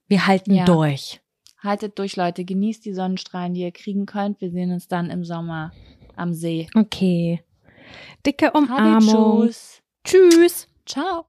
[0.09, 0.65] Wir halten Ja.
[0.65, 1.21] durch.
[1.63, 2.45] Haltet durch, Leute.
[2.45, 4.41] Genießt die Sonnenstrahlen, die ihr kriegen könnt.
[4.41, 5.71] Wir sehen uns dann im Sommer
[6.17, 6.69] am See.
[6.75, 7.43] Okay.
[8.25, 9.51] Dicke Umarmung.
[10.05, 10.69] Tschüss.
[10.87, 11.23] Ciao.